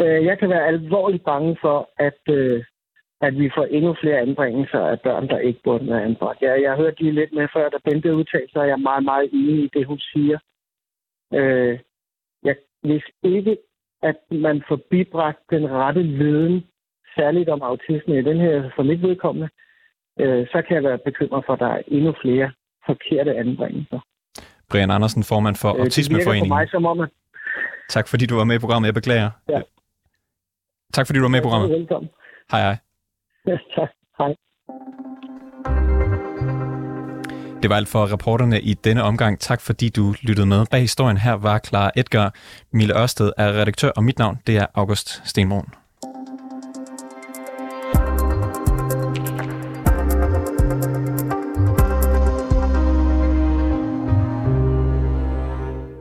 Øh, 0.00 0.24
Jeg 0.24 0.38
kan 0.38 0.48
være 0.48 0.66
alvorligt 0.66 1.24
bange 1.24 1.56
for, 1.60 1.78
at, 2.08 2.20
øh, 2.36 2.64
at 3.26 3.38
vi 3.38 3.50
får 3.56 3.64
endnu 3.64 3.96
flere 4.00 4.18
anbringelser 4.26 4.78
af 4.92 5.00
børn, 5.00 5.28
der 5.28 5.38
ikke 5.38 5.60
burde 5.64 5.86
være 5.86 6.04
anbragt. 6.04 6.42
Jeg, 6.42 6.62
jeg 6.62 6.76
hørte 6.76 7.02
lige 7.02 7.14
lidt 7.20 7.32
med 7.32 7.46
før, 7.54 7.68
da 7.68 7.78
Bente 7.84 8.14
udtalte 8.14 8.52
sig, 8.52 8.60
og 8.62 8.68
jeg 8.68 8.72
er 8.72 8.88
meget, 8.90 9.04
meget 9.04 9.28
enig 9.32 9.64
i 9.64 9.70
det, 9.74 9.86
hun 9.86 9.98
siger. 9.98 10.38
Øh, 11.34 11.78
jeg, 12.42 12.56
hvis 12.82 13.04
ikke, 13.22 13.56
at 14.02 14.16
man 14.30 14.62
får 14.68 14.78
bibragt 14.90 15.38
den 15.50 15.70
rette 15.70 16.02
viden, 16.02 16.64
særligt 17.16 17.48
om 17.48 17.62
autisme 17.62 18.18
i 18.18 18.22
den 18.22 18.38
her, 18.40 18.70
for 18.76 18.82
mit 18.82 19.02
vedkommende, 19.02 19.48
øh, 20.20 20.46
så 20.46 20.62
kan 20.66 20.74
jeg 20.76 20.84
være 20.84 20.98
bekymret 20.98 21.44
for, 21.46 21.52
at 21.52 21.58
der 21.60 21.66
er 21.66 21.82
endnu 21.86 22.14
flere 22.22 22.52
forkerte 22.86 23.34
anbringelser. 23.36 24.00
Brian 24.70 24.90
Andersen, 24.90 25.22
formand 25.24 25.56
for 25.56 25.68
Øh, 25.68 25.74
Det 25.74 25.78
virker 25.78 25.84
for 25.84 25.84
Autismeforeningen. 25.84 26.48
mig 26.48 26.68
som 26.68 26.86
om, 26.86 27.00
at 27.00 27.08
Tak 27.88 28.08
fordi 28.08 28.26
du 28.26 28.34
var 28.36 28.44
med 28.44 28.56
i 28.56 28.58
programmet. 28.58 28.86
Jeg 28.86 28.94
beklager. 28.94 29.30
Ja. 29.48 29.60
Tak 30.92 31.06
fordi 31.06 31.18
du 31.18 31.22
var 31.22 31.28
med 31.28 31.38
i 31.38 31.42
programmet. 31.42 31.70
Velkommen. 31.70 32.10
Hej 32.52 32.60
hej. 32.60 32.76
Tak. 33.46 33.88
Hej. 34.18 34.34
Det 37.62 37.70
var 37.70 37.76
alt 37.76 37.88
for 37.88 38.12
reporterne 38.12 38.60
i 38.60 38.74
denne 38.74 39.02
omgang. 39.02 39.40
Tak 39.40 39.60
fordi 39.60 39.88
du 39.88 40.14
lyttede 40.22 40.46
med. 40.46 40.66
Bag 40.70 40.80
historien 40.80 41.16
her 41.16 41.32
var 41.32 41.58
Clara 41.58 41.90
Edgar. 41.96 42.34
Mille 42.72 43.00
Ørsted 43.00 43.32
er 43.38 43.48
redaktør, 43.52 43.90
og 43.96 44.04
mit 44.04 44.18
navn 44.18 44.38
det 44.46 44.56
er 44.56 44.66
August 44.74 45.28
Stenbrun. 45.28 45.81